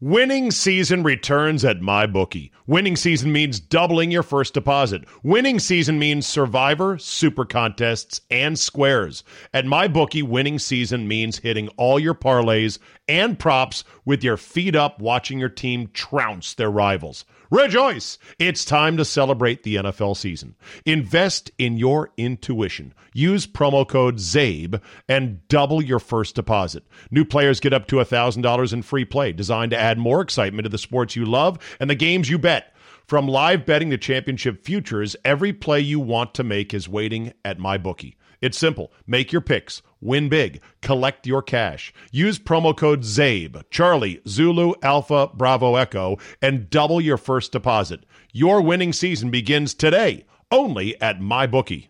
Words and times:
Winning 0.00 0.52
season 0.52 1.02
returns 1.02 1.64
at 1.64 1.80
MyBookie. 1.80 2.52
Winning 2.68 2.94
season 2.94 3.32
means 3.32 3.58
doubling 3.58 4.12
your 4.12 4.22
first 4.22 4.54
deposit. 4.54 5.02
Winning 5.24 5.58
season 5.58 5.98
means 5.98 6.24
Survivor, 6.24 6.98
Super 6.98 7.44
Contests, 7.44 8.20
and 8.30 8.56
Squares. 8.56 9.24
At 9.52 9.64
MyBookie, 9.64 10.22
winning 10.22 10.60
season 10.60 11.08
means 11.08 11.38
hitting 11.38 11.66
all 11.70 11.98
your 11.98 12.14
parlays 12.14 12.78
and 13.08 13.40
props 13.40 13.82
with 14.04 14.22
your 14.22 14.36
feet 14.36 14.76
up 14.76 15.00
watching 15.00 15.40
your 15.40 15.48
team 15.48 15.90
trounce 15.92 16.54
their 16.54 16.70
rivals. 16.70 17.24
Rejoice! 17.50 18.18
It's 18.38 18.62
time 18.62 18.98
to 18.98 19.06
celebrate 19.06 19.62
the 19.62 19.76
NFL 19.76 20.18
season. 20.18 20.54
Invest 20.84 21.50
in 21.56 21.78
your 21.78 22.10
intuition. 22.18 22.92
Use 23.14 23.46
promo 23.46 23.88
code 23.88 24.16
ZABE 24.18 24.82
and 25.08 25.48
double 25.48 25.82
your 25.82 25.98
first 25.98 26.34
deposit. 26.34 26.84
New 27.10 27.24
players 27.24 27.58
get 27.58 27.72
up 27.72 27.86
to 27.86 27.96
$1,000 27.96 28.72
in 28.74 28.82
free 28.82 29.06
play, 29.06 29.32
designed 29.32 29.70
to 29.70 29.78
add 29.78 29.96
more 29.96 30.20
excitement 30.20 30.64
to 30.64 30.68
the 30.68 30.76
sports 30.76 31.16
you 31.16 31.24
love 31.24 31.58
and 31.80 31.88
the 31.88 31.94
games 31.94 32.28
you 32.28 32.38
bet. 32.38 32.76
From 33.06 33.26
live 33.26 33.64
betting 33.64 33.88
to 33.88 33.96
championship 33.96 34.62
futures, 34.62 35.16
every 35.24 35.54
play 35.54 35.80
you 35.80 36.00
want 36.00 36.34
to 36.34 36.44
make 36.44 36.74
is 36.74 36.86
waiting 36.86 37.32
at 37.46 37.58
MyBookie. 37.58 38.16
It's 38.42 38.58
simple. 38.58 38.92
Make 39.06 39.32
your 39.32 39.40
picks, 39.40 39.80
win 40.00 40.28
big, 40.28 40.60
collect 40.82 41.26
your 41.26 41.42
cash. 41.42 41.92
Use 42.10 42.38
promo 42.38 42.76
code 42.76 43.02
ZABE, 43.02 43.64
Charlie, 43.70 44.20
Zulu, 44.26 44.74
Alpha, 44.82 45.30
Bravo, 45.34 45.76
Echo, 45.76 46.18
and 46.42 46.70
double 46.70 47.00
your 47.00 47.16
first 47.16 47.52
deposit. 47.52 48.04
Your 48.32 48.60
winning 48.60 48.92
season 48.92 49.30
begins 49.30 49.74
today, 49.74 50.24
only 50.50 51.00
at 51.00 51.20
MyBookie. 51.20 51.88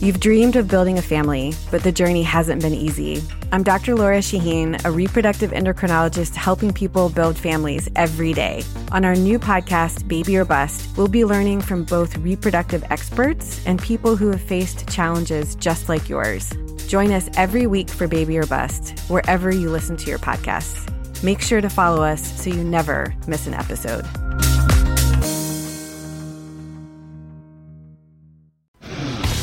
You've 0.00 0.18
dreamed 0.18 0.56
of 0.56 0.66
building 0.66 0.96
a 0.96 1.02
family, 1.02 1.52
but 1.70 1.82
the 1.82 1.92
journey 1.92 2.22
hasn't 2.22 2.62
been 2.62 2.72
easy. 2.72 3.22
I'm 3.52 3.62
Dr. 3.62 3.94
Laura 3.94 4.20
Shaheen, 4.20 4.82
a 4.86 4.90
reproductive 4.90 5.50
endocrinologist 5.50 6.34
helping 6.34 6.72
people 6.72 7.10
build 7.10 7.36
families 7.36 7.86
every 7.96 8.32
day. 8.32 8.62
On 8.92 9.04
our 9.04 9.14
new 9.14 9.38
podcast, 9.38 10.08
Baby 10.08 10.38
or 10.38 10.46
Bust, 10.46 10.96
we'll 10.96 11.06
be 11.06 11.26
learning 11.26 11.60
from 11.60 11.84
both 11.84 12.16
reproductive 12.16 12.82
experts 12.88 13.60
and 13.66 13.82
people 13.82 14.16
who 14.16 14.30
have 14.30 14.40
faced 14.40 14.88
challenges 14.88 15.54
just 15.56 15.90
like 15.90 16.08
yours. 16.08 16.50
Join 16.90 17.12
us 17.12 17.30
every 17.36 17.68
week 17.68 17.88
for 17.88 18.08
Baby 18.08 18.36
or 18.36 18.46
Bust, 18.46 18.98
wherever 19.08 19.52
you 19.52 19.70
listen 19.70 19.96
to 19.98 20.10
your 20.10 20.18
podcasts. 20.18 20.92
Make 21.22 21.40
sure 21.40 21.60
to 21.60 21.70
follow 21.70 22.02
us 22.02 22.42
so 22.42 22.50
you 22.50 22.64
never 22.64 23.14
miss 23.28 23.46
an 23.46 23.54
episode. 23.54 24.04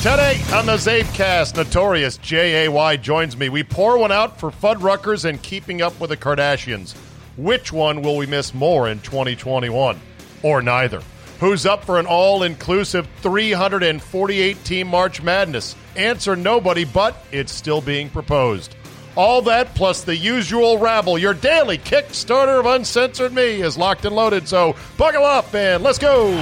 Today 0.01 0.41
on 0.51 0.65
the 0.65 0.75
Zabecast, 0.75 1.55
Notorious 1.55 2.17
J.A.Y. 2.17 2.97
joins 2.97 3.37
me. 3.37 3.47
We 3.47 3.63
pour 3.63 3.97
one 3.97 4.11
out 4.11 4.37
for 4.37 4.51
Fuddruckers 4.51 5.23
and 5.23 5.41
Keeping 5.41 5.81
Up 5.81 5.97
with 6.01 6.09
the 6.09 6.17
Kardashians. 6.17 6.97
Which 7.37 7.71
one 7.71 8.01
will 8.01 8.17
we 8.17 8.25
miss 8.25 8.53
more 8.53 8.89
in 8.89 8.99
2021? 8.99 9.97
Or 10.43 10.61
neither? 10.61 11.01
Who's 11.39 11.67
up 11.67 11.83
for 11.85 11.99
an 11.99 12.07
all 12.07 12.41
inclusive 12.41 13.07
348 13.21 14.63
team 14.63 14.87
March 14.87 15.21
Madness? 15.21 15.75
Answer 15.95 16.35
nobody, 16.35 16.83
but 16.83 17.23
it's 17.31 17.51
still 17.51 17.79
being 17.79 18.09
proposed. 18.09 18.75
All 19.15 19.43
that 19.43 19.75
plus 19.75 20.03
the 20.03 20.15
usual 20.15 20.79
rabble, 20.79 21.19
your 21.19 21.35
daily 21.35 21.77
Kickstarter 21.77 22.59
of 22.59 22.65
Uncensored 22.65 23.33
Me 23.33 23.61
is 23.61 23.77
locked 23.77 24.05
and 24.05 24.15
loaded, 24.15 24.47
so 24.47 24.75
buckle 24.97 25.23
up 25.23 25.53
and 25.53 25.83
let's 25.83 25.99
go! 25.99 26.31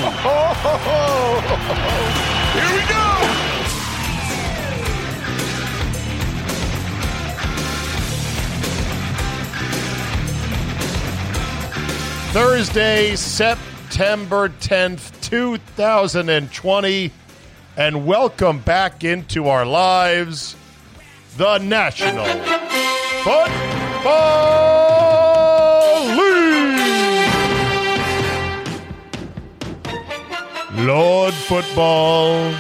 Here 2.54 2.72
we 2.74 2.80
go! 2.88 3.02
Thursday, 12.32 13.18
September 13.18 13.75
10th, 13.96 15.22
2020. 15.22 17.12
And 17.78 18.06
welcome 18.06 18.60
back 18.60 19.06
into 19.06 19.48
our 19.48 19.66
lives, 19.66 20.58
the 21.38 21.60
National 21.60 22.26
Football 23.24 23.56
League. 26.18 26.76
Lord 30.86 31.34
Football 31.34 32.54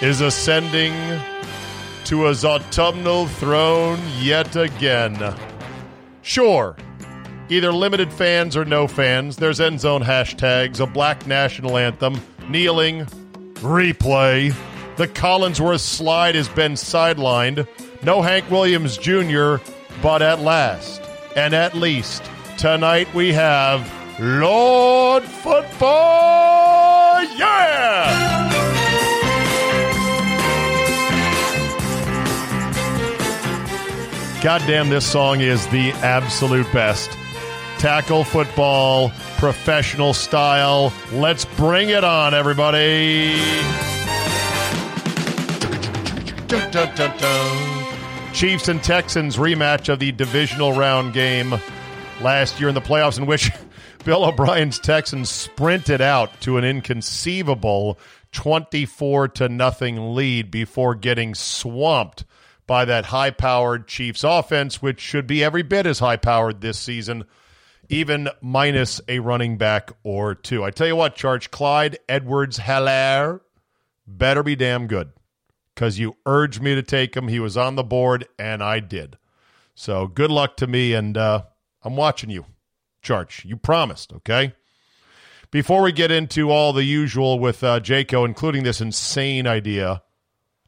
is 0.00 0.20
ascending 0.20 0.92
to 2.06 2.24
his 2.24 2.44
autumnal 2.44 3.28
throne 3.28 4.00
yet 4.18 4.56
again. 4.56 5.36
Sure, 6.22 6.76
either 7.48 7.72
limited 7.72 8.12
fans 8.12 8.56
or 8.56 8.64
no 8.64 8.86
fans. 8.86 9.36
There's 9.36 9.60
end 9.60 9.80
zone 9.80 10.02
hashtags, 10.02 10.80
a 10.80 10.86
black 10.86 11.26
national 11.26 11.76
anthem, 11.76 12.20
kneeling, 12.48 13.06
replay. 13.56 14.54
The 14.96 15.08
Collinsworth 15.08 15.80
slide 15.80 16.34
has 16.34 16.48
been 16.48 16.72
sidelined. 16.72 17.66
No 18.02 18.22
Hank 18.22 18.50
Williams 18.50 18.96
Jr., 18.96 19.56
but 20.02 20.22
at 20.22 20.40
last, 20.40 21.02
and 21.34 21.54
at 21.54 21.74
least, 21.74 22.22
tonight 22.56 23.12
we 23.14 23.32
have 23.32 23.90
Lord 24.20 25.24
Football! 25.24 27.22
Yeah! 27.36 28.48
Goddamn, 34.40 34.88
this 34.88 35.04
song 35.04 35.40
is 35.40 35.66
the 35.68 35.90
absolute 35.94 36.72
best 36.72 37.10
tackle 37.78 38.24
football, 38.24 39.10
professional 39.36 40.12
style. 40.12 40.92
Let's 41.12 41.44
bring 41.44 41.90
it 41.90 42.02
on, 42.02 42.34
everybody. 42.34 43.36
Chiefs 48.32 48.68
and 48.68 48.82
Texans 48.82 49.36
rematch 49.36 49.88
of 49.88 50.00
the 50.00 50.12
divisional 50.12 50.72
round 50.72 51.12
game 51.12 51.54
last 52.20 52.58
year 52.58 52.68
in 52.68 52.74
the 52.74 52.80
playoffs, 52.80 53.18
in 53.18 53.26
which 53.26 53.50
Bill 54.04 54.24
O'Brien's 54.24 54.78
Texans 54.80 55.30
sprinted 55.30 56.00
out 56.00 56.40
to 56.40 56.56
an 56.56 56.64
inconceivable 56.64 57.98
24 58.32 59.28
to 59.28 59.48
nothing 59.48 60.14
lead 60.14 60.50
before 60.50 60.94
getting 60.94 61.34
swamped 61.34 62.24
by 62.66 62.84
that 62.84 63.06
high 63.06 63.30
powered 63.30 63.86
Chiefs 63.86 64.24
offense, 64.24 64.82
which 64.82 65.00
should 65.00 65.26
be 65.26 65.44
every 65.44 65.62
bit 65.62 65.86
as 65.86 66.00
high 66.00 66.16
powered 66.16 66.60
this 66.60 66.78
season 66.78 67.24
even 67.88 68.28
minus 68.40 69.00
a 69.08 69.18
running 69.18 69.56
back 69.56 69.90
or 70.02 70.34
two. 70.34 70.64
I 70.64 70.70
tell 70.70 70.86
you 70.86 70.96
what, 70.96 71.16
Charge 71.16 71.50
Clyde 71.50 71.98
Edwards 72.08 72.58
Helaire 72.58 73.40
better 74.06 74.42
be 74.42 74.56
damn 74.56 74.86
good 74.86 75.12
because 75.74 75.98
you 75.98 76.16
urged 76.26 76.60
me 76.60 76.74
to 76.74 76.82
take 76.82 77.16
him. 77.16 77.28
He 77.28 77.40
was 77.40 77.56
on 77.56 77.76
the 77.76 77.84
board, 77.84 78.26
and 78.38 78.62
I 78.62 78.80
did. 78.80 79.16
So 79.74 80.06
good 80.06 80.30
luck 80.30 80.56
to 80.56 80.66
me, 80.66 80.92
and 80.92 81.16
uh, 81.16 81.42
I'm 81.82 81.96
watching 81.96 82.30
you, 82.30 82.46
Charge. 83.00 83.44
You 83.44 83.56
promised, 83.56 84.12
okay? 84.12 84.54
Before 85.50 85.82
we 85.82 85.92
get 85.92 86.10
into 86.10 86.50
all 86.50 86.72
the 86.72 86.84
usual 86.84 87.38
with 87.38 87.62
uh, 87.64 87.80
Jaco, 87.80 88.26
including 88.26 88.64
this 88.64 88.80
insane 88.80 89.46
idea. 89.46 90.02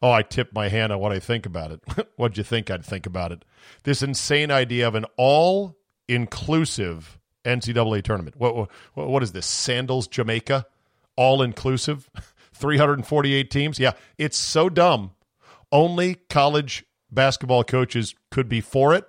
Oh, 0.03 0.13
I 0.13 0.23
tipped 0.23 0.55
my 0.55 0.69
hand 0.69 0.93
on 0.93 1.01
what 1.01 1.13
I 1.13 1.19
think 1.19 1.45
about 1.45 1.73
it. 1.73 1.81
What'd 2.17 2.39
you 2.39 2.45
think 2.45 2.71
I'd 2.71 2.87
think 2.87 3.05
about 3.05 3.33
it? 3.33 3.45
This 3.83 4.03
insane 4.03 4.51
idea 4.51 4.89
of 4.89 4.95
an 4.95 5.05
all 5.19 5.77
inclusive 6.11 7.19
NCAA 7.45 8.03
tournament. 8.03 8.37
What, 8.37 8.55
what, 8.95 9.09
what 9.09 9.23
is 9.23 9.33
this? 9.33 9.47
Sandals 9.47 10.09
Jamaica, 10.09 10.67
all 11.17 11.41
inclusive, 11.41 12.11
348 12.53 13.51
teams. 13.51 13.79
Yeah, 13.79 13.93
it's 14.19 14.37
so 14.37 14.69
dumb. 14.69 15.13
Only 15.73 16.17
college 16.29 16.85
basketball 17.11 17.65
coaches 17.65 18.15
could 18.31 18.49
be 18.49 18.61
for 18.61 18.95
it 18.95 19.05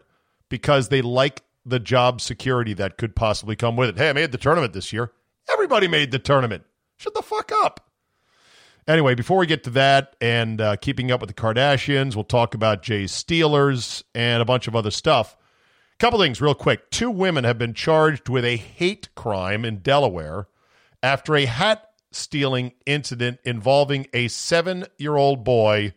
because 0.48 0.90
they 0.90 1.02
like 1.02 1.42
the 1.66 1.80
job 1.80 2.22
security 2.22 2.74
that 2.74 2.98
could 2.98 3.16
possibly 3.16 3.56
come 3.56 3.76
with 3.76 3.90
it. 3.90 3.98
Hey, 3.98 4.10
I 4.10 4.14
made 4.14 4.32
the 4.32 4.38
tournament 4.38 4.74
this 4.74 4.94
year. 4.94 5.12
Everybody 5.52 5.88
made 5.88 6.12
the 6.12 6.20
tournament. 6.20 6.64
Shut 6.98 7.14
the 7.14 7.22
fuck 7.22 7.52
up. 7.64 7.90
Anyway, 8.88 9.16
before 9.16 9.38
we 9.38 9.46
get 9.46 9.64
to 9.64 9.70
that 9.72 10.16
and 10.22 10.60
uh, 10.60 10.76
keeping 10.76 11.12
up 11.12 11.22
with 11.22 11.30
the 11.30 11.34
Kardashians, 11.34 12.16
we'll 12.16 12.24
talk 12.24 12.54
about 12.54 12.84
Jay's 12.84 13.12
Steelers 13.12 14.04
and 14.16 14.42
a 14.42 14.46
bunch 14.46 14.68
of 14.68 14.76
other 14.76 14.92
stuff. 14.92 15.36
Couple 16.02 16.20
things 16.20 16.42
real 16.42 16.56
quick. 16.56 16.90
Two 16.90 17.12
women 17.12 17.44
have 17.44 17.60
been 17.60 17.76
charged 17.76 18.28
with 18.28 18.44
a 18.44 18.56
hate 18.56 19.14
crime 19.14 19.64
in 19.64 19.82
Delaware 19.82 20.48
after 21.04 21.36
a 21.36 21.46
hat 21.46 21.92
stealing 22.12 22.72
incident 22.88 23.38
involving 23.44 24.08
a 24.12 24.28
seven 24.28 24.88
year 24.98 25.16
old 25.16 25.44
boy, 25.44 25.94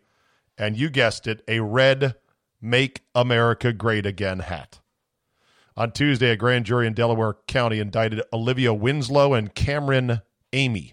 and 0.59 0.77
you 0.77 0.91
guessed 0.91 1.27
it, 1.27 1.43
a 1.49 1.61
red 1.61 2.17
Make 2.61 3.01
America 3.15 3.73
Great 3.73 4.05
Again 4.05 4.41
hat. 4.41 4.81
On 5.75 5.91
Tuesday, 5.91 6.33
a 6.33 6.37
grand 6.37 6.67
jury 6.67 6.87
in 6.87 6.93
Delaware 6.93 7.37
County 7.47 7.79
indicted 7.79 8.21
Olivia 8.31 8.75
Winslow 8.75 9.33
and 9.33 9.55
Cameron 9.55 10.21
Amy, 10.53 10.93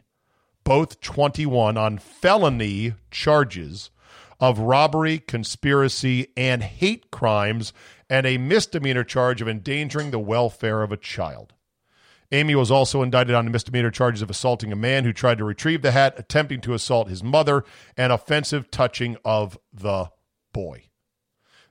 both 0.64 1.02
21, 1.02 1.76
on 1.76 1.98
felony 1.98 2.94
charges 3.12 3.92
of 4.42 4.60
robbery, 4.60 5.20
conspiracy, 5.20 6.28
and 6.36 6.64
hate 6.64 7.12
crimes, 7.12 7.72
and 8.10 8.26
a 8.26 8.40
misdemeanor 8.40 9.04
charge 9.04 9.42
of 9.42 9.48
endangering 9.48 10.12
the 10.12 10.20
welfare 10.20 10.82
of 10.82 10.92
a 10.92 10.98
child. 10.98 11.54
Amy 12.34 12.56
was 12.56 12.72
also 12.72 13.04
indicted 13.04 13.36
on 13.36 13.52
misdemeanor 13.52 13.92
charges 13.92 14.22
of 14.22 14.30
assaulting 14.30 14.72
a 14.72 14.76
man 14.76 15.04
who 15.04 15.14
tried 15.14 15.38
to 15.38 15.44
retrieve 15.44 15.82
the 15.82 15.92
hat, 15.92 16.16
attempting 16.18 16.62
to 16.62 16.74
assault 16.74 17.10
his 17.10 17.24
mother, 17.24 17.64
and 17.96 18.12
offensive 18.12 18.72
touching 18.72 19.18
of 19.24 19.60
the 19.72 20.10
boy. 20.54 20.86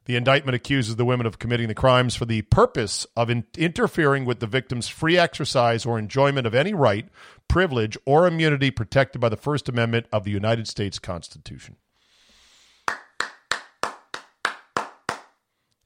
The 0.05 0.17
indictment 0.17 0.55
accuses 0.55 0.97
the 0.97 1.05
women 1.05 1.27
of 1.27 1.39
committing 1.39 1.69
the 1.69 1.75
crimes 1.75 2.15
for 2.15 2.25
the 2.25 2.43
purpose 2.43 3.07
of 3.17 3.31
in- 3.31 3.47
interfering 3.57 4.25
with 4.25 4.41
the 4.41 4.47
victim's 4.47 4.89
free 4.89 5.17
exercise 5.17 5.87
or 5.87 5.99
enjoyment 5.99 6.47
of 6.47 6.55
any 6.55 6.75
right, 6.75 7.09
privilege, 7.49 7.97
or 8.05 8.27
immunity 8.27 8.71
protected 8.71 9.21
by 9.21 9.29
the 9.29 9.37
First 9.37 9.69
Amendment 9.69 10.07
of 10.13 10.25
the 10.25 10.31
United 10.31 10.69
States 10.69 10.99
Constitution. 10.99 11.77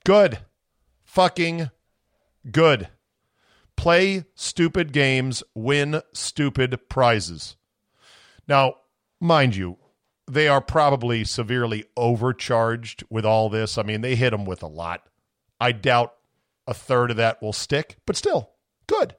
Good. 0.05 0.39
Fucking 1.05 1.71
good. 2.51 2.89
Play 3.77 4.25
stupid 4.35 4.93
games, 4.93 5.43
win 5.55 6.03
stupid 6.12 6.89
prizes. 6.89 7.56
Now, 8.47 8.75
mind 9.21 9.56
you, 9.56 9.79
they 10.31 10.49
are 10.49 10.61
probably 10.61 11.25
severely 11.25 11.85
overcharged 11.97 13.05
with 13.11 13.25
all 13.25 13.49
this. 13.49 13.79
I 13.79 13.83
mean, 13.83 14.01
they 14.01 14.15
hit 14.15 14.31
them 14.31 14.45
with 14.45 14.62
a 14.62 14.69
lot. 14.69 15.09
I 15.61 15.73
doubt 15.73 16.15
a 16.67 16.75
third 16.75 17.11
of 17.11 17.17
that 17.17 17.43
will 17.43 17.53
stick, 17.53 17.97
but 18.06 18.17
still, 18.17 18.51
good. 18.87 19.17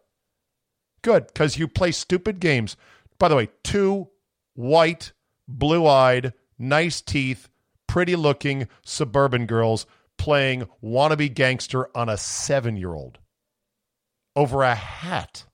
Good, 1.01 1.27
because 1.27 1.57
you 1.57 1.67
play 1.67 1.91
stupid 1.91 2.39
games. 2.39 2.77
By 3.19 3.27
the 3.27 3.35
way, 3.35 3.49
two 3.63 4.09
white, 4.53 5.13
blue 5.47 5.85
eyed, 5.85 6.33
nice 6.57 7.01
teeth, 7.01 7.49
pretty 7.87 8.15
looking 8.15 8.67
suburban 8.83 9.45
girls 9.45 9.85
playing 10.17 10.67
wannabe 10.83 11.33
gangster 11.33 11.89
on 11.95 12.09
a 12.09 12.17
seven 12.17 12.77
year 12.77 12.93
old 12.93 13.19
over 14.35 14.63
a 14.63 14.75
hat. 14.75 15.45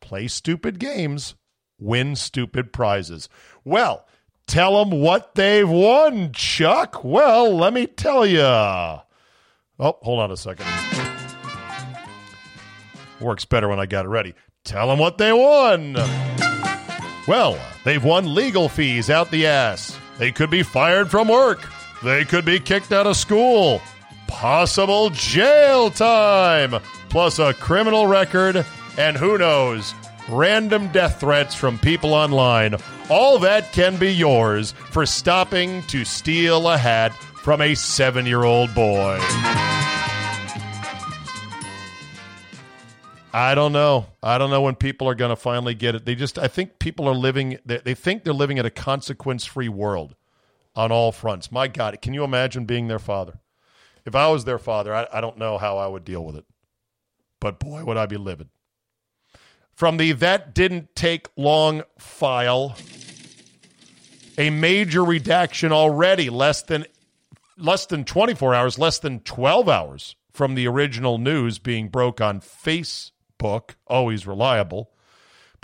Play 0.00 0.28
stupid 0.28 0.78
games, 0.78 1.34
win 1.78 2.16
stupid 2.16 2.72
prizes. 2.72 3.28
Well, 3.64 4.06
tell 4.46 4.84
them 4.84 5.00
what 5.00 5.34
they've 5.34 5.68
won, 5.68 6.32
Chuck. 6.32 7.02
Well, 7.04 7.56
let 7.56 7.72
me 7.72 7.86
tell 7.86 8.26
you. 8.26 8.40
Oh, 8.40 9.02
hold 9.78 10.20
on 10.20 10.30
a 10.30 10.36
second. 10.36 10.66
Works 13.20 13.44
better 13.44 13.68
when 13.68 13.80
I 13.80 13.86
got 13.86 14.04
it 14.04 14.08
ready. 14.08 14.34
Tell 14.64 14.88
them 14.88 14.98
what 14.98 15.18
they 15.18 15.32
won. 15.32 15.94
Well, 17.26 17.58
they've 17.84 18.02
won 18.02 18.34
legal 18.34 18.68
fees 18.68 19.10
out 19.10 19.30
the 19.30 19.46
ass. 19.46 19.98
They 20.18 20.32
could 20.32 20.50
be 20.50 20.62
fired 20.62 21.10
from 21.10 21.28
work. 21.28 21.66
They 22.02 22.24
could 22.24 22.44
be 22.44 22.60
kicked 22.60 22.92
out 22.92 23.06
of 23.06 23.16
school. 23.16 23.80
Possible 24.28 25.10
jail 25.10 25.90
time, 25.90 26.80
plus 27.08 27.38
a 27.38 27.54
criminal 27.54 28.06
record, 28.06 28.66
and 28.98 29.16
who 29.16 29.38
knows, 29.38 29.94
random 30.28 30.88
death 30.92 31.20
threats 31.20 31.54
from 31.54 31.78
people 31.78 32.12
online. 32.12 32.74
All 33.08 33.38
that 33.38 33.72
can 33.72 33.96
be 33.96 34.12
yours 34.12 34.72
for 34.72 35.06
stopping 35.06 35.82
to 35.84 36.04
steal 36.04 36.68
a 36.68 36.76
hat 36.76 37.14
from 37.14 37.60
a 37.60 37.74
seven 37.74 38.26
year 38.26 38.42
old 38.42 38.74
boy. 38.74 39.18
I 43.32 43.52
don't 43.54 43.72
know. 43.72 44.06
I 44.22 44.38
don't 44.38 44.50
know 44.50 44.62
when 44.62 44.74
people 44.74 45.08
are 45.08 45.14
going 45.14 45.28
to 45.28 45.36
finally 45.36 45.74
get 45.74 45.94
it. 45.94 46.04
They 46.04 46.14
just, 46.14 46.38
I 46.38 46.48
think 46.48 46.78
people 46.78 47.06
are 47.06 47.14
living, 47.14 47.58
they, 47.64 47.78
they 47.78 47.94
think 47.94 48.24
they're 48.24 48.32
living 48.32 48.58
in 48.58 48.66
a 48.66 48.70
consequence 48.70 49.44
free 49.44 49.68
world 49.68 50.14
on 50.76 50.92
all 50.92 51.10
fronts. 51.10 51.50
My 51.50 51.66
God, 51.66 52.00
can 52.02 52.14
you 52.14 52.22
imagine 52.22 52.66
being 52.66 52.86
their 52.86 52.98
father? 52.98 53.40
If 54.04 54.14
I 54.14 54.28
was 54.28 54.44
their 54.44 54.58
father, 54.58 54.94
I, 54.94 55.08
I 55.12 55.20
don't 55.20 55.38
know 55.38 55.58
how 55.58 55.78
I 55.78 55.88
would 55.88 56.04
deal 56.04 56.24
with 56.24 56.36
it. 56.36 56.44
But 57.40 57.58
boy, 57.58 57.84
would 57.84 57.96
I 57.96 58.06
be 58.06 58.16
livid. 58.16 58.48
From 59.74 59.96
the 59.96 60.12
That 60.12 60.54
Didn't 60.54 60.94
Take 60.94 61.28
Long 61.36 61.82
file, 61.98 62.76
a 64.38 64.50
major 64.50 65.04
redaction 65.04 65.72
already, 65.72 66.30
less 66.30 66.62
than 66.62 66.86
less 67.58 67.86
than 67.86 68.04
24 68.04 68.54
hours, 68.54 68.78
less 68.78 68.98
than 68.98 69.20
12 69.20 69.68
hours 69.68 70.16
from 70.32 70.54
the 70.54 70.68
original 70.68 71.18
news 71.18 71.58
being 71.58 71.88
broke 71.88 72.20
on 72.20 72.40
Facebook 72.40 73.74
always 73.86 74.26
reliable. 74.26 74.90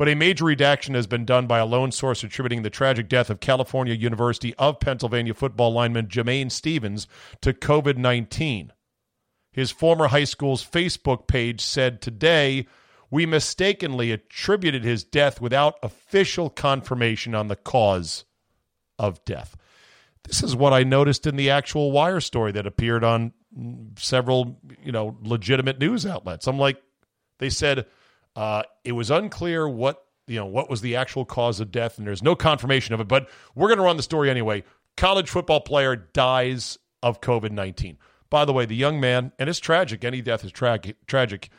But 0.02 0.08
a 0.08 0.16
major 0.16 0.46
redaction 0.46 0.96
has 0.96 1.06
been 1.06 1.24
done 1.24 1.46
by 1.46 1.60
a 1.60 1.64
lone 1.64 1.92
source 1.92 2.24
attributing 2.24 2.62
the 2.62 2.70
tragic 2.70 3.08
death 3.08 3.30
of 3.30 3.38
California 3.38 3.94
University 3.94 4.52
of 4.56 4.80
Pennsylvania 4.80 5.32
football 5.32 5.72
lineman 5.72 6.08
Jamain 6.08 6.50
Stevens 6.50 7.06
to 7.40 7.52
COVID 7.52 7.98
19. 7.98 8.72
His 9.52 9.70
former 9.70 10.08
high 10.08 10.24
school's 10.24 10.68
Facebook 10.68 11.28
page 11.28 11.60
said 11.60 12.02
today, 12.02 12.66
We 13.12 13.26
mistakenly 13.26 14.10
attributed 14.10 14.82
his 14.82 15.04
death 15.04 15.40
without 15.40 15.76
official 15.84 16.50
confirmation 16.50 17.32
on 17.36 17.46
the 17.46 17.54
cause 17.54 18.24
of 18.98 19.24
death. 19.24 19.56
This 20.24 20.42
is 20.42 20.56
what 20.56 20.72
I 20.72 20.82
noticed 20.82 21.28
in 21.28 21.36
the 21.36 21.50
actual 21.50 21.92
wire 21.92 22.18
story 22.18 22.50
that 22.50 22.66
appeared 22.66 23.04
on 23.04 23.34
several, 23.96 24.58
you 24.82 24.90
know, 24.90 25.16
legitimate 25.22 25.78
news 25.78 26.04
outlets. 26.04 26.48
I'm 26.48 26.58
like, 26.58 26.82
they 27.38 27.50
said 27.50 27.86
uh, 28.36 28.62
it 28.84 28.92
was 28.92 29.10
unclear 29.10 29.68
what 29.68 30.04
you 30.26 30.36
know 30.36 30.46
what 30.46 30.70
was 30.70 30.80
the 30.80 30.96
actual 30.96 31.24
cause 31.24 31.60
of 31.60 31.70
death, 31.70 31.98
and 31.98 32.06
there's 32.06 32.22
no 32.22 32.34
confirmation 32.34 32.94
of 32.94 33.00
it. 33.00 33.08
But 33.08 33.28
we're 33.54 33.68
going 33.68 33.78
to 33.78 33.84
run 33.84 33.96
the 33.96 34.02
story 34.02 34.30
anyway. 34.30 34.64
College 34.96 35.30
football 35.30 35.60
player 35.60 35.96
dies 35.96 36.78
of 37.02 37.20
COVID 37.20 37.50
nineteen. 37.50 37.98
By 38.30 38.46
the 38.46 38.52
way, 38.52 38.64
the 38.64 38.74
young 38.74 38.98
man, 38.98 39.32
and 39.38 39.50
it's 39.50 39.58
tragic. 39.58 40.04
Any 40.04 40.22
death 40.22 40.44
is 40.44 40.52
tra- 40.52 40.80
tragic. 41.06 41.50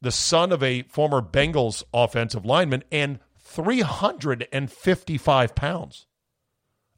The 0.00 0.12
son 0.12 0.52
of 0.52 0.62
a 0.62 0.82
former 0.82 1.20
Bengals 1.20 1.82
offensive 1.92 2.44
lineman 2.44 2.84
and 2.92 3.18
355 3.38 5.54
pounds. 5.54 6.06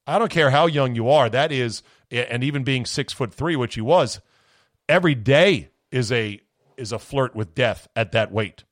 I 0.07 0.19
don't 0.19 0.31
care 0.31 0.51
how 0.51 0.67
young 0.67 0.95
you 0.95 1.09
are. 1.09 1.31
That 1.31 1.51
is, 1.51 1.83
and 2.11 2.45
even 2.45 2.63
being 2.63 2.85
six 2.85 3.13
foot 3.13 3.33
three, 3.33 3.57
which 3.57 3.75
he 3.75 3.81
was, 3.81 4.21
every 4.89 5.15
day 5.15 5.71
is 5.91 6.13
a 6.13 6.41
is 6.77 6.93
a 6.93 6.99
flirt 6.99 7.35
with 7.35 7.55
death 7.55 7.89
at 7.97 8.13
that 8.13 8.31
weight. 8.31 8.65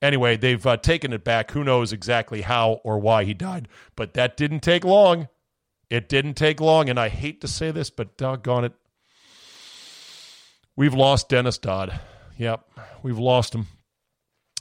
Anyway, 0.00 0.36
they've 0.36 0.64
uh, 0.66 0.76
taken 0.76 1.12
it 1.12 1.24
back. 1.24 1.50
Who 1.50 1.64
knows 1.64 1.92
exactly 1.92 2.42
how 2.42 2.80
or 2.84 2.98
why 2.98 3.24
he 3.24 3.34
died, 3.34 3.68
but 3.96 4.14
that 4.14 4.36
didn't 4.36 4.60
take 4.60 4.84
long. 4.84 5.28
It 5.90 6.08
didn't 6.08 6.34
take 6.34 6.60
long, 6.60 6.88
and 6.88 7.00
I 7.00 7.08
hate 7.08 7.40
to 7.40 7.48
say 7.48 7.70
this, 7.70 7.90
but 7.90 8.16
doggone 8.16 8.64
it, 8.64 8.72
we've 10.76 10.94
lost 10.94 11.28
Dennis 11.28 11.58
Dodd. 11.58 11.98
Yep, 12.36 12.70
we've 13.02 13.18
lost 13.18 13.54
him. 13.54 13.66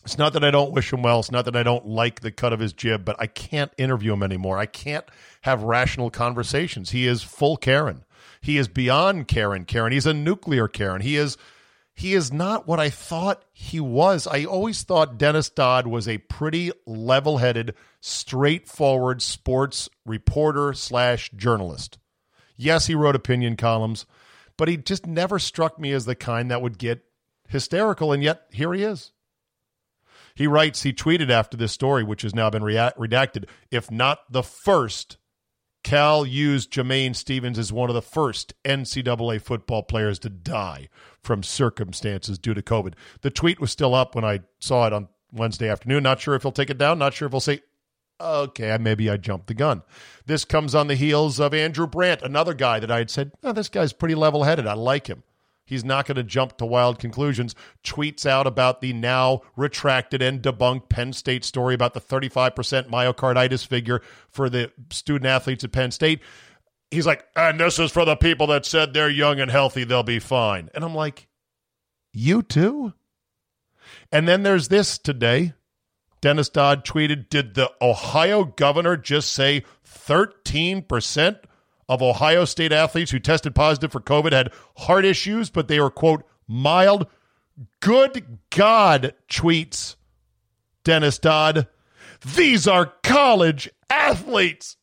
It's 0.03 0.17
not 0.17 0.33
that 0.33 0.43
I 0.43 0.51
don't 0.51 0.71
wish 0.71 0.93
him 0.93 1.03
well. 1.03 1.19
It's 1.19 1.31
not 1.31 1.43
that 1.45 1.55
I 1.57 1.63
don't 1.63 1.85
like 1.85 2.21
the 2.21 2.31
cut 2.31 2.53
of 2.53 2.61
his 2.61 2.71
jib, 2.71 3.03
but 3.03 3.17
I 3.19 3.27
can't 3.27 3.73
interview 3.77 4.13
him 4.13 4.23
anymore. 4.23 4.57
I 4.57 4.65
can't 4.65 5.03
have 5.41 5.63
rational 5.63 6.09
conversations. 6.09 6.91
He 6.91 7.05
is 7.05 7.23
full 7.23 7.57
Karen. 7.57 8.05
He 8.39 8.57
is 8.57 8.69
beyond 8.69 9.27
Karen. 9.27 9.65
Karen. 9.65 9.91
He's 9.91 10.05
a 10.05 10.13
nuclear 10.13 10.69
Karen. 10.69 11.01
He 11.01 11.17
is 11.17 11.37
he 11.97 12.13
is 12.13 12.31
not 12.31 12.67
what 12.67 12.79
I 12.79 12.91
thought 12.91 13.43
he 13.51 13.79
was. 13.79 14.27
I 14.27 14.45
always 14.45 14.83
thought 14.83 15.17
Dennis 15.17 15.49
Dodd 15.49 15.87
was 15.87 16.07
a 16.07 16.19
pretty 16.19 16.71
level 16.85 17.39
headed, 17.39 17.73
straightforward 18.01 19.19
sports 19.19 19.89
reporter 20.05 20.73
slash 20.73 21.31
journalist. 21.35 21.97
Yes, 22.55 22.85
he 22.85 22.93
wrote 22.93 23.15
opinion 23.15 23.55
columns, 23.55 24.05
but 24.57 24.67
he 24.67 24.77
just 24.77 25.07
never 25.07 25.39
struck 25.39 25.79
me 25.79 25.91
as 25.91 26.05
the 26.05 26.13
kind 26.13 26.51
that 26.51 26.61
would 26.61 26.77
get 26.77 27.03
hysterical, 27.49 28.11
and 28.11 28.21
yet 28.21 28.43
here 28.51 28.73
he 28.73 28.83
is. 28.83 29.11
He 30.35 30.45
writes, 30.45 30.83
he 30.83 30.93
tweeted 30.93 31.31
after 31.31 31.57
this 31.57 31.71
story, 31.71 32.03
which 32.03 32.21
has 32.21 32.35
now 32.35 32.51
been 32.51 32.61
redacted, 32.61 33.45
if 33.71 33.89
not 33.89 34.19
the 34.29 34.43
first 34.43 35.17
Cal 35.87 36.25
used 36.25 36.69
Jamain 36.73 37.15
Stevens 37.15 37.57
as 37.57 37.71
one 37.71 37.89
of 37.89 37.93
the 37.93 38.01
first 38.01 38.53
NCAA 38.65 39.41
football 39.41 39.83
players 39.83 40.19
to 40.19 40.29
die 40.29 40.89
from 41.23 41.43
circumstances 41.43 42.37
due 42.37 42.53
to 42.53 42.61
COVID. 42.61 42.93
The 43.21 43.29
tweet 43.29 43.61
was 43.61 43.71
still 43.71 43.95
up 43.95 44.13
when 44.13 44.25
I 44.25 44.41
saw 44.59 44.85
it 44.85 44.91
on 44.91 45.07
Wednesday 45.31 45.69
afternoon. 45.69 46.03
Not 46.03 46.19
sure 46.19 46.35
if 46.35 46.41
he'll 46.41 46.51
take 46.51 46.69
it 46.69 46.77
down. 46.77 46.99
Not 46.99 47.13
sure 47.13 47.27
if 47.27 47.31
he'll 47.31 47.39
say, 47.39 47.61
okay, 48.19 48.77
maybe 48.77 49.09
I 49.09 49.15
jumped 49.15 49.47
the 49.47 49.53
gun. 49.53 49.81
This 50.25 50.43
comes 50.43 50.75
on 50.75 50.87
the 50.87 50.95
heels 50.95 51.39
of 51.39 51.53
Andrew 51.53 51.87
Brandt, 51.87 52.21
another 52.21 52.53
guy 52.53 52.81
that 52.81 52.91
I 52.91 52.97
had 52.97 53.09
said, 53.09 53.31
oh, 53.41 53.53
this 53.53 53.69
guy's 53.69 53.93
pretty 53.93 54.15
level 54.15 54.43
headed. 54.43 54.67
I 54.67 54.73
like 54.73 55.07
him. 55.07 55.23
He's 55.67 55.83
not 55.83 56.05
going 56.05 56.15
to 56.15 56.23
jump 56.23 56.57
to 56.57 56.65
wild 56.65 56.97
conclusions. 56.97 57.53
Tweets 57.83 58.25
out 58.25 58.47
about 58.47 58.79
the 58.79 58.93
now 58.93 59.41
retracted 59.57 60.21
and 60.21 60.41
debunked 60.41 60.87
Penn 60.87 61.11
State 61.11 61.43
story 61.43 61.75
about 61.75 61.93
the 61.93 61.99
35% 61.99 62.89
myocarditis 62.89 63.67
figure 63.67 64.01
for 64.29 64.49
the 64.49 64.71
student 64.89 65.25
athletes 65.25 65.65
at 65.65 65.73
Penn 65.73 65.91
State. 65.91 66.21
He's 66.89 67.05
like, 67.05 67.25
and 67.35 67.59
this 67.59 67.79
is 67.79 67.91
for 67.91 68.05
the 68.05 68.15
people 68.15 68.47
that 68.47 68.65
said 68.65 68.93
they're 68.93 69.09
young 69.09 69.41
and 69.41 69.51
healthy, 69.51 69.83
they'll 69.83 70.03
be 70.03 70.19
fine. 70.19 70.69
And 70.73 70.85
I'm 70.85 70.95
like, 70.95 71.27
you 72.13 72.41
too? 72.41 72.93
And 74.09 74.25
then 74.25 74.43
there's 74.43 74.69
this 74.69 74.97
today. 74.97 75.53
Dennis 76.21 76.47
Dodd 76.47 76.85
tweeted 76.85 77.27
Did 77.29 77.55
the 77.55 77.71
Ohio 77.81 78.45
governor 78.45 78.95
just 78.95 79.31
say 79.33 79.63
13% 79.85 81.39
of 81.89 82.01
Ohio 82.01 82.45
State 82.45 82.71
athletes 82.71 83.11
who 83.11 83.19
tested 83.19 83.55
positive 83.55 83.91
for 83.91 84.01
COVID 84.01 84.31
had 84.31 84.51
heart 84.77 85.05
issues, 85.05 85.49
but 85.49 85.67
they 85.67 85.79
were, 85.79 85.89
quote, 85.89 86.23
mild. 86.47 87.07
Good 87.79 88.39
God, 88.49 89.13
tweets 89.29 89.95
Dennis 90.83 91.17
Dodd. 91.17 91.67
These 92.35 92.67
are 92.67 92.93
college 93.03 93.69
athletes. 93.89 94.77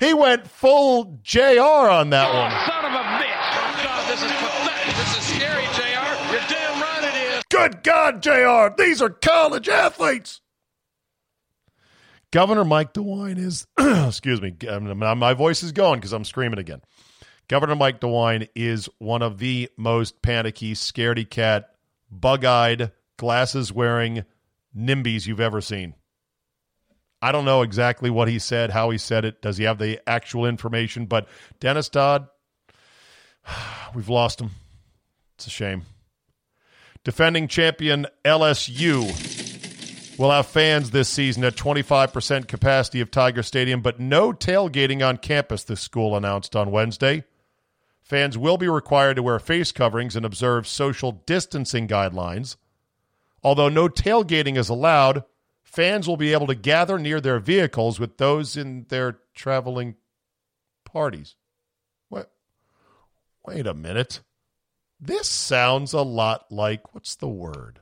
He 0.00 0.12
went 0.12 0.46
full 0.46 1.20
JR 1.22 1.60
on 1.60 2.10
that 2.10 2.32
one. 2.34 2.50
Son 2.66 2.84
of 2.84 2.92
a 2.92 3.04
bitch. 3.18 3.32
Oh, 3.54 3.80
God, 3.82 4.10
this 4.10 4.22
is 4.22 4.30
pathetic. 4.30 4.96
This 4.96 5.16
is 5.16 5.36
scary, 5.36 5.64
JR. 5.74 6.32
You're 6.32 6.48
damn 6.48 6.82
right 6.82 7.04
it 7.04 7.36
is. 7.36 7.42
Good 7.50 7.82
God, 7.82 8.22
JR. 8.22 8.74
These 8.76 9.00
are 9.00 9.10
college 9.10 9.68
athletes. 9.68 10.40
Governor 12.36 12.66
Mike 12.66 12.92
DeWine 12.92 13.38
is, 13.38 13.66
excuse 13.78 14.42
me, 14.42 14.54
my 14.94 15.32
voice 15.32 15.62
is 15.62 15.72
going 15.72 15.98
because 15.98 16.12
I'm 16.12 16.26
screaming 16.26 16.58
again. 16.58 16.82
Governor 17.48 17.76
Mike 17.76 17.98
DeWine 17.98 18.50
is 18.54 18.90
one 18.98 19.22
of 19.22 19.38
the 19.38 19.70
most 19.78 20.20
panicky, 20.20 20.74
scaredy 20.74 21.26
cat, 21.26 21.70
bug 22.10 22.44
eyed, 22.44 22.92
glasses 23.16 23.72
wearing 23.72 24.26
NIMBYs 24.76 25.26
you've 25.26 25.40
ever 25.40 25.62
seen. 25.62 25.94
I 27.22 27.32
don't 27.32 27.46
know 27.46 27.62
exactly 27.62 28.10
what 28.10 28.28
he 28.28 28.38
said, 28.38 28.68
how 28.68 28.90
he 28.90 28.98
said 28.98 29.24
it. 29.24 29.40
Does 29.40 29.56
he 29.56 29.64
have 29.64 29.78
the 29.78 29.98
actual 30.06 30.44
information? 30.44 31.06
But 31.06 31.28
Dennis 31.58 31.88
Dodd, 31.88 32.28
we've 33.94 34.10
lost 34.10 34.42
him. 34.42 34.50
It's 35.36 35.46
a 35.46 35.50
shame. 35.50 35.84
Defending 37.02 37.48
champion 37.48 38.06
LSU 38.26 39.45
will 40.18 40.30
have 40.30 40.46
fans 40.46 40.90
this 40.90 41.08
season 41.08 41.44
at 41.44 41.56
25% 41.56 42.48
capacity 42.48 43.00
of 43.00 43.10
Tiger 43.10 43.42
Stadium, 43.42 43.80
but 43.80 44.00
no 44.00 44.32
tailgating 44.32 45.06
on 45.06 45.18
campus, 45.18 45.64
the 45.64 45.76
school 45.76 46.16
announced 46.16 46.56
on 46.56 46.70
Wednesday. 46.70 47.24
Fans 48.02 48.38
will 48.38 48.56
be 48.56 48.68
required 48.68 49.16
to 49.16 49.22
wear 49.22 49.38
face 49.38 49.72
coverings 49.72 50.14
and 50.14 50.24
observe 50.24 50.66
social 50.66 51.12
distancing 51.26 51.88
guidelines. 51.88 52.56
Although 53.42 53.68
no 53.68 53.88
tailgating 53.88 54.56
is 54.56 54.68
allowed, 54.68 55.24
fans 55.62 56.06
will 56.06 56.16
be 56.16 56.32
able 56.32 56.46
to 56.46 56.54
gather 56.54 56.98
near 56.98 57.20
their 57.20 57.40
vehicles 57.40 57.98
with 57.98 58.16
those 58.16 58.56
in 58.56 58.86
their 58.88 59.18
traveling 59.34 59.96
parties. 60.84 61.34
What? 62.08 62.30
Wait 63.44 63.66
a 63.66 63.74
minute. 63.74 64.20
This 65.00 65.28
sounds 65.28 65.92
a 65.92 66.02
lot 66.02 66.46
like 66.50 66.94
what's 66.94 67.16
the 67.16 67.28
word? 67.28 67.80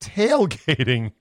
Tailgating. 0.00 1.12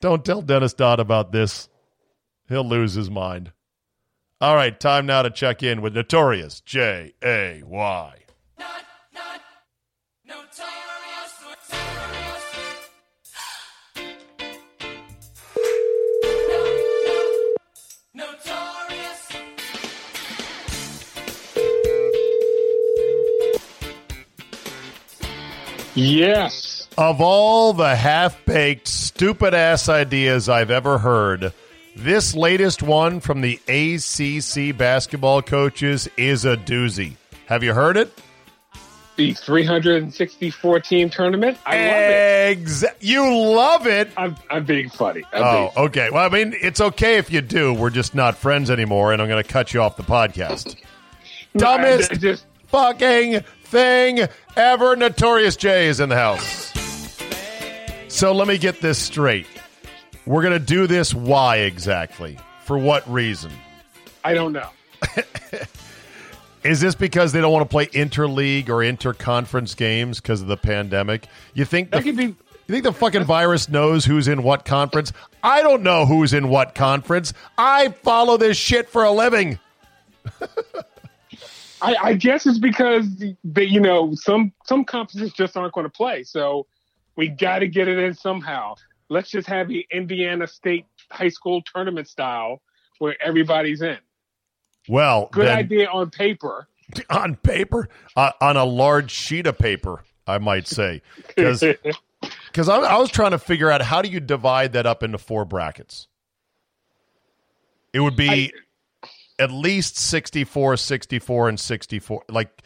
Don't 0.00 0.24
tell 0.24 0.42
Dennis 0.42 0.74
Dodd 0.74 1.00
about 1.00 1.32
this. 1.32 1.68
He'll 2.48 2.68
lose 2.68 2.94
his 2.94 3.10
mind. 3.10 3.52
All 4.40 4.54
right, 4.54 4.78
time 4.78 5.06
now 5.06 5.22
to 5.22 5.30
check 5.30 5.62
in 5.62 5.80
with 5.80 5.94
Notorious 5.94 6.60
J 6.60 7.14
A 7.24 7.62
Y. 7.64 8.22
Yes. 25.96 26.88
Of 26.98 27.20
all 27.20 27.72
the 27.72 27.94
half 27.96 28.44
baked, 28.44 28.86
stupid 28.88 29.54
ass 29.54 29.88
ideas 29.88 30.48
I've 30.48 30.70
ever 30.70 30.98
heard, 30.98 31.52
this 31.96 32.34
latest 32.34 32.82
one 32.82 33.20
from 33.20 33.40
the 33.40 33.58
ACC 33.68 34.76
basketball 34.76 35.42
coaches 35.42 36.08
is 36.16 36.44
a 36.44 36.56
doozy. 36.56 37.16
Have 37.46 37.62
you 37.62 37.72
heard 37.74 37.96
it? 37.96 38.12
The 39.16 39.32
364 39.32 40.80
team 40.80 41.08
tournament. 41.08 41.56
I 41.64 41.78
love 42.58 42.82
it. 42.82 42.96
You 43.00 43.34
love 43.34 43.86
it. 43.86 44.10
I'm, 44.16 44.36
I'm 44.50 44.66
being 44.66 44.90
funny. 44.90 45.22
I'm 45.32 45.42
Oh, 45.42 45.72
being 45.74 45.86
okay. 45.88 46.10
Well, 46.10 46.26
I 46.26 46.28
mean, 46.28 46.54
it's 46.60 46.82
okay 46.82 47.16
if 47.16 47.32
you 47.32 47.40
do. 47.40 47.72
We're 47.72 47.88
just 47.88 48.14
not 48.14 48.36
friends 48.36 48.70
anymore, 48.70 49.14
and 49.14 49.22
I'm 49.22 49.28
going 49.28 49.42
to 49.42 49.48
cut 49.50 49.72
you 49.72 49.80
off 49.80 49.96
the 49.96 50.02
podcast. 50.02 50.76
Dumbest 51.56 52.20
just 52.20 52.44
fucking 52.66 53.42
thing 53.66 54.20
ever. 54.56 54.96
Notorious 54.96 55.56
J 55.56 55.88
is 55.88 56.00
in 56.00 56.08
the 56.08 56.16
house. 56.16 56.72
So 58.08 58.32
let 58.32 58.48
me 58.48 58.56
get 58.58 58.80
this 58.80 58.98
straight. 58.98 59.46
We're 60.24 60.42
going 60.42 60.58
to 60.58 60.64
do 60.64 60.86
this. 60.86 61.14
Why 61.14 61.58
exactly? 61.58 62.38
For 62.64 62.78
what 62.78 63.08
reason? 63.12 63.52
I 64.24 64.34
don't 64.34 64.52
know. 64.52 64.68
Is 66.64 66.80
this 66.80 66.96
because 66.96 67.32
they 67.32 67.40
don't 67.40 67.52
want 67.52 67.64
to 67.64 67.68
play 67.68 67.86
interleague 67.86 68.68
or 68.68 68.78
interconference 68.78 69.76
games 69.76 70.20
because 70.20 70.42
of 70.42 70.48
the 70.48 70.56
pandemic? 70.56 71.28
You 71.54 71.64
think 71.64 71.92
the, 71.92 72.00
be. 72.00 72.24
you 72.24 72.36
think 72.66 72.82
the 72.82 72.92
fucking 72.92 73.22
virus 73.22 73.68
knows 73.68 74.04
who's 74.04 74.26
in 74.26 74.42
what 74.42 74.64
conference? 74.64 75.12
I 75.44 75.62
don't 75.62 75.84
know 75.84 76.06
who's 76.06 76.32
in 76.32 76.48
what 76.48 76.74
conference. 76.74 77.32
I 77.56 77.90
follow 78.02 78.36
this 78.36 78.56
shit 78.56 78.88
for 78.88 79.04
a 79.04 79.12
living. 79.12 79.60
I, 81.82 81.96
I 82.02 82.14
guess 82.14 82.46
it's 82.46 82.58
because 82.58 83.06
they, 83.44 83.64
you 83.64 83.80
know 83.80 84.14
some 84.14 84.52
some 84.64 84.84
conferences 84.84 85.32
just 85.32 85.56
aren't 85.56 85.74
going 85.74 85.84
to 85.84 85.90
play, 85.90 86.22
so 86.22 86.66
we 87.16 87.28
got 87.28 87.60
to 87.60 87.68
get 87.68 87.88
it 87.88 87.98
in 87.98 88.14
somehow. 88.14 88.74
Let's 89.08 89.30
just 89.30 89.48
have 89.48 89.68
the 89.68 89.86
Indiana 89.90 90.46
State 90.46 90.86
high 91.10 91.28
school 91.28 91.62
tournament 91.62 92.08
style 92.08 92.60
where 92.98 93.16
everybody's 93.22 93.82
in. 93.82 93.98
Well, 94.88 95.28
Good 95.32 95.46
then, 95.46 95.58
idea 95.58 95.88
on 95.88 96.10
paper. 96.10 96.68
on 97.10 97.36
paper, 97.36 97.88
uh, 98.16 98.32
on 98.40 98.56
a 98.56 98.64
large 98.64 99.10
sheet 99.10 99.46
of 99.46 99.58
paper, 99.58 100.02
I 100.26 100.38
might 100.38 100.66
say, 100.66 101.02
because 101.34 101.62
because 102.46 102.68
I, 102.70 102.78
I 102.78 102.98
was 102.98 103.10
trying 103.10 103.32
to 103.32 103.38
figure 103.38 103.70
out 103.70 103.82
how 103.82 104.02
do 104.02 104.08
you 104.08 104.20
divide 104.20 104.72
that 104.72 104.86
up 104.86 105.02
into 105.02 105.18
four 105.18 105.44
brackets. 105.44 106.08
It 107.92 108.00
would 108.00 108.16
be 108.16 108.52
at 109.38 109.50
least 109.50 109.98
64, 109.98 110.76
64, 110.76 111.48
and 111.48 111.60
64. 111.60 112.24
Like 112.28 112.62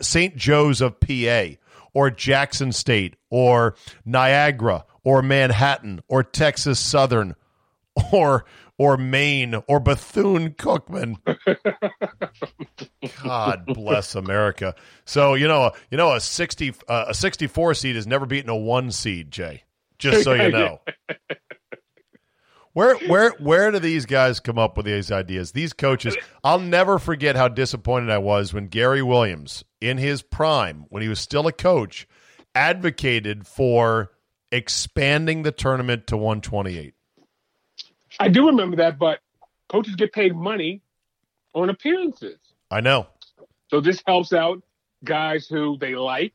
St. 0.00 0.36
Joe's 0.36 0.80
of 0.80 1.00
PA, 1.00 1.46
or 1.94 2.10
Jackson 2.10 2.72
State, 2.72 3.16
or 3.30 3.76
Niagara, 4.04 4.84
or 5.04 5.22
Manhattan, 5.22 6.02
or 6.08 6.22
Texas 6.22 6.78
Southern, 6.78 7.34
or 8.12 8.44
or 8.76 8.96
Maine, 8.96 9.62
or 9.68 9.78
Bethune 9.78 10.50
Cookman. 10.50 11.16
God 13.22 13.66
bless 13.66 14.16
America. 14.16 14.74
So 15.04 15.34
you 15.34 15.46
know, 15.48 15.72
you 15.90 15.96
know, 15.96 16.12
a 16.12 16.20
sixty 16.20 16.74
uh, 16.88 17.06
a 17.08 17.14
sixty 17.14 17.46
four 17.46 17.74
seed 17.74 17.96
has 17.96 18.06
never 18.06 18.26
beaten 18.26 18.50
a 18.50 18.56
one 18.56 18.90
seed, 18.90 19.30
Jay. 19.30 19.62
Just 19.98 20.24
so 20.24 20.34
you 20.34 20.50
know. 20.50 20.80
Where 22.74 22.96
where 23.06 23.30
where 23.38 23.70
do 23.70 23.78
these 23.78 24.04
guys 24.04 24.40
come 24.40 24.58
up 24.58 24.76
with 24.76 24.84
these 24.84 25.12
ideas? 25.12 25.52
These 25.52 25.72
coaches, 25.72 26.16
I'll 26.42 26.58
never 26.58 26.98
forget 26.98 27.36
how 27.36 27.46
disappointed 27.46 28.10
I 28.10 28.18
was 28.18 28.52
when 28.52 28.66
Gary 28.66 29.00
Williams, 29.00 29.64
in 29.80 29.96
his 29.96 30.22
prime, 30.22 30.86
when 30.88 31.00
he 31.00 31.08
was 31.08 31.20
still 31.20 31.46
a 31.46 31.52
coach, 31.52 32.08
advocated 32.52 33.46
for 33.46 34.10
expanding 34.50 35.44
the 35.44 35.52
tournament 35.52 36.08
to 36.08 36.16
128. 36.16 36.94
I 38.18 38.28
do 38.28 38.46
remember 38.46 38.76
that, 38.78 38.98
but 38.98 39.20
coaches 39.68 39.94
get 39.94 40.12
paid 40.12 40.34
money 40.34 40.82
on 41.54 41.70
appearances. 41.70 42.38
I 42.72 42.80
know. 42.80 43.06
So 43.70 43.80
this 43.80 44.02
helps 44.04 44.32
out 44.32 44.62
guys 45.04 45.46
who 45.46 45.78
they 45.78 45.94
like. 45.94 46.34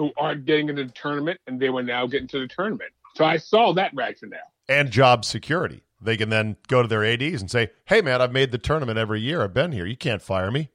Who 0.00 0.12
aren't 0.16 0.46
getting 0.46 0.70
into 0.70 0.84
the 0.84 0.92
tournament, 0.92 1.38
and 1.46 1.60
they 1.60 1.68
were 1.68 1.82
now 1.82 2.06
getting 2.06 2.26
to 2.28 2.40
the 2.40 2.48
tournament. 2.48 2.90
So 3.16 3.26
I 3.26 3.36
saw 3.36 3.74
that 3.74 3.92
rationale. 3.94 4.40
And 4.66 4.90
job 4.90 5.26
security. 5.26 5.82
They 6.00 6.16
can 6.16 6.30
then 6.30 6.56
go 6.68 6.80
to 6.80 6.88
their 6.88 7.04
ADs 7.04 7.42
and 7.42 7.50
say, 7.50 7.68
hey, 7.84 8.00
man, 8.00 8.22
I've 8.22 8.32
made 8.32 8.50
the 8.50 8.56
tournament 8.56 8.96
every 8.96 9.20
year. 9.20 9.42
I've 9.42 9.52
been 9.52 9.72
here. 9.72 9.84
You 9.84 9.98
can't 9.98 10.22
fire 10.22 10.50
me. 10.50 10.70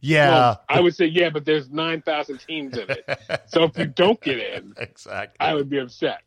Yeah. 0.00 0.30
Well, 0.30 0.64
I 0.68 0.80
would 0.80 0.94
say, 0.94 1.06
yeah, 1.06 1.30
but 1.30 1.44
there's 1.44 1.68
9,000 1.68 2.38
teams 2.38 2.78
in 2.78 2.88
it. 2.88 3.42
so 3.48 3.64
if 3.64 3.76
you 3.76 3.86
don't 3.86 4.20
get 4.20 4.38
in, 4.38 4.74
exactly. 4.78 5.36
I 5.40 5.54
would 5.54 5.68
be 5.68 5.78
upset. 5.78 6.22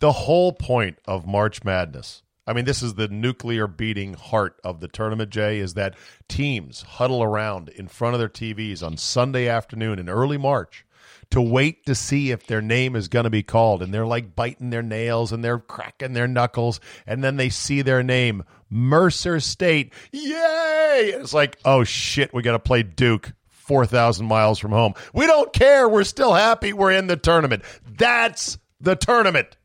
The 0.00 0.10
whole 0.10 0.52
point 0.52 0.98
of 1.06 1.28
March 1.28 1.62
Madness, 1.62 2.24
I 2.44 2.54
mean, 2.54 2.64
this 2.64 2.82
is 2.82 2.94
the 2.94 3.06
nuclear 3.06 3.68
beating 3.68 4.14
heart 4.14 4.58
of 4.64 4.80
the 4.80 4.88
tournament, 4.88 5.30
Jay, 5.30 5.58
is 5.58 5.74
that 5.74 5.94
teams 6.28 6.82
huddle 6.82 7.22
around 7.22 7.68
in 7.68 7.86
front 7.86 8.14
of 8.14 8.18
their 8.18 8.28
TVs 8.28 8.82
on 8.82 8.96
Sunday 8.96 9.46
afternoon 9.46 10.00
in 10.00 10.08
early 10.08 10.38
March 10.38 10.84
to 11.30 11.40
wait 11.40 11.84
to 11.86 11.94
see 11.94 12.30
if 12.30 12.46
their 12.46 12.62
name 12.62 12.96
is 12.96 13.08
going 13.08 13.24
to 13.24 13.30
be 13.30 13.42
called. 13.42 13.82
And 13.82 13.92
they're 13.92 14.06
like 14.06 14.34
biting 14.34 14.70
their 14.70 14.82
nails 14.82 15.32
and 15.32 15.44
they're 15.44 15.58
cracking 15.58 16.12
their 16.12 16.28
knuckles. 16.28 16.80
And 17.06 17.22
then 17.22 17.36
they 17.36 17.48
see 17.48 17.82
their 17.82 18.02
name, 18.02 18.44
Mercer 18.70 19.40
State. 19.40 19.92
Yay! 20.12 21.12
It's 21.14 21.34
like, 21.34 21.58
oh 21.64 21.84
shit, 21.84 22.32
we 22.32 22.42
got 22.42 22.52
to 22.52 22.58
play 22.58 22.82
Duke. 22.82 23.32
4,000 23.50 24.24
miles 24.24 24.58
from 24.58 24.72
home. 24.72 24.94
We 25.12 25.26
don't 25.26 25.52
care. 25.52 25.86
We're 25.86 26.04
still 26.04 26.32
happy. 26.32 26.72
We're 26.72 26.92
in 26.92 27.06
the 27.06 27.16
tournament. 27.16 27.64
That's 27.86 28.56
the 28.80 28.96
tournament. 28.96 29.58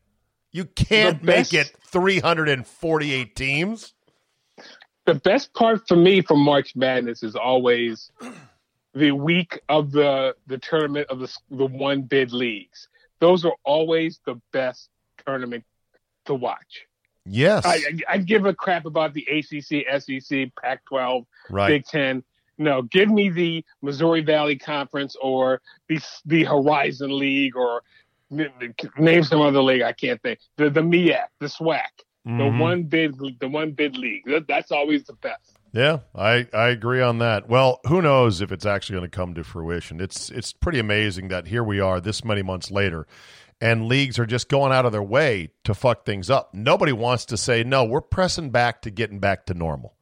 You 0.52 0.66
can't 0.66 1.22
make 1.22 1.54
it 1.54 1.74
348 1.86 3.34
teams. 3.34 3.94
The 5.06 5.14
best 5.14 5.54
part 5.54 5.88
for 5.88 5.96
me 5.96 6.20
from 6.20 6.40
March 6.40 6.76
Madness 6.76 7.22
is 7.22 7.34
always 7.34 8.10
the 8.94 9.12
week 9.12 9.60
of 9.68 9.90
the 9.92 10.34
the 10.46 10.58
tournament 10.58 11.08
of 11.10 11.18
the 11.18 11.36
the 11.50 11.66
one 11.66 12.02
bid 12.02 12.32
leagues. 12.32 12.88
Those 13.20 13.44
are 13.44 13.54
always 13.64 14.20
the 14.26 14.40
best 14.52 14.88
tournament 15.26 15.64
to 16.26 16.34
watch. 16.34 16.86
Yes. 17.26 17.64
I, 17.64 17.74
I, 17.76 17.98
I 18.08 18.18
give 18.18 18.44
a 18.44 18.52
crap 18.54 18.84
about 18.84 19.14
the 19.14 19.26
ACC, 19.30 19.86
SEC, 20.02 20.50
Pac-12, 20.62 21.24
right. 21.48 21.68
Big 21.68 21.84
Ten. 21.86 22.22
No, 22.58 22.82
give 22.82 23.08
me 23.08 23.30
the 23.30 23.64
Missouri 23.82 24.20
Valley 24.20 24.56
Conference 24.56 25.16
or 25.20 25.60
the 25.88 26.00
the 26.26 26.44
Horizon 26.44 27.16
League 27.18 27.56
or 27.56 27.82
name 28.30 29.24
some 29.24 29.40
other 29.40 29.62
league 29.62 29.82
I 29.82 29.92
can't 29.92 30.20
think. 30.22 30.38
The 30.56 30.70
the 30.70 30.80
MEAC, 30.80 31.24
the 31.40 31.46
SWAC, 31.46 31.80
the 32.24 32.30
Mhm. 32.30 32.58
one 32.58 32.82
bid 32.84 33.16
the 33.40 33.48
one 33.48 33.72
bid 33.72 33.96
league. 33.96 34.22
That, 34.26 34.46
that's 34.46 34.70
always 34.70 35.04
the 35.04 35.14
best. 35.14 35.58
Yeah, 35.74 35.98
I, 36.14 36.46
I 36.54 36.68
agree 36.68 37.02
on 37.02 37.18
that. 37.18 37.48
Well, 37.48 37.80
who 37.88 38.00
knows 38.00 38.40
if 38.40 38.52
it's 38.52 38.64
actually 38.64 38.98
going 38.98 39.10
to 39.10 39.16
come 39.16 39.34
to 39.34 39.42
fruition? 39.42 40.00
It's 40.00 40.30
it's 40.30 40.52
pretty 40.52 40.78
amazing 40.78 41.28
that 41.28 41.48
here 41.48 41.64
we 41.64 41.80
are 41.80 42.00
this 42.00 42.24
many 42.24 42.42
months 42.42 42.70
later, 42.70 43.08
and 43.60 43.88
leagues 43.88 44.16
are 44.20 44.24
just 44.24 44.48
going 44.48 44.70
out 44.70 44.86
of 44.86 44.92
their 44.92 45.02
way 45.02 45.50
to 45.64 45.74
fuck 45.74 46.06
things 46.06 46.30
up. 46.30 46.54
Nobody 46.54 46.92
wants 46.92 47.24
to 47.26 47.36
say 47.36 47.64
no. 47.64 47.84
We're 47.84 48.02
pressing 48.02 48.50
back 48.50 48.82
to 48.82 48.90
getting 48.92 49.18
back 49.18 49.46
to 49.46 49.54
normal. 49.54 49.96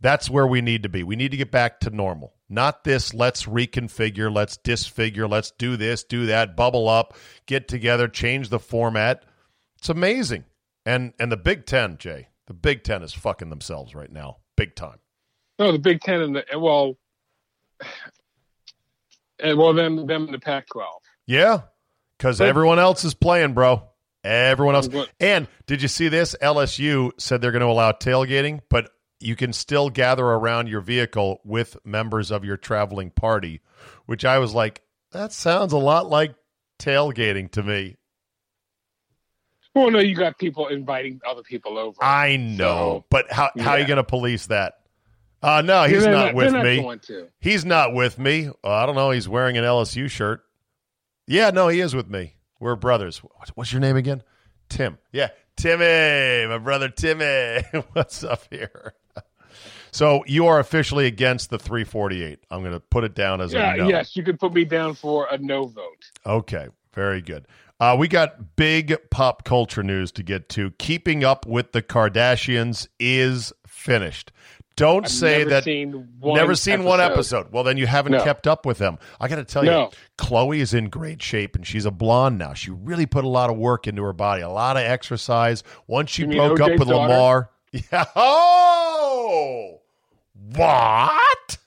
That's 0.00 0.30
where 0.30 0.46
we 0.46 0.60
need 0.60 0.84
to 0.84 0.88
be. 0.88 1.02
We 1.02 1.16
need 1.16 1.32
to 1.32 1.36
get 1.36 1.50
back 1.50 1.80
to 1.80 1.90
normal. 1.90 2.32
Not 2.48 2.84
this 2.84 3.12
let's 3.12 3.46
reconfigure, 3.46 4.32
let's 4.32 4.58
disfigure, 4.58 5.26
let's 5.26 5.50
do 5.50 5.76
this, 5.76 6.04
do 6.04 6.26
that, 6.26 6.54
bubble 6.54 6.88
up, 6.88 7.16
get 7.46 7.66
together, 7.66 8.06
change 8.06 8.48
the 8.48 8.60
format. 8.60 9.24
It's 9.76 9.88
amazing. 9.88 10.44
And 10.86 11.14
and 11.18 11.32
the 11.32 11.36
Big 11.36 11.66
10, 11.66 11.96
Jay, 11.96 12.28
the 12.46 12.54
Big 12.54 12.84
10 12.84 13.02
is 13.02 13.12
fucking 13.12 13.50
themselves 13.50 13.96
right 13.96 14.12
now. 14.12 14.36
Big 14.56 14.74
time. 14.74 14.98
No, 15.58 15.72
the 15.72 15.78
Big 15.78 16.00
Ten 16.00 16.20
and 16.20 16.36
the 16.36 16.44
well, 16.58 16.96
and 19.38 19.58
well 19.58 19.72
them 19.72 20.06
them 20.06 20.24
and 20.24 20.34
the 20.34 20.38
Pac-12. 20.38 20.84
Yeah, 21.26 21.62
because 22.18 22.40
everyone 22.40 22.78
else 22.78 23.04
is 23.04 23.14
playing, 23.14 23.54
bro. 23.54 23.88
Everyone 24.22 24.74
else. 24.74 24.88
And 25.20 25.48
did 25.66 25.82
you 25.82 25.88
see 25.88 26.08
this? 26.08 26.34
LSU 26.40 27.12
said 27.18 27.40
they're 27.40 27.52
going 27.52 27.60
to 27.60 27.66
allow 27.66 27.92
tailgating, 27.92 28.60
but 28.70 28.90
you 29.20 29.36
can 29.36 29.52
still 29.52 29.90
gather 29.90 30.24
around 30.24 30.68
your 30.68 30.80
vehicle 30.80 31.40
with 31.44 31.76
members 31.84 32.30
of 32.30 32.44
your 32.44 32.56
traveling 32.56 33.10
party, 33.10 33.60
which 34.06 34.24
I 34.24 34.38
was 34.38 34.54
like, 34.54 34.82
that 35.12 35.32
sounds 35.32 35.72
a 35.72 35.78
lot 35.78 36.08
like 36.08 36.34
tailgating 36.78 37.50
to 37.52 37.62
me. 37.62 37.96
Well, 39.74 39.90
no, 39.90 39.98
you 39.98 40.14
got 40.14 40.38
people 40.38 40.68
inviting 40.68 41.20
other 41.28 41.42
people 41.42 41.78
over. 41.78 42.02
I 42.02 42.36
know, 42.36 42.56
So, 43.00 43.04
but 43.10 43.30
how 43.32 43.50
how 43.58 43.72
are 43.72 43.78
you 43.80 43.86
going 43.86 43.96
to 43.96 44.04
police 44.04 44.46
that? 44.46 44.74
Uh, 45.42 45.60
no, 45.62 45.84
he's 45.84 46.04
They're 46.04 46.12
not, 46.12 46.34
with 46.34 46.52
they're 46.52 46.62
me. 46.64 46.80
Going 46.80 47.00
to. 47.00 47.28
He's 47.40 47.64
not 47.66 47.92
with 47.92 48.18
me. 48.18 48.48
Uh, 48.48 48.70
I 48.70 48.86
don't 48.86 48.94
know. 48.94 49.10
He's 49.10 49.28
wearing 49.28 49.58
an 49.58 49.64
LSU 49.64 50.08
shirt. 50.08 50.42
Yeah, 51.26 51.50
no, 51.50 51.68
he 51.68 51.80
is 51.80 51.94
with 51.94 52.08
me. 52.08 52.36
We're 52.60 52.76
brothers. 52.76 53.18
What's 53.54 53.70
your 53.72 53.80
name 53.80 53.96
again? 53.96 54.22
Tim. 54.70 54.96
Yeah, 55.12 55.28
Timmy, 55.56 56.48
my 56.48 56.58
brother 56.58 56.88
Timmy. 56.88 57.62
What's 57.92 58.24
up 58.24 58.42
here? 58.50 58.94
So 59.90 60.24
you 60.26 60.46
are 60.46 60.58
officially 60.58 61.06
against 61.06 61.50
the 61.50 61.58
348. 61.58 62.40
I'm 62.50 62.60
going 62.60 62.72
to 62.72 62.80
put 62.80 63.04
it 63.04 63.14
down 63.14 63.40
as 63.40 63.52
Yeah, 63.52 63.74
a 63.74 63.76
no. 63.76 63.88
yes, 63.88 64.16
you 64.16 64.22
can 64.24 64.36
put 64.36 64.52
me 64.54 64.64
down 64.64 64.94
for 64.94 65.28
a 65.30 65.38
no 65.38 65.66
vote. 65.66 66.10
Okay, 66.26 66.68
very 66.94 67.20
good. 67.20 67.46
Uh, 67.84 67.94
we 67.96 68.08
got 68.08 68.56
big 68.56 68.96
pop 69.10 69.44
culture 69.44 69.82
news 69.82 70.10
to 70.12 70.22
get 70.22 70.48
to. 70.48 70.70
Keeping 70.78 71.22
up 71.22 71.44
with 71.44 71.72
the 71.72 71.82
Kardashians 71.82 72.88
is 72.98 73.52
finished. 73.66 74.32
Don't 74.76 75.04
I've 75.04 75.10
say 75.10 75.38
never 75.40 75.50
that. 75.50 75.64
seen 75.64 76.08
never 76.22 76.54
seen 76.54 76.82
one 76.84 76.98
episode. 77.00 77.40
episode. 77.40 77.52
Well, 77.52 77.62
then 77.62 77.76
you 77.76 77.86
haven't 77.86 78.12
No. 78.12 78.24
kept 78.24 78.46
up 78.46 78.64
with 78.64 78.78
them. 78.78 78.98
I 79.20 79.28
got 79.28 79.36
to 79.36 79.44
tell 79.44 79.64
you, 79.66 79.90
Khloé 80.16 80.60
is 80.60 80.72
in 80.72 80.88
great 80.88 81.20
shape, 81.22 81.54
and 81.56 81.66
she's 81.66 81.84
a 81.84 81.90
blonde 81.90 82.38
now. 82.38 82.54
She 82.54 82.70
really 82.70 83.04
put 83.06 83.24
a 83.24 83.28
lot 83.28 83.50
of 83.50 83.56
work 83.58 83.86
into 83.86 84.02
her 84.02 84.14
body, 84.14 84.40
a 84.40 84.48
lot 84.48 84.76
of 84.78 84.82
exercise. 84.84 85.62
Once 85.86 86.10
she 86.10 86.22
You 86.22 86.28
broke 86.28 86.60
up 86.60 86.70
with 86.78 86.88
daughter? 86.88 87.12
Lamar, 87.12 87.50
yeah. 87.72 88.04
Oh, 88.16 89.80
what? 90.56 91.58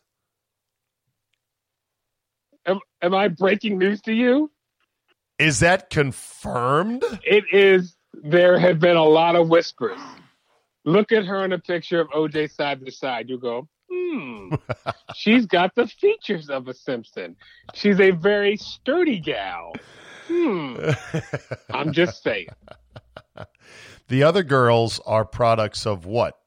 Am, 2.65 2.79
am 3.03 3.13
I 3.13 3.27
breaking 3.27 3.77
news 3.77 4.01
to 4.01 4.13
you? 4.13 4.51
Is 5.39 5.59
that 5.59 5.89
confirmed? 5.89 7.03
It 7.23 7.45
is. 7.51 7.95
There 8.13 8.57
have 8.57 8.79
been 8.79 8.97
a 8.97 9.03
lot 9.03 9.35
of 9.35 9.47
whispers. 9.47 9.99
Look 10.85 11.11
at 11.11 11.25
her 11.25 11.45
in 11.45 11.53
a 11.53 11.59
picture 11.59 11.99
of 11.99 12.07
OJ 12.09 12.51
side 12.51 12.83
to 12.85 12.91
side. 12.91 13.29
You 13.29 13.37
go, 13.37 13.67
hmm. 13.91 14.55
She's 15.15 15.45
got 15.45 15.75
the 15.75 15.87
features 15.87 16.49
of 16.49 16.67
a 16.67 16.73
Simpson. 16.73 17.35
She's 17.73 17.99
a 17.99 18.11
very 18.11 18.57
sturdy 18.57 19.19
gal. 19.19 19.73
Hmm. 20.27 20.77
I'm 21.73 21.93
just 21.93 22.23
saying. 22.23 22.47
The 24.07 24.23
other 24.23 24.43
girls 24.43 24.99
are 25.05 25.25
products 25.25 25.85
of 25.85 26.05
what? 26.05 26.39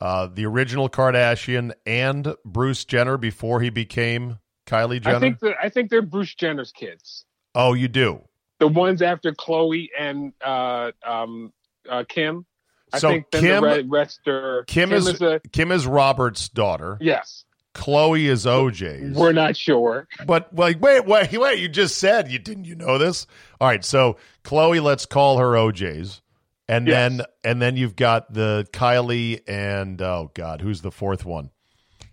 Uh, 0.00 0.28
the 0.32 0.46
original 0.46 0.88
Kardashian 0.88 1.72
and 1.86 2.34
Bruce 2.44 2.84
Jenner 2.84 3.16
before 3.16 3.60
he 3.60 3.70
became 3.70 4.38
Kylie 4.66 5.00
Jenner. 5.00 5.16
I 5.16 5.20
think 5.20 5.38
I 5.62 5.68
think 5.68 5.90
they're 5.90 6.02
Bruce 6.02 6.34
Jenner's 6.34 6.72
kids. 6.72 7.24
Oh, 7.58 7.74
you 7.74 7.88
do. 7.88 8.22
The 8.60 8.68
ones 8.68 9.02
after 9.02 9.32
Khloé 9.32 9.88
and 9.98 10.32
uh, 10.42 10.92
um, 11.04 11.52
uh, 11.88 12.04
Kim. 12.08 12.46
I 12.92 12.98
So 13.00 13.08
think 13.10 13.30
Kim- 13.32 13.62
the 13.64 13.84
rest 13.86 14.20
are 14.26 14.64
Kim, 14.66 14.92
is, 14.92 15.20
a 15.20 15.40
Kim 15.52 15.70
is 15.72 15.86
Robert's 15.86 16.48
daughter. 16.48 16.96
yes. 17.00 17.44
Khloé 17.74 18.22
is 18.28 18.44
OJ's. 18.46 19.16
We're 19.16 19.32
not 19.32 19.56
sure. 19.56 20.08
but 20.26 20.52
like, 20.54 20.80
wait, 20.80 21.04
wait, 21.06 21.30
wait! 21.38 21.58
You 21.60 21.68
just 21.68 21.98
said 21.98 22.28
you 22.28 22.38
didn't. 22.40 22.64
You 22.64 22.74
know 22.74 22.98
this? 22.98 23.26
All 23.60 23.68
right. 23.68 23.84
So 23.84 24.16
Khloé, 24.42 24.82
let's 24.82 25.06
call 25.06 25.38
her 25.38 25.52
OJ's, 25.52 26.20
and 26.68 26.88
Yes. 26.88 26.94
then 27.18 27.26
and 27.44 27.62
then 27.62 27.76
you've 27.76 27.94
got 27.94 28.32
the 28.32 28.66
Kylie 28.72 29.42
and 29.46 30.00
oh 30.02 30.30
god, 30.34 30.60
who's 30.60 30.80
the 30.80 30.90
fourth 30.90 31.24
one? 31.24 31.50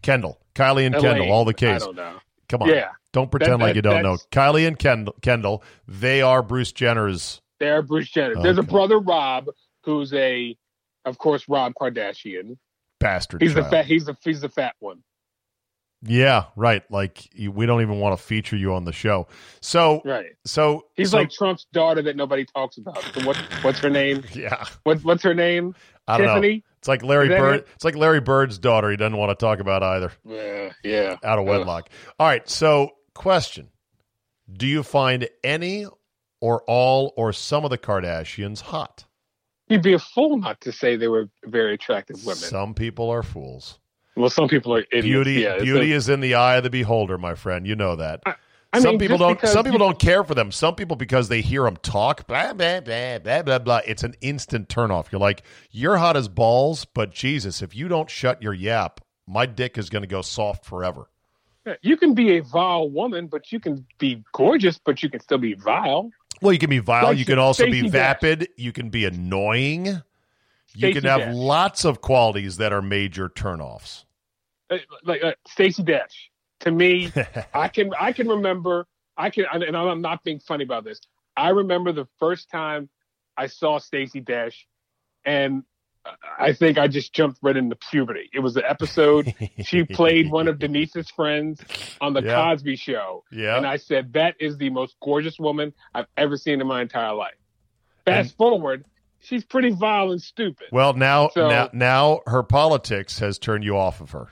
Kendall, 0.03 0.39
Kylie 0.53 0.86
and 0.86 0.93
Kendall, 0.95 1.31
all 1.31 1.45
the 1.45 1.51
I 1.51 1.53
case. 1.53 1.81
don't 1.84 1.95
know. 1.95 2.17
Come 2.49 2.62
on. 2.63 2.69
Yeah. 2.69 2.89
Don't 3.15 3.32
pretend 3.32 3.54
That- 3.62 3.65
like 3.65 3.75
you 3.78 3.82
don't 3.82 4.04
know. 4.04 4.17
Kylie 4.30 4.67
and 4.67 4.78
Kendall, 4.78 5.15
Kendall, 5.21 5.63
they 5.88 6.21
are 6.21 6.43
Bruce 6.43 6.73
Jenner's 6.73 7.41
They 7.62 7.69
are 7.69 7.82
Bruce 7.82 8.10
Jenner. 8.12 8.36
There's 8.41 8.58
a 8.58 8.63
brother 8.63 8.99
Rob 8.99 9.45
who's 9.86 10.12
a, 10.13 10.58
of 11.06 11.17
course, 11.17 11.47
Rob 11.47 11.71
Kardashian. 11.82 12.58
bastard 12.99 13.41
He's 13.41 13.54
the 13.54 13.63
fat. 13.63 13.86
He's 13.86 14.04
the 14.06 14.17
he's 14.21 14.41
the 14.41 14.49
fat 14.49 14.75
one. 14.80 15.01
Yeah, 16.08 16.45
right. 16.58 16.84
Like 16.91 17.30
we 17.49 17.65
don't 17.65 17.82
even 17.82 17.99
want 18.01 18.19
to 18.19 18.23
feature 18.23 18.58
you 18.58 18.73
on 18.73 18.84
the 18.84 18.91
show. 18.91 19.28
So, 19.62 20.01
Right. 20.06 20.34
so 20.45 20.86
He's 20.95 21.12
so- 21.12 21.17
like 21.19 21.32
Trump's 21.32 21.65
daughter 21.71 22.01
that 22.04 22.15
nobody 22.17 22.45
talks 22.45 22.78
about. 22.78 23.01
So 23.13 23.25
what? 23.25 23.38
What's 23.62 23.80
her 23.80 23.89
name? 23.89 24.23
yeah. 24.34 24.65
What? 24.84 24.99
What's 25.06 25.23
her 25.23 25.34
name? 25.34 25.73
I 26.08 26.17
don't 26.17 26.28
know. 26.28 26.34
Tiffany. 26.36 26.63
It's 26.80 26.88
like 26.88 27.01
Larry 27.01 27.30
Bird. 27.30 27.62
it? 27.62 27.67
It's 27.73 27.84
like 27.86 27.95
Larry 27.95 28.19
Bird's 28.21 28.60
daughter. 28.60 28.91
He 28.91 28.97
doesn't 28.97 29.17
want 29.17 29.32
to 29.32 29.43
talk 29.43 29.60
about 29.60 29.82
either. 29.82 30.12
Yeah. 30.23 30.71
Yeah. 30.84 31.15
Out 31.23 31.39
of 31.39 31.45
Ugh. 31.45 31.49
wedlock. 31.49 31.89
All 32.19 32.28
right. 32.28 32.47
So, 32.47 32.91
question: 33.15 33.69
Do 34.51 34.67
you 34.67 34.84
find 34.84 35.28
any 35.43 35.88
or 36.41 36.62
all 36.67 37.13
or 37.17 37.34
some 37.34 37.63
of 37.63 37.71
the 37.71 37.78
Kardashians 37.78 38.62
hot? 38.62 39.06
You'd 39.67 39.82
be 39.82 39.93
a 39.93 39.99
fool 39.99 40.38
not 40.38 40.62
to 40.62 40.71
say 40.71 40.95
they 40.95 41.08
were 41.08 41.28
very 41.45 41.73
attractive 41.73 42.23
women. 42.23 42.38
Some 42.38 42.75
people 42.75 43.10
are 43.10 43.23
fools. 43.23 43.80
well, 44.15 44.30
some 44.30 44.47
people 44.47 44.75
are 44.75 44.86
idiots. 44.91 45.06
Beauty, 45.06 45.34
yeah, 45.41 45.58
beauty 45.58 45.91
a- 45.91 45.95
is 45.95 46.08
in 46.08 46.19
the 46.19 46.36
eye 46.36 46.58
of 46.58 46.63
the 46.63 46.69
beholder, 46.69 47.17
my 47.17 47.34
friend. 47.34 47.65
You 47.65 47.75
know 47.75 47.95
that. 47.95 48.21
I 48.73 48.80
some 48.80 48.91
mean, 48.91 48.99
people 48.99 49.17
don't. 49.17 49.39
Some 49.47 49.63
people 49.63 49.80
you- 49.80 49.86
don't 49.86 49.99
care 49.99 50.23
for 50.23 50.36
them. 50.36 50.51
Some 50.51 50.75
people 50.75 50.95
because 50.97 51.30
they 51.30 51.41
hear 51.41 51.63
them 51.63 51.78
talk. 51.78 52.28
Blah 52.28 52.54
blah 52.54 52.82
blah 52.82 53.17
blah 53.19 53.41
blah 53.41 53.60
blah. 53.60 53.80
It's 53.88 54.04
an 54.04 54.13
instant 54.21 54.67
turnoff. 54.69 55.12
You're 55.12 55.21
like, 55.21 55.41
you're 55.71 55.97
hot 55.97 56.15
as 56.17 56.28
balls, 56.28 56.86
but 56.86 57.12
Jesus, 57.12 57.62
if 57.63 57.73
you 57.75 57.88
don't 57.88 58.10
shut 58.10 58.43
your 58.43 58.54
yap, 58.54 58.99
my 59.25 59.45
dick 59.47 59.78
is 59.80 59.89
going 59.89 60.04
to 60.04 60.08
go 60.08 60.21
soft 60.21 60.63
forever. 60.65 61.10
You 61.82 61.97
can 61.97 62.13
be 62.13 62.38
a 62.38 62.41
vile 62.43 62.89
woman, 62.89 63.28
but 63.28 63.51
you 63.51 63.60
can 63.60 63.86
be 63.97 64.23
gorgeous, 64.34 64.78
but 64.78 65.01
you 65.01 65.10
can 65.10 65.19
still 65.19 65.38
be 65.39 65.54
vile. 65.56 66.12
Well, 66.41 66.54
you 66.54 66.60
can 66.60 66.69
be 66.69 66.80
vile. 66.80 67.06
Like 67.06 67.17
you 67.17 67.25
can 67.25 67.39
also 67.39 67.65
be 67.65 67.71
Stacey 67.80 67.89
Dash. 67.89 68.19
vapid. 68.21 68.49
You 68.58 68.71
can 68.71 68.89
be 68.89 69.06
annoying. 69.06 69.86
You 69.86 70.01
Stacey 70.78 70.93
can 70.93 71.04
have 71.06 71.19
Dash. 71.21 71.36
lots 71.36 71.86
of 71.86 72.01
qualities 72.01 72.58
that 72.58 72.71
are 72.73 72.82
major 72.82 73.30
turnoffs. 73.30 74.04
Uh, 74.69 74.78
Like 75.04 75.23
uh, 75.23 75.34
Stacey 75.47 75.84
Dash. 75.84 76.30
To 76.62 76.71
me, 76.71 77.12
I 77.54 77.67
can 77.67 77.91
I 77.99 78.12
can 78.12 78.28
remember 78.28 78.88
I 79.17 79.30
can 79.30 79.45
and 79.51 79.75
I'm 79.75 80.01
not 80.01 80.23
being 80.23 80.39
funny 80.39 80.63
about 80.63 80.84
this. 80.84 80.99
I 81.38 81.49
remember 81.49 81.91
the 81.91 82.08
first 82.19 82.49
time 82.49 82.89
I 83.38 83.47
saw 83.47 83.78
Stacey 83.80 84.19
Dash, 84.21 84.65
and 85.25 85.63
I 86.39 86.53
think 86.53 86.77
I 86.77 86.87
just 86.87 87.13
jumped 87.13 87.39
right 87.41 87.55
into 87.57 87.75
puberty. 87.75 88.29
It 88.33 88.39
was 88.39 88.55
an 88.57 88.63
episode 88.67 89.33
she 89.63 89.83
played 89.89 90.29
one 90.29 90.47
of 90.47 90.59
Denise's 90.59 91.09
friends 91.09 91.61
on 92.01 92.13
the 92.13 92.21
Yeah. 92.21 92.35
Cosby 92.35 92.75
Show, 92.75 93.23
Yeah. 93.31 93.57
and 93.57 93.65
I 93.65 93.77
said 93.77 94.13
that 94.13 94.35
is 94.39 94.57
the 94.57 94.69
most 94.69 94.95
gorgeous 95.01 95.39
woman 95.39 95.73
I've 95.93 96.07
ever 96.17 96.37
seen 96.37 96.61
in 96.61 96.67
my 96.67 96.81
entire 96.81 97.13
life. 97.13 97.35
Fast 98.05 98.29
And- 98.31 98.37
forward, 98.37 98.85
she's 99.19 99.43
pretty 99.43 99.71
vile 99.71 100.11
and 100.11 100.21
stupid. 100.21 100.67
well, 100.71 100.93
now, 100.93 101.29
So- 101.29 101.49
now, 101.49 101.69
now, 101.73 102.19
her 102.27 102.43
politics 102.43 103.19
has 103.19 103.39
turned 103.39 103.63
you 103.63 103.77
off 103.77 103.99
of 104.01 104.11
her. 104.11 104.29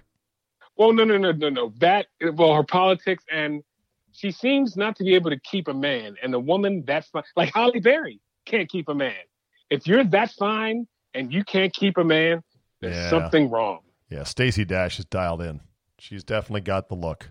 Well, 0.76 0.94
no, 0.94 1.04
no, 1.04 1.18
no, 1.18 1.32
no, 1.32 1.50
no. 1.50 1.74
That 1.80 2.08
well, 2.34 2.54
her 2.56 2.64
politics 2.64 3.24
and 3.32 3.64
she 4.12 4.32
seems 4.32 4.76
not 4.78 4.96
to 4.98 5.04
be 5.04 5.16
able 5.16 5.32
to 5.32 5.40
keep 5.40 5.68
a 5.68 5.74
man. 5.74 6.18
And 6.22 6.32
the 6.34 6.40
woman 6.40 6.84
that's 6.86 7.08
fine, 7.10 7.24
like 7.36 7.52
Halle 7.54 7.80
Berry, 7.80 8.20
can't 8.46 8.70
keep 8.70 8.90
a 8.90 8.94
man. 8.96 9.16
If 9.72 9.88
you're 9.88 10.04
that 10.04 10.32
fine 10.32 10.88
and 11.14 11.34
you 11.34 11.44
can't 11.44 11.74
keep 11.74 11.98
a 11.98 12.04
man, 12.04 12.44
there's 12.82 12.96
Yeah. 12.96 13.10
something 13.10 13.50
wrong. 13.50 13.80
Yeah, 14.10 14.24
Stacey 14.24 14.66
Dash 14.66 15.00
is 15.00 15.06
dialed 15.06 15.42
in. 15.42 15.62
She's 16.00 16.24
definitely 16.24 16.62
got 16.62 16.90
the 16.90 16.96
look. 16.96 17.30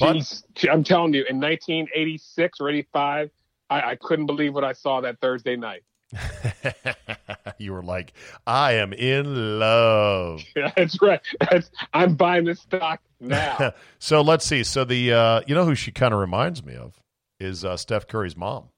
But- 0.00 0.14
She's, 0.16 0.44
she, 0.56 0.68
I'm 0.70 0.84
telling 0.84 1.12
you, 1.14 1.24
in 1.28 1.38
1986 1.40 2.60
or 2.60 2.68
85, 2.70 3.30
I, 3.70 3.80
I 3.90 3.96
couldn't 3.96 4.26
believe 4.26 4.54
what 4.54 4.64
I 4.64 4.72
saw 4.72 5.00
that 5.02 5.20
Thursday 5.20 5.56
night. 5.56 5.82
you 7.58 7.72
were 7.72 7.82
like, 7.82 8.12
I 8.46 8.74
am 8.74 8.92
in 8.92 9.58
love. 9.58 10.42
Yeah, 10.56 10.72
That's 10.76 11.00
right. 11.00 11.20
That's, 11.50 11.70
I'm 11.94 12.14
buying 12.14 12.44
this 12.44 12.60
stock 12.60 13.00
now. 13.20 13.72
so 13.98 14.20
let's 14.20 14.44
see. 14.44 14.62
So 14.64 14.84
the 14.84 15.12
uh, 15.12 15.40
you 15.46 15.54
know 15.54 15.64
who 15.64 15.74
she 15.74 15.90
kind 15.92 16.12
of 16.12 16.20
reminds 16.20 16.64
me 16.64 16.74
of 16.74 17.00
is 17.40 17.64
uh, 17.64 17.76
Steph 17.76 18.06
Curry's 18.08 18.36
mom. 18.36 18.68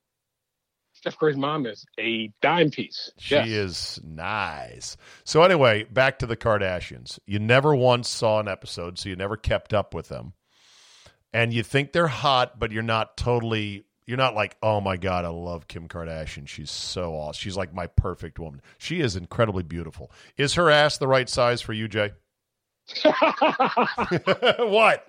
Steph 1.05 1.19
Curry's 1.19 1.37
mom 1.37 1.67
is 1.67 1.85
a 2.01 2.33
dime 2.40 2.71
piece. 2.71 3.12
She 3.19 3.35
Yes. 3.35 3.47
is 3.47 4.01
nice. 4.03 4.97
So 5.25 5.43
anyway, 5.43 5.85
back 5.85 6.19
to 6.21 6.27
the 6.27 6.35
Kardashians. 6.35 7.19
You 7.27 7.38
never 7.40 7.75
once 7.77 8.09
saw 8.09 8.40
an 8.40 8.49
episode, 8.49 8.99
so 8.99 9.11
you 9.11 9.17
never 9.17 9.37
kept 9.37 9.75
up 9.75 9.93
with 9.93 10.09
them. 10.09 10.33
And 11.31 11.53
you 11.53 11.62
think 11.62 11.93
they're 11.93 12.07
hot, 12.07 12.59
but 12.59 12.73
you're 12.73 12.83
not 12.83 13.19
totally 13.19 13.85
you're 14.07 14.17
not 14.19 14.35
like, 14.35 14.57
"Oh 14.62 14.81
my 14.81 14.97
god, 14.97 15.27
I 15.27 15.29
love 15.29 15.69
Kim 15.69 15.88
Kardashian. 15.88 16.49
She's 16.49 16.71
so 16.71 17.14
awesome. 17.17 17.38
She's 17.40 17.57
like 17.57 17.75
my 17.75 17.87
perfect 17.87 18.38
woman." 18.38 18.62
She 18.79 19.01
is 19.01 19.14
incredibly 19.14 19.62
beautiful. 19.62 20.11
Is 20.38 20.55
her 20.55 20.71
ass 20.71 20.97
the 20.97 21.09
right 21.09 21.29
size 21.29 21.61
for 21.61 21.75
you, 21.75 21.87
Jay? 21.87 22.12
what? 24.59 25.09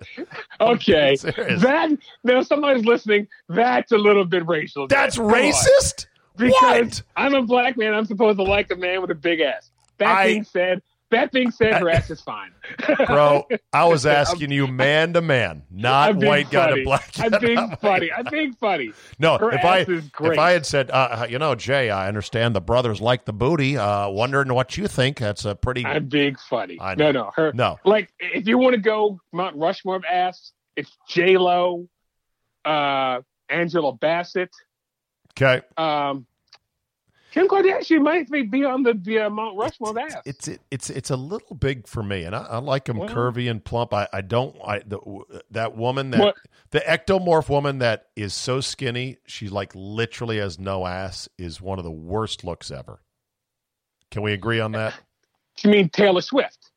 okay. 0.60 1.16
That 1.22 1.96
now 2.24 2.42
somebody's 2.42 2.84
listening. 2.84 3.28
That's 3.48 3.92
a 3.92 3.98
little 3.98 4.24
bit 4.24 4.46
racial. 4.46 4.86
That's 4.88 5.16
Come 5.16 5.26
on. 5.26 5.32
racist? 5.32 6.06
Because 6.36 6.52
What? 6.54 7.02
I'm 7.16 7.34
a 7.34 7.42
black 7.42 7.76
man. 7.76 7.94
I'm 7.94 8.04
supposed 8.04 8.38
to 8.38 8.44
like 8.44 8.70
a 8.70 8.76
man 8.76 9.00
with 9.00 9.10
a 9.10 9.14
big 9.14 9.40
ass. 9.40 9.70
That 9.98 10.08
I- 10.08 10.26
being 10.26 10.44
said, 10.44 10.82
that 11.10 11.32
being 11.32 11.50
said, 11.50 11.74
her 11.74 11.88
ass 11.88 12.10
is 12.10 12.20
fine. 12.20 12.50
Bro, 13.06 13.46
I 13.72 13.84
was 13.84 14.06
asking 14.06 14.50
you 14.50 14.66
man 14.66 15.12
to 15.12 15.20
man, 15.20 15.62
not 15.70 16.16
white 16.16 16.50
guy 16.50 16.74
to 16.74 16.84
black 16.84 17.12
guy. 17.12 17.26
I'm 17.32 17.40
being 17.40 17.76
funny. 17.80 18.12
I'm 18.12 18.26
being 18.30 18.52
funny. 18.54 18.92
No, 19.18 19.38
Her 19.38 19.52
if 19.52 19.64
I 19.64 19.78
is 19.80 20.08
great. 20.08 20.32
if 20.32 20.38
I 20.38 20.50
had 20.50 20.66
said, 20.66 20.90
uh, 20.90 21.26
you 21.28 21.38
know, 21.38 21.54
Jay, 21.54 21.90
I 21.90 22.08
understand 22.08 22.56
the 22.56 22.60
brothers 22.60 23.00
like 23.00 23.24
the 23.24 23.32
booty. 23.32 23.76
Uh, 23.76 24.08
wondering 24.08 24.52
what 24.52 24.76
you 24.76 24.88
think. 24.88 25.18
That's 25.18 25.44
a 25.44 25.54
pretty. 25.54 25.84
I'm 25.84 26.08
being 26.08 26.34
funny. 26.34 26.78
I 26.80 26.94
know. 26.94 27.12
No, 27.12 27.22
no, 27.22 27.30
her. 27.36 27.52
No. 27.54 27.78
Like 27.84 28.12
if 28.18 28.48
you 28.48 28.58
want 28.58 28.74
to 28.74 28.80
go 28.80 29.20
Mount 29.32 29.56
Rushmore 29.56 29.96
of 29.96 30.04
ass, 30.04 30.52
it's 30.74 30.96
J 31.08 31.38
Lo, 31.38 31.88
uh, 32.64 33.20
Angela 33.48 33.92
Bassett, 33.94 34.50
okay, 35.32 35.64
um, 35.76 36.26
Kim 37.32 37.48
Kardashian 37.48 38.02
might 38.02 38.30
be- 38.30 38.42
be 38.42 38.64
on 38.64 38.82
the, 38.82 38.94
the 38.94 39.18
uh, 39.18 39.30
Mount 39.30 39.58
Rushmore 39.58 39.98
ass. 39.98 40.14
it's 40.24 40.48
it, 40.48 40.60
it's 40.70 40.88
it's 40.88 41.10
a 41.10 41.16
little 41.16 41.54
big 41.54 41.86
for 41.86 42.02
me, 42.02 42.22
and 42.24 42.34
I, 42.34 42.42
I 42.44 42.58
like 42.58 42.86
them 42.86 42.96
Well- 42.98 43.08
curvy 43.10 43.50
and 43.50 43.62
plump. 43.62 43.92
I, 43.92 44.08
I 44.12 44.20
don't. 44.22 44.56
I 44.64 44.78
the, 44.78 44.98
that 45.50 45.76
woman 45.76 46.10
that 46.12 46.20
What- 46.20 46.36
the 46.70 46.80
ectomorph 46.80 47.48
woman 47.50 47.78
that 47.80 48.06
is 48.16 48.32
so 48.32 48.60
skinny, 48.60 49.18
she 49.26 49.48
like 49.48 49.72
literally 49.74 50.38
has 50.38 50.58
no 50.58 50.86
ass, 50.86 51.28
is 51.36 51.60
one 51.60 51.78
of 51.78 51.84
the 51.84 51.90
worst 51.90 52.42
looks 52.44 52.70
ever. 52.70 53.00
Can 54.10 54.22
we 54.22 54.32
agree 54.32 54.60
on 54.60 54.72
that? 54.72 54.94
You 55.64 55.70
mean 55.70 55.88
Taylor 55.88 56.20
Swift? 56.20 56.70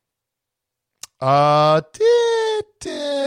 Uh, 1.20 1.82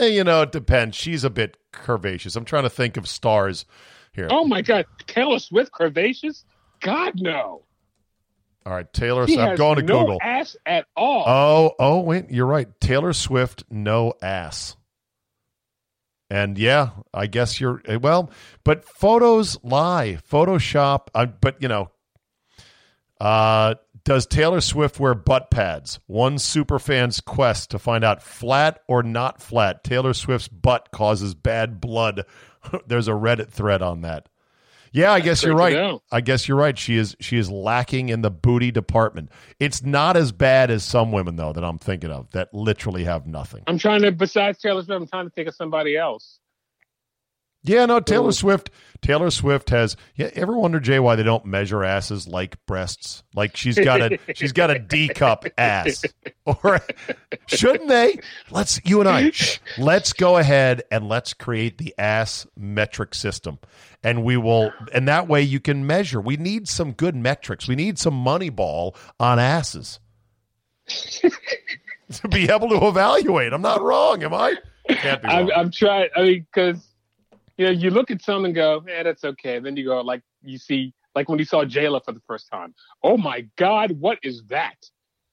you 0.02 0.24
know, 0.24 0.42
it 0.42 0.52
depends. 0.52 0.98
She's 0.98 1.24
a 1.24 1.30
bit 1.30 1.58
curvaceous. 1.72 2.36
I'm 2.36 2.44
trying 2.46 2.64
to 2.64 2.72
think 2.72 2.98
of 2.98 3.08
stars 3.08 3.66
here. 4.14 4.28
Oh 4.32 4.46
my 4.46 4.64
God, 4.64 4.86
Taylor 5.06 5.38
Swift 5.38 5.72
curvaceous? 5.72 6.44
God 6.84 7.14
no. 7.16 7.64
All 8.66 8.74
right, 8.74 8.92
Taylor. 8.94 9.28
She 9.28 9.40
I'm 9.40 9.58
going 9.58 9.78
to 9.78 9.84
no 9.84 10.02
Google. 10.02 10.20
ass 10.22 10.56
at 10.66 10.86
all. 10.96 11.26
Oh, 11.28 11.76
oh, 11.80 12.00
wait, 12.02 12.32
you're 12.32 12.46
right. 12.46 12.68
Taylor 12.80 13.12
Swift, 13.12 13.64
no 13.70 14.14
ass. 14.22 14.78
And 16.30 16.58
yeah, 16.58 16.92
I 17.14 17.28
guess 17.28 17.60
you're 17.60 17.82
eh, 17.86 17.98
well, 17.98 18.32
but 18.64 18.86
photos 18.86 19.58
lie. 19.64 20.18
Photoshop, 20.30 21.08
uh, 21.14 21.26
but 21.26 21.62
you 21.62 21.68
know, 21.68 21.92
uh, 23.20 23.76
does 24.04 24.26
Taylor 24.26 24.62
Swift 24.62 25.00
wear 25.00 25.14
butt 25.14 25.52
pads? 25.52 26.00
One 26.08 26.38
superfan's 26.40 27.22
quest 27.22 27.72
to 27.72 27.80
find 27.80 28.04
out 28.04 28.24
flat 28.24 28.80
or 28.88 29.04
not 29.04 29.42
flat. 29.42 29.84
Taylor 29.84 30.14
Swift's 30.14 30.48
butt 30.48 30.90
causes 30.92 31.36
bad 31.36 31.80
blood. 31.80 32.26
There's 32.88 33.08
a 33.08 33.12
Reddit 33.12 33.50
thread 33.50 33.82
on 33.82 34.02
that. 34.02 34.28
Yeah, 34.94 35.12
I 35.12 35.22
guess 35.22 35.44
you're 35.44 35.56
right. 35.56 36.00
I 36.12 36.22
guess 36.22 36.48
you're 36.48 36.58
right. 36.58 36.78
She 36.78 36.98
is 36.98 37.16
she 37.20 37.38
is 37.38 37.50
lacking 37.50 38.10
in 38.10 38.22
the 38.22 38.30
booty 38.30 38.72
department. 38.72 39.32
It's 39.60 39.84
not 39.84 40.16
as 40.16 40.32
bad 40.32 40.70
as 40.70 40.84
some 40.84 41.12
women 41.12 41.36
though 41.36 41.52
that 41.52 41.64
I'm 41.64 41.80
thinking 41.80 42.12
of 42.12 42.30
that 42.32 42.54
literally 42.54 43.04
have 43.04 43.26
nothing. 43.26 43.64
I'm 43.66 43.80
trying 43.80 44.04
to. 44.04 44.12
Besides 44.12 44.60
Taylor 44.60 44.84
Swift, 44.84 45.02
I'm 45.02 45.08
trying 45.08 45.26
to 45.26 45.32
think 45.32 45.48
of 45.48 45.56
somebody 45.56 45.98
else. 45.98 46.40
Yeah, 47.64 47.86
no, 47.86 48.00
Taylor 48.00 48.30
Ooh. 48.30 48.34
Swift. 48.34 48.70
Taylor 49.02 49.30
Swift 49.32 49.70
has. 49.70 49.96
Yeah, 50.16 50.30
ever 50.34 50.58
wonder 50.58 50.80
Jay 50.80 51.00
why 51.00 51.16
they 51.16 51.24
don't 51.24 51.46
measure 51.46 51.84
asses 51.84 52.28
like 52.28 52.64
breasts? 52.66 53.24
Like 53.36 53.56
she's 53.56 53.78
got 53.78 54.02
a 54.02 54.20
she's 54.34 54.54
got 54.54 54.72
a 54.72 54.80
D 54.80 55.10
cup 55.10 55.46
ass, 55.58 56.04
or 56.46 56.82
shouldn't 57.48 57.90
they? 57.90 58.20
Let's 58.50 58.80
you 58.86 59.02
and 59.02 59.10
I. 59.10 59.30
shh, 59.32 59.60
let's 59.78 60.14
go 60.14 60.38
ahead 60.38 60.84
and 60.90 61.08
let's 61.08 61.34
create 61.34 61.78
the 61.78 61.94
ass 61.98 62.48
metric 62.58 63.14
system, 63.14 63.60
and 64.04 64.24
we 64.24 64.38
will. 64.38 64.72
And 64.94 65.08
that 65.08 65.28
way 65.28 65.42
you 65.42 65.60
can 65.60 65.86
measure. 65.86 66.20
We 66.20 66.38
need 66.38 66.68
some 66.68 66.94
good 66.94 67.16
metrics. 67.16 67.68
We 67.68 67.76
need 67.76 68.00
some 68.00 68.14
money 68.14 68.50
ball 68.50 68.96
on 69.20 69.38
asses 69.38 70.00
to 70.88 72.28
be 72.30 72.50
able 72.50 72.70
to 72.70 72.88
evaluate. 72.88 73.54
I'm 73.54 73.62
not 73.62 73.82
wrong, 73.82 74.24
am 74.24 74.34
I? 74.34 74.56
Can't 74.90 75.22
be 75.22 75.28
I'm. 75.28 75.50
I'm 75.52 75.72
trying. 75.72 76.10
I 76.16 76.22
mean, 76.22 76.48
because 76.54 76.93
you 77.58 77.66
know, 77.66 77.72
you 77.72 77.90
look 77.90 78.12
at 78.12 78.22
some 78.22 78.46
and 78.46 78.56
go, 78.56 78.84
"Yeah, 78.88 79.04
that's 79.04 79.24
okay." 79.24 79.60
Then 79.60 79.76
you 79.76 79.86
go, 79.86 80.02
like, 80.02 80.22
you 80.42 80.58
see, 80.58 80.94
like 81.16 81.30
when 81.30 81.40
you 81.40 81.46
saw 81.46 81.64
Jayla 81.64 82.04
for 82.04 82.12
the 82.12 82.22
first 82.28 82.50
time. 82.52 82.74
Oh 83.04 83.18
my 83.18 83.48
God, 83.58 83.92
what 83.92 84.20
is 84.24 84.44
that? 84.50 84.78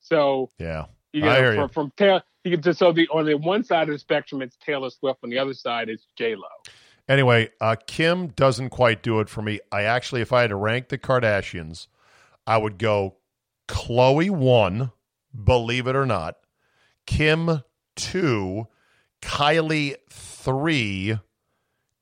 So 0.01 0.51
yeah. 0.59 0.87
You 1.13 1.25
I 1.25 1.27
know, 1.27 1.35
hear 1.41 1.53
from, 1.55 1.63
you. 1.63 1.69
from 1.69 1.93
Taylor, 1.97 2.23
you 2.45 2.53
can 2.53 2.63
just 2.63 2.79
so 2.79 2.93
the 2.93 3.09
on 3.09 3.27
the 3.27 3.35
one 3.35 3.65
side 3.65 3.89
of 3.89 3.95
the 3.95 3.99
spectrum 3.99 4.43
it's 4.43 4.57
Taylor 4.57 4.91
Swift, 4.91 5.21
on 5.25 5.31
the 5.31 5.39
other 5.39 5.55
side 5.55 5.89
it's 5.89 6.07
J 6.17 6.37
Lo. 6.37 6.47
Anyway, 7.09 7.51
uh, 7.61 7.75
Kim 7.87 8.29
doesn't 8.29 8.71
quite 8.71 9.03
do 9.03 9.19
it 9.19 9.29
for 9.29 9.43
me. 9.43 9.59
I 9.73 9.83
actually, 9.83 10.21
if 10.21 10.33
I 10.33 10.43
had 10.43 10.51
to 10.51 10.57
rank 10.57 10.89
the 10.89 10.99
Kardashians, 10.99 11.89
I 12.47 12.57
would 12.57 12.79
go 12.79 13.17
Khloé 13.67 14.31
one, 14.31 14.93
believe 15.45 15.89
it 15.89 15.97
or 15.97 16.07
not, 16.07 16.37
Kim 17.07 17.65
two, 17.97 18.69
Kylie 19.21 19.97
three, 20.09 21.19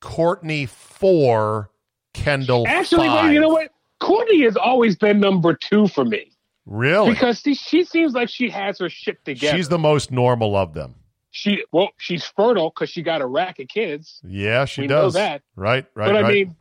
Kourtney 0.01 0.67
four, 0.67 1.69
Kendall 2.13 2.65
Actually, 2.67 3.07
five. 3.07 3.25
wait, 3.27 3.33
you 3.33 3.39
know 3.41 3.49
what? 3.49 3.71
Kourtney 4.01 4.43
has 4.45 4.55
always 4.55 4.95
been 4.95 5.19
number 5.19 5.53
two 5.53 5.87
for 5.87 6.05
me 6.05 6.31
Really? 6.65 7.11
because 7.11 7.39
she, 7.41 7.53
she 7.53 7.83
seems 7.83 8.13
like 8.13 8.29
she 8.29 8.49
has 8.49 8.79
her 8.79 8.89
shit 8.89 9.23
together. 9.25 9.57
She's 9.57 9.67
the 9.69 9.77
most 9.77 10.11
normal 10.11 10.55
of 10.55 10.73
them. 10.73 10.95
she 11.31 11.63
well, 11.71 11.89
she's 11.97 12.23
fertile 12.25 12.69
because 12.69 12.89
she 12.89 13.01
got 13.01 13.21
a 13.21 13.25
rack 13.25 13.59
of 13.59 13.67
kids. 13.67 14.21
Yeah, 14.23 14.65
she 14.65 14.81
We 14.81 14.87
know 14.87 15.03
does. 15.03 15.13
that. 15.15 15.41
Right, 15.55 15.85
right, 15.95 16.07
but 16.07 16.15
I 16.15 16.21
right. 16.21 16.33
mean, 16.33 16.55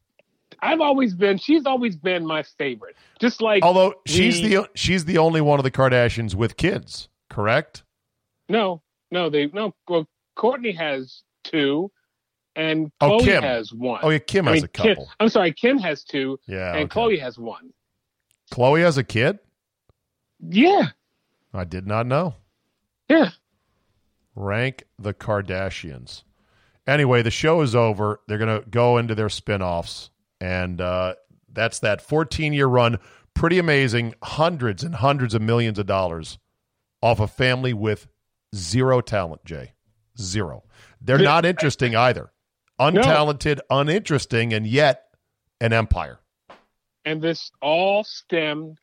I've 0.60 0.80
always 0.80 1.14
been. 1.14 1.38
She's 1.38 1.64
always 1.66 1.94
been 1.94 2.26
my 2.26 2.42
favorite. 2.42 2.96
Just 3.20 3.40
like 3.40 3.62
Although 3.62 3.94
she's 4.06 4.40
the- 4.42 4.48
the 4.48 4.68
she's 4.74 5.04
the 5.04 5.18
only 5.18 5.40
one 5.40 5.60
of 5.60 5.62
the 5.64 5.70
Kardashians 5.70 6.34
with 6.34 6.56
kids, 6.56 7.08
correct? 7.30 7.84
no, 8.48 8.82
no, 9.12 9.30
they 9.30 9.46
no. 9.46 9.74
Well, 9.88 10.08
Kourtney 10.36 10.74
has 10.76 11.22
two, 11.44 11.90
and 12.56 12.90
Oh, 13.00 13.18
Khloé 13.18 13.24
Kim. 13.24 13.42
has 13.42 13.72
one. 13.72 14.00
Oh, 14.02 14.10
yeah, 14.10 14.18
Kim 14.18 14.48
I 14.48 14.52
has 14.52 14.56
mean, 14.58 14.64
a 14.64 14.68
couple. 14.68 14.94
Kim, 14.94 15.04
I'm 15.20 15.28
sorry, 15.28 15.52
Kim 15.52 15.78
has 15.78 16.04
two, 16.04 16.38
yeah, 16.46 16.74
and 16.74 16.84
okay. 16.92 17.00
Khloé 17.16 17.20
has 17.20 17.38
one. 17.38 17.70
Khloé 18.52 18.82
has 18.82 18.96
a 18.98 19.04
kid. 19.04 19.38
Yeah, 20.40 20.88
I 21.52 21.64
did 21.64 21.86
not 21.86 22.06
know. 22.06 22.34
yeah. 23.08 23.30
Rank 24.34 24.84
the 24.98 25.12
Kardashians. 25.12 26.22
Anyway, 26.86 27.22
the 27.22 27.30
show 27.30 27.60
is 27.60 27.74
over. 27.74 28.20
They're 28.28 28.38
going 28.38 28.62
to 28.62 28.68
go 28.68 28.96
into 28.98 29.14
their 29.14 29.28
spin-offs 29.28 30.10
and 30.40 30.80
uh, 30.80 31.14
that's 31.52 31.80
that 31.80 32.06
14-year 32.06 32.66
run. 32.66 32.98
Pretty 33.34 33.58
amazing. 33.58 34.14
Hundreds 34.22 34.84
and 34.84 34.94
hundreds 34.94 35.34
of 35.34 35.42
millions 35.42 35.78
of 35.78 35.86
dollars 35.86 36.38
off 37.02 37.18
a 37.20 37.26
family 37.26 37.72
with 37.72 38.06
zero 38.54 39.00
talent, 39.00 39.44
Jay. 39.44 39.72
Zero. 40.20 40.62
They're 41.00 41.18
not 41.18 41.44
interesting 41.44 41.94
either. 41.96 42.30
Untalented, 42.80 43.60
uninteresting, 43.70 44.52
and 44.52 44.66
yet 44.66 45.04
an 45.60 45.72
empire. 45.72 46.18
And 47.04 47.20
this 47.22 47.50
all 47.60 48.04
stemmed 48.04 48.78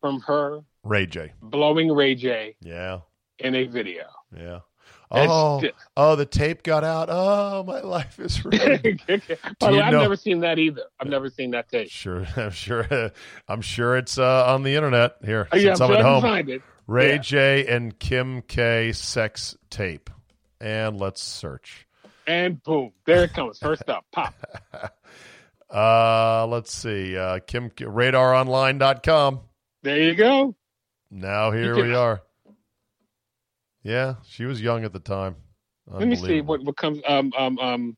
from 0.00 0.20
her 0.22 0.60
Ray 0.82 1.06
J. 1.06 1.32
blowing 1.40 1.90
Ray 1.92 2.14
J 2.14 2.56
Yeah. 2.60 3.00
in 3.38 3.54
a 3.54 3.64
video. 3.66 4.04
Yeah. 4.36 4.60
Oh, 5.14 5.62
oh, 5.94 6.16
the 6.16 6.24
tape 6.24 6.62
got 6.62 6.84
out. 6.84 7.08
Oh, 7.10 7.62
my 7.64 7.80
life 7.82 8.18
is 8.18 8.42
ruined. 8.44 9.02
By 9.06 9.20
the 9.26 9.36
you 9.60 9.76
way, 9.76 9.80
I've 9.82 9.92
know- 9.92 10.00
never 10.02 10.16
seen 10.16 10.40
that 10.40 10.58
either. 10.58 10.84
I've 10.98 11.08
never 11.08 11.28
seen 11.28 11.50
that 11.50 11.68
tape. 11.70 11.90
Sure, 11.90 12.26
I'm 12.36 12.50
sure. 12.50 13.10
I'm 13.46 13.60
sure 13.60 13.96
it's 13.98 14.16
uh, 14.18 14.46
on 14.54 14.62
the 14.62 14.74
internet 14.74 15.16
here. 15.22 15.48
Oh, 15.52 15.56
yeah, 15.58 15.74
I'm 15.74 15.82
I'm 15.82 15.88
sure 15.88 15.96
at 15.98 16.02
home. 16.04 16.22
find 16.22 16.48
it. 16.48 16.62
Ray 16.86 17.12
Yeah. 17.12 17.18
J 17.18 17.66
and 17.66 17.98
Kim 17.98 18.40
K 18.42 18.92
sex 18.92 19.54
tape, 19.68 20.08
and 20.60 20.98
let's 20.98 21.22
search. 21.22 21.86
And 22.32 22.62
boom, 22.62 22.92
there 23.04 23.24
it 23.24 23.34
comes. 23.34 23.58
First 23.58 23.88
up, 23.88 24.04
pop. 24.10 24.34
Uh, 25.70 26.46
let's 26.48 26.70
see. 26.70 27.16
Uh, 27.16 27.38
Kim 27.46 27.70
RadarOnline.com. 27.70 29.40
There 29.82 29.98
you 29.98 30.14
go. 30.14 30.54
Now 31.10 31.50
here 31.50 31.74
can- 31.74 31.86
we 31.86 31.94
are. 31.94 32.20
Yeah, 33.82 34.16
she 34.28 34.44
was 34.44 34.60
young 34.60 34.84
at 34.84 34.92
the 34.92 34.98
time. 35.00 35.34
Let 35.86 36.06
me 36.08 36.16
see 36.16 36.42
what 36.42 36.62
what 36.62 36.76
comes. 36.76 37.00
Um, 37.08 37.32
um, 37.38 37.58
um. 37.58 37.96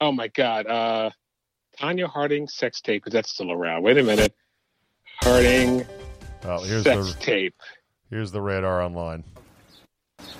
Oh 0.00 0.12
my 0.12 0.28
God. 0.28 0.68
Uh, 0.68 1.10
Tonya 1.80 2.06
Harding 2.06 2.46
sex 2.46 2.80
tape. 2.80 3.02
Because 3.02 3.12
that's 3.12 3.30
still 3.32 3.50
around. 3.50 3.82
Wait 3.82 3.98
a 3.98 4.04
minute. 4.04 4.32
Harding 5.20 5.84
Oh, 6.44 6.62
here's 6.62 6.84
sex 6.84 7.12
the 7.14 7.20
tape. 7.20 7.56
here's 8.08 8.30
the 8.30 8.40
Radar 8.40 8.82
Online. 8.82 9.24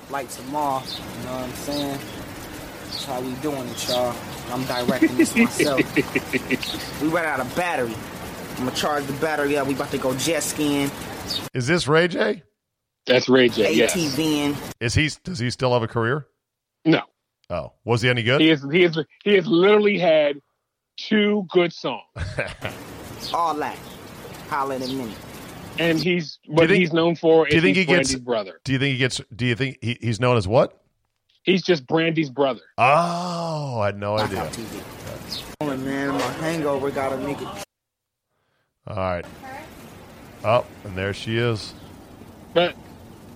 lights 0.09 0.37
them 0.37 0.55
off. 0.55 0.89
You 1.19 1.25
know 1.27 1.33
what 1.33 1.43
I'm 1.43 1.53
saying? 1.55 1.99
That's 2.91 3.05
how 3.05 3.21
we 3.21 3.33
doing 3.35 3.67
it, 3.69 3.89
y'all. 3.89 4.15
I'm 4.51 4.65
directing 4.65 5.17
this 5.17 5.35
myself. 5.37 5.81
we 7.01 7.09
ran 7.09 7.25
out 7.25 7.41
of 7.41 7.55
battery. 7.57 7.95
I'm 8.59 8.65
gonna 8.67 8.73
charge 8.77 9.05
the 9.07 9.13
battery 9.15 9.57
up. 9.57 9.67
We 9.69 9.75
about 9.75 9.91
to 9.93 9.99
go 9.99 10.15
jet 10.17 10.43
skiing, 10.43 10.91
Is 11.55 11.67
this 11.67 11.87
Ray 11.89 12.09
J? 12.09 12.43
That's 13.07 13.29
Ray 13.29 13.49
J. 13.49 13.73
Yes. 13.75 13.95
ATVing. 13.95 14.57
Is 14.81 14.95
he? 14.95 15.09
Does 15.25 15.39
he 15.39 15.51
still 15.51 15.73
have 15.73 15.83
a 15.83 15.89
career? 15.89 16.27
No. 16.85 17.03
Oh, 17.49 17.73
was 17.85 18.03
he 18.03 18.09
any 18.11 18.23
good? 18.23 18.41
He 18.41 18.49
has. 18.49 18.65
He 18.71 18.83
has. 18.83 18.99
He 19.25 19.35
has 19.35 19.47
literally 19.47 19.99
had 19.99 20.41
two 20.97 21.47
good 21.51 21.73
songs, 21.73 22.03
all 23.33 23.55
that. 23.55 23.79
Holla 24.49 24.77
in 24.77 24.83
a 24.83 24.87
minute. 24.89 25.17
and 25.79 25.99
he's 25.99 26.39
what 26.47 26.69
think- 26.69 26.81
he's 26.81 26.93
known 26.93 27.15
for. 27.15 27.47
do 27.47 27.53
you 27.53 27.59
is 27.59 27.63
think 27.63 27.77
he 27.77 27.85
gets- 27.85 28.15
brother? 28.17 28.61
Do 28.65 28.73
you 28.73 28.79
think 28.79 28.93
he 28.93 28.99
gets? 28.99 29.21
Do 29.35 29.47
you 29.47 29.55
think 29.55 29.79
he, 29.81 29.97
he's 30.01 30.21
known 30.21 30.37
as 30.37 30.47
what? 30.49 30.80
He's 31.43 31.63
just 31.63 31.87
Brandy's 31.87 32.31
brother. 32.31 32.61
Oh, 32.79 33.81
I 33.81 33.87
had 33.87 33.99
no 33.99 34.17
idea. 34.19 34.37
Blackout 34.37 34.53
TV. 34.53 34.83
Oh 35.61 35.77
man, 35.77 36.09
my 36.11 36.21
hangover 36.21 36.91
gotta 36.91 37.17
make 37.19 37.41
it. 37.41 37.49
All 38.87 38.97
right. 38.97 39.25
Oh, 40.45 40.65
and 40.85 40.97
there 40.97 41.13
she 41.15 41.37
is. 41.39 41.73
But 42.55 42.75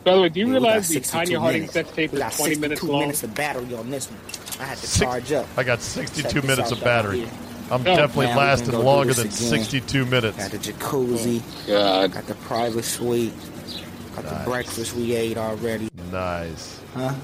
by 0.05 0.15
the 0.15 0.23
way, 0.23 0.29
do 0.29 0.41
you 0.41 0.47
Yeah, 0.47 0.53
we 0.55 0.59
got 0.61 0.63
realize 0.67 0.89
the 0.89 0.95
62 0.95 1.17
Tonya 1.19 1.39
Harding 1.41 1.61
minutes. 1.63 1.73
sex 1.75 1.91
tape 1.93 2.13
We 2.13 2.23
is 2.23 2.37
20 2.37 2.55
minutes 2.57 2.81
62 2.81 2.93
long? 2.93 3.01
minutes 3.03 3.23
of 3.23 3.35
battery 3.35 3.75
on 3.75 3.91
this 3.91 4.07
one. 4.11 4.21
I 4.61 4.65
had 4.69 4.79
to 4.79 4.87
Six- 4.87 5.01
charge 5.01 5.33
up. 5.33 5.47
I 5.57 5.63
got 5.65 5.81
62 5.81 6.29
Check 6.31 6.45
minutes 6.45 6.71
of 6.73 6.81
battery. 6.83 7.29
I'm 7.71 7.81
Oh, 7.81 7.85
definitely 7.85 8.27
man, 8.27 8.37
we 8.37 8.43
lasting 8.43 8.65
can 8.67 8.73
go 8.77 8.81
do 8.83 8.87
longer 8.87 9.15
than 9.15 9.27
again. 9.27 9.37
62 9.37 10.05
minutes. 10.07 10.37
Got 10.37 10.51
the 10.51 10.59
jacuzzi. 10.59 11.43
Oh, 11.43 11.67
God. 11.69 12.13
Got 12.13 12.27
the 12.27 12.35
private 12.35 12.85
suite. 12.85 13.33
Got 14.17 14.25
the 14.27 14.45
breakfast 14.45 14.95
we 14.95 15.15
ate 15.15 15.39
already. 15.39 15.89
Nice. 16.13 16.81
Huh? 16.95 17.15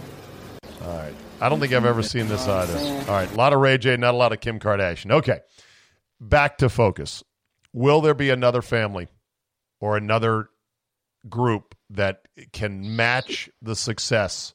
All 0.82 0.96
right. 0.96 1.14
I 1.40 1.48
don't 1.48 1.60
think 1.60 1.72
I've 1.72 1.84
ever 1.84 2.02
seen 2.02 2.28
this 2.28 2.46
either. 2.46 2.76
All 3.10 3.14
right. 3.16 3.30
A 3.30 3.36
lot 3.36 3.52
of 3.52 3.60
Ray 3.60 3.78
J, 3.78 3.96
not 3.96 4.14
a 4.14 4.16
lot 4.16 4.32
of 4.32 4.40
Kim 4.40 4.58
Kardashian. 4.58 5.10
Okay. 5.12 5.40
Back 6.20 6.58
to 6.58 6.68
focus. 6.68 7.22
Will 7.72 8.00
there 8.00 8.14
be 8.14 8.30
another 8.30 8.62
family 8.62 9.08
or 9.80 9.96
another 9.96 10.48
group 11.28 11.74
that 11.90 12.22
can 12.52 12.96
match 12.96 13.48
the 13.62 13.76
success 13.76 14.54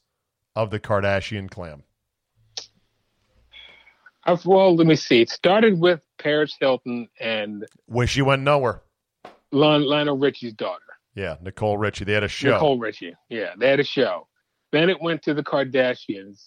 of 0.54 0.70
the 0.70 0.80
Kardashian 0.80 1.50
clan? 1.50 1.82
Well, 4.44 4.74
let 4.74 4.86
me 4.86 4.96
see. 4.96 5.20
It 5.22 5.30
started 5.30 5.78
with 5.78 6.00
Paris 6.18 6.56
Hilton 6.58 7.08
and 7.20 7.64
Wish 7.88 8.10
she 8.10 8.22
went 8.22 8.42
nowhere. 8.42 8.82
Lionel 9.52 10.18
Richie's 10.18 10.52
daughter, 10.52 10.82
Yeah, 11.14 11.36
Nicole 11.40 11.78
Richie. 11.78 12.04
They 12.04 12.12
had 12.12 12.24
a 12.24 12.28
show. 12.28 12.50
Nicole 12.52 12.78
Richie. 12.78 13.14
Yeah, 13.28 13.54
they 13.56 13.68
had 13.70 13.78
a 13.80 13.84
show. 13.84 14.26
Then 14.76 14.90
it 14.90 15.00
went 15.00 15.22
to 15.22 15.34
the 15.34 15.42
Kardashians. 15.42 16.42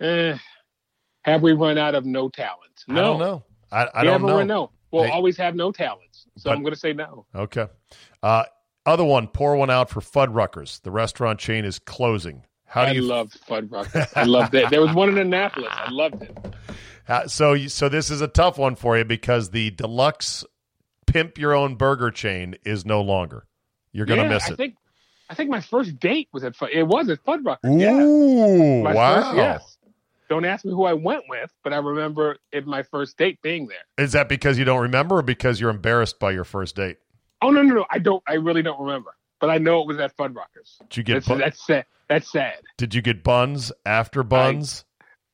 Eh, 0.00 0.36
have 1.24 1.42
we 1.42 1.52
run 1.52 1.76
out 1.78 1.94
of 1.94 2.04
no 2.06 2.28
talent? 2.28 2.84
No. 2.88 2.94
I 3.00 3.04
don't 3.04 3.18
know. 3.18 3.44
I, 3.72 3.88
I 3.94 4.04
don't 4.04 4.22
know. 4.24 4.42
no. 4.42 4.70
We'll 4.90 5.02
They- 5.04 5.10
always 5.10 5.36
have 5.36 5.54
no 5.54 5.72
talents. 5.72 6.26
So 6.38 6.50
But- 6.50 6.56
I'm 6.56 6.62
going 6.62 6.72
to 6.74 6.78
say 6.80 6.92
no. 6.92 7.26
Okay. 7.34 7.66
Uh, 8.22 8.44
other 8.86 9.04
one, 9.04 9.26
pour 9.28 9.56
one 9.56 9.68
out 9.70 9.90
for 9.90 10.00
Fuddruckers. 10.00 10.80
The 10.82 10.90
restaurant 10.90 11.38
chain 11.40 11.64
is 11.64 11.78
closing. 11.78 12.44
How 12.64 12.84
do 12.84 12.90
I 12.90 12.94
you? 12.94 13.02
love 13.02 13.32
Fuddruckers. 13.48 14.16
I 14.16 14.24
loved 14.24 14.54
it. 14.54 14.70
There 14.70 14.80
was 14.80 14.94
one 14.94 15.08
in 15.08 15.18
Annapolis. 15.18 15.72
I 15.72 15.90
loved 15.90 16.22
it. 16.22 16.36
Uh, 17.08 17.28
so, 17.28 17.52
you- 17.52 17.68
so 17.68 17.88
this 17.88 18.10
is 18.10 18.20
a 18.20 18.26
tough 18.26 18.58
one 18.58 18.74
for 18.74 18.98
you 18.98 19.04
because 19.04 19.50
the 19.50 19.70
deluxe 19.70 20.44
pimp 21.06 21.38
your 21.38 21.54
own 21.54 21.76
burger 21.76 22.10
chain 22.10 22.56
is 22.64 22.84
no 22.84 23.00
longer. 23.00 23.46
You're 23.92 24.06
gonna 24.06 24.22
yeah, 24.24 24.28
miss 24.30 24.48
I 24.50 24.54
it. 24.54 24.56
think, 24.56 24.74
I 25.28 25.34
think 25.34 25.50
my 25.50 25.60
first 25.60 25.98
date 25.98 26.28
was 26.32 26.44
at 26.44 26.54
Fud. 26.54 26.68
It 26.72 26.84
was 26.84 27.08
at 27.08 27.24
Fuddruckers. 27.24 27.58
Yeah. 27.80 27.92
Ooh, 28.00 28.82
My 28.82 28.94
wow! 28.94 29.22
First, 29.22 29.36
yes. 29.36 29.76
Don't 30.28 30.44
ask 30.44 30.64
me 30.64 30.72
who 30.72 30.84
I 30.84 30.92
went 30.92 31.24
with, 31.28 31.52
but 31.62 31.72
I 31.72 31.76
remember 31.76 32.36
it 32.52 32.66
my 32.66 32.82
first 32.82 33.16
date 33.16 33.40
being 33.42 33.68
there. 33.68 34.04
Is 34.04 34.12
that 34.12 34.28
because 34.28 34.58
you 34.58 34.64
don't 34.64 34.82
remember, 34.82 35.18
or 35.18 35.22
because 35.22 35.60
you're 35.60 35.70
embarrassed 35.70 36.18
by 36.18 36.32
your 36.32 36.44
first 36.44 36.74
date? 36.76 36.98
Oh 37.42 37.50
no, 37.50 37.62
no, 37.62 37.74
no! 37.74 37.86
I 37.90 37.98
don't. 37.98 38.22
I 38.26 38.34
really 38.34 38.62
don't 38.62 38.80
remember, 38.80 39.14
but 39.40 39.50
I 39.50 39.58
know 39.58 39.82
it 39.82 39.86
was 39.86 39.98
at 39.98 40.16
Fuddruckers. 40.16 40.78
Did 40.88 40.96
you 40.96 41.02
get 41.02 41.14
That's, 41.14 41.28
bu- 41.28 41.38
that's 41.38 41.66
sad. 41.66 41.84
That's 42.08 42.30
sad. 42.30 42.54
Did 42.76 42.94
you 42.94 43.02
get 43.02 43.22
buns 43.22 43.72
after 43.84 44.22
buns 44.22 44.84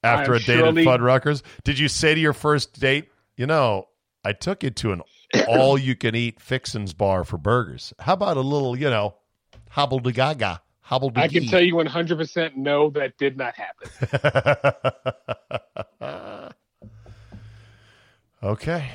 after 0.02 0.34
I 0.34 0.36
a 0.36 0.38
date 0.38 0.58
surely- 0.58 0.88
at 0.88 1.00
Fuddruckers? 1.00 1.42
Did 1.64 1.78
you 1.78 1.88
say 1.88 2.14
to 2.14 2.20
your 2.20 2.32
first 2.32 2.78
date, 2.80 3.08
you 3.36 3.46
know, 3.46 3.88
I 4.24 4.32
took 4.32 4.62
you 4.62 4.70
to 4.70 4.92
an 4.92 5.02
all 5.48 5.78
you 5.78 5.96
can 5.96 6.14
eat 6.14 6.40
fixins 6.40 6.92
bar 6.92 7.24
for 7.24 7.38
burgers. 7.38 7.94
How 7.98 8.12
about 8.12 8.36
a 8.36 8.42
little, 8.42 8.76
you 8.76 8.90
know, 8.90 9.14
hobble 9.72 9.98
de 9.98 10.12
gaga, 10.12 10.62
hobble 10.80 11.10
de 11.10 11.20
I 11.20 11.28
can 11.28 11.46
tell 11.46 11.60
you 11.60 11.74
100 11.76 12.16
percent 12.16 12.56
no, 12.56 12.90
that 12.90 13.18
did 13.18 13.36
not 13.36 13.54
happen. 13.56 13.88
okay. 18.42 18.90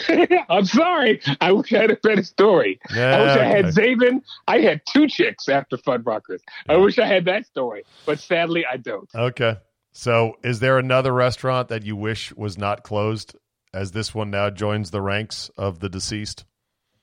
I'm 0.48 0.64
sorry. 0.64 1.20
I 1.40 1.52
wish 1.52 1.72
I 1.72 1.78
had 1.82 1.90
a 1.90 1.96
better 1.96 2.22
story. 2.22 2.80
Yeah, 2.94 3.16
I 3.16 3.22
wish 3.22 3.36
I 3.36 3.44
had 3.44 3.64
okay. 3.66 3.94
Zabin. 3.94 4.22
I 4.46 4.58
had 4.60 4.80
two 4.90 5.06
chicks 5.08 5.48
after 5.48 5.76
Fuddruckers. 5.76 6.40
I 6.68 6.76
wish 6.76 6.98
I 6.98 7.06
had 7.06 7.26
that 7.26 7.46
story, 7.46 7.84
but 8.06 8.18
sadly 8.18 8.64
I 8.70 8.76
don't. 8.78 9.08
Okay. 9.14 9.56
So, 9.92 10.38
is 10.42 10.60
there 10.60 10.78
another 10.78 11.12
restaurant 11.12 11.68
that 11.68 11.84
you 11.84 11.94
wish 11.96 12.32
was 12.34 12.56
not 12.56 12.82
closed 12.82 13.36
as 13.74 13.92
this 13.92 14.14
one 14.14 14.30
now 14.30 14.48
joins 14.48 14.90
the 14.90 15.02
ranks 15.02 15.50
of 15.58 15.80
the 15.80 15.90
deceased? 15.90 16.44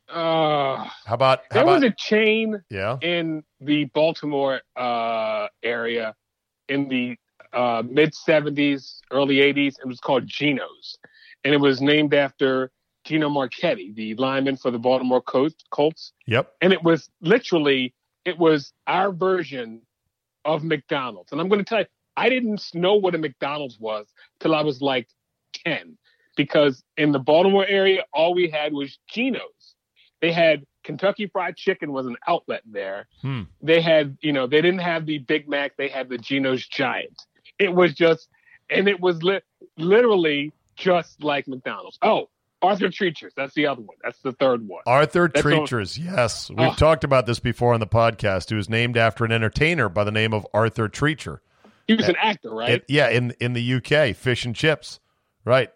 Uh, 0.10 0.88
How 1.06 1.13
about 1.13 1.41
how 1.52 1.56
there 1.58 1.65
was 1.65 1.84
a 1.84 1.91
chain 1.91 2.62
yeah? 2.69 2.98
in 3.02 3.43
the 3.62 3.86
Baltimore 3.86 4.62
uh, 4.76 5.48
area 5.63 6.15
in 6.67 6.88
the 6.88 7.17
uh, 7.54 7.84
mid 7.86 8.13
70s, 8.13 9.00
early 9.12 9.38
80s. 9.38 9.76
It 9.80 9.88
was 9.88 10.00
called 10.00 10.28
Gino's. 10.28 10.98
And 11.43 11.54
it 11.54 11.60
was 11.60 11.82
named 11.82 12.13
after 12.13 12.72
Gino 13.06 13.30
Marchetti, 13.30 13.91
the 13.93 14.15
lineman 14.15 14.58
for 14.58 14.72
the 14.72 14.80
Baltimore 14.80 15.22
Colts. 15.22 15.63
Colts. 15.72 16.13
Yep. 16.28 16.54
And 16.62 16.74
it 16.74 16.84
was 16.84 17.10
literally, 17.22 17.93
it 18.26 18.38
was 18.38 18.74
our 18.88 19.12
version 19.12 19.82
of 20.45 20.63
McDonald's. 20.63 21.32
And 21.32 21.39
I'm 21.39 21.50
going 21.50 21.63
to 21.63 21.65
tell 21.65 21.80
you, 21.80 21.86
I 22.17 22.30
didn't 22.30 22.63
know 22.74 22.95
what 22.95 23.15
a 23.15 23.17
McDonald's 23.17 23.80
was 23.80 24.08
till 24.39 24.54
I 24.54 24.62
was 24.62 24.82
like 24.82 25.08
10. 25.65 25.98
Because 26.36 26.84
in 26.98 27.12
the 27.12 27.19
Baltimore 27.19 27.65
area, 27.67 28.04
all 28.13 28.34
we 28.34 28.50
had 28.50 28.74
was 28.74 28.98
Gino's. 29.10 29.41
They 30.22 30.32
had 30.32 30.66
Kentucky 30.84 31.28
Fried 31.28 31.56
Chicken 31.56 31.92
was 31.92 32.06
an 32.08 32.16
outlet 32.28 32.62
there 32.66 33.08
Hmm. 33.22 33.44
they 33.62 33.82
had, 33.82 34.18
you 34.22 34.32
know, 34.34 34.48
they 34.48 34.62
didn't 34.62 34.80
have 34.82 35.06
the 35.06 35.18
Big 35.20 35.48
Mac, 35.48 35.76
they 35.78 35.88
had 35.90 36.10
the 36.10 36.18
Gino's 36.18 36.66
Giant. 36.68 37.22
It 37.60 37.74
was 37.74 37.94
just, 37.94 38.28
and 38.70 38.88
it 38.88 39.00
was 39.00 39.22
li- 39.24 39.42
literally 39.78 40.52
just 40.76 41.24
like 41.24 41.48
McDonald's. 41.48 41.98
Oh, 42.02 42.30
Arthur 42.62 42.90
Treacher's, 42.90 43.34
that's 43.36 43.54
the 43.54 43.68
other 43.68 43.82
one. 43.82 43.96
That's 44.04 44.20
the 44.22 44.34
third 44.34 44.68
one. 44.68 44.82
Arthur 44.86 45.30
That's 45.34 45.42
Treacher's, 45.42 45.98
yes. 45.98 46.50
We've 46.50 46.60
Oh. 46.60 46.74
talked 46.74 47.04
about 47.06 47.26
this 47.26 47.40
before 47.40 47.74
on 47.74 47.80
the 47.80 47.88
podcast. 47.88 48.50
He 48.50 48.56
was 48.56 48.70
named 48.70 48.98
after 48.98 49.24
an 49.26 49.32
entertainer 49.32 49.88
by 49.90 50.04
the 50.04 50.12
name 50.12 50.34
of 50.34 50.46
Arthur 50.54 50.90
Treacher. 50.90 51.40
He 51.88 51.96
was 51.96 52.08
an 52.10 52.18
actor, 52.22 52.52
right? 52.52 52.70
It- 52.72 52.86
yeah, 52.88 53.10
in 53.10 53.32
in 53.40 53.54
the 53.54 53.62
UK, 53.76 54.14
fish 54.14 54.46
and 54.46 54.56
chips, 54.56 55.00
right? 55.46 55.72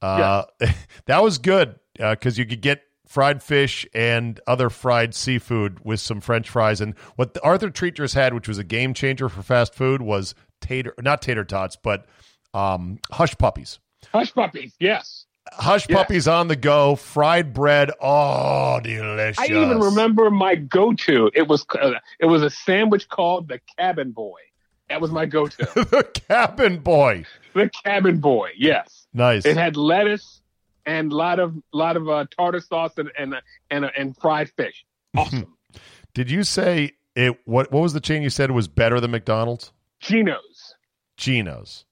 Uh, 0.00 0.44
that 1.06 1.22
was 1.22 1.38
good 1.38 1.74
because 1.98 2.38
you 2.38 2.46
could 2.46 2.60
get 2.62 2.82
fried 3.12 3.42
fish 3.42 3.86
and 3.92 4.40
other 4.46 4.70
fried 4.70 5.14
seafood 5.14 5.78
with 5.84 6.00
some 6.00 6.18
French 6.18 6.48
fries. 6.48 6.80
And 6.80 6.94
what 7.16 7.36
Arthur 7.42 7.68
Treacher's 7.68 8.14
had, 8.14 8.32
which 8.32 8.48
was 8.48 8.56
a 8.56 8.64
game 8.64 8.94
changer 8.94 9.28
for 9.28 9.42
fast 9.42 9.74
food, 9.74 10.00
was 10.00 10.34
tater 10.62 10.94
not 10.98 11.20
tater 11.20 11.44
tots, 11.44 11.76
but 11.76 12.06
um, 12.54 12.98
hush 13.10 13.36
puppies. 13.36 13.78
Hush 14.12 14.32
Puppies, 14.34 14.74
yes. 14.80 15.26
Hush 15.52 15.86
Yes. 15.88 15.96
puppies 15.98 16.26
on 16.26 16.48
the 16.48 16.56
go, 16.56 16.96
fried 16.96 17.52
bread. 17.52 17.90
Oh, 18.00 18.80
delicious! 18.82 19.38
I 19.38 19.44
even 19.46 19.78
remember 19.80 20.30
my 20.30 20.54
go-to. 20.54 21.30
It 21.34 21.46
was 21.48 21.66
uh, 21.80 21.92
it 22.18 22.26
was 22.26 22.42
a 22.42 22.50
sandwich 22.50 23.08
called 23.08 23.48
the 23.48 23.60
Cabin 23.78 24.12
Boy. 24.12 24.40
That 24.88 25.00
was 25.00 25.10
my 25.10 25.26
go-to. 25.26 25.56
the 25.74 26.08
cabin 26.28 26.78
boy. 26.78 27.24
the 27.54 27.70
Cabin 27.84 28.18
Boy, 28.18 28.50
yes. 28.56 29.06
Nice. 29.14 29.44
It 29.46 29.56
had 29.56 29.76
lettuce 29.76 30.41
and 30.86 31.12
a 31.12 31.14
lot 31.14 31.38
of 31.38 31.54
lot 31.72 31.96
of 31.96 32.08
uh, 32.08 32.26
tartar 32.36 32.60
sauce 32.60 32.92
and 32.96 33.10
and 33.18 33.34
and, 33.70 33.90
and 33.96 34.16
fried 34.16 34.50
fish. 34.56 34.84
Awesome. 35.16 35.56
Did 36.14 36.30
you 36.30 36.42
say 36.44 36.92
it? 37.16 37.38
What 37.44 37.72
What 37.72 37.82
was 37.82 37.92
the 37.92 38.00
chain 38.00 38.22
you 38.22 38.30
said 38.30 38.50
was 38.50 38.68
better 38.68 39.00
than 39.00 39.10
McDonald's? 39.10 39.72
Gino's. 40.00 40.74
Gino's. 41.16 41.84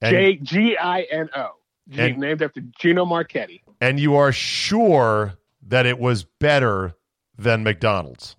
And, 0.00 0.12
J 0.12 0.36
G 0.36 0.76
I 0.76 1.02
N 1.02 1.28
O. 1.36 1.48
Named 1.86 2.42
after 2.42 2.60
Gino 2.78 3.04
Marchetti. 3.06 3.62
and 3.80 3.98
you 3.98 4.16
are 4.16 4.30
sure 4.32 5.34
that 5.68 5.86
it 5.86 5.98
was 5.98 6.24
better 6.38 6.94
than 7.38 7.62
McDonald's. 7.62 8.36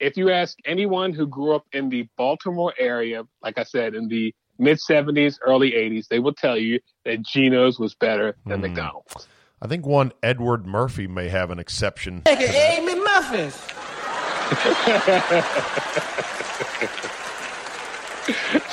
If 0.00 0.16
you 0.16 0.30
ask 0.30 0.56
anyone 0.64 1.12
who 1.12 1.26
grew 1.26 1.54
up 1.54 1.66
in 1.72 1.88
the 1.90 2.08
Baltimore 2.16 2.72
area, 2.78 3.24
like 3.42 3.58
I 3.58 3.64
said, 3.64 3.94
in 3.94 4.08
the 4.08 4.34
mid 4.58 4.78
70s, 4.78 5.38
early 5.42 5.72
80s, 5.72 6.08
they 6.08 6.18
will 6.20 6.32
tell 6.34 6.56
you 6.56 6.80
that 7.04 7.22
Gino's 7.22 7.78
was 7.78 7.94
better 7.94 8.36
than 8.46 8.60
Hmm. 8.60 8.66
McDonald's. 8.66 9.28
I 9.62 9.68
think 9.68 9.86
one 9.86 10.12
Edward 10.22 10.66
Murphy 10.66 11.06
may 11.06 11.28
have 11.28 11.50
an 11.50 11.58
exception. 11.58 12.22
Make 12.26 12.40
an 12.40 12.50
egg 12.50 12.86
McMuffins. 12.86 13.72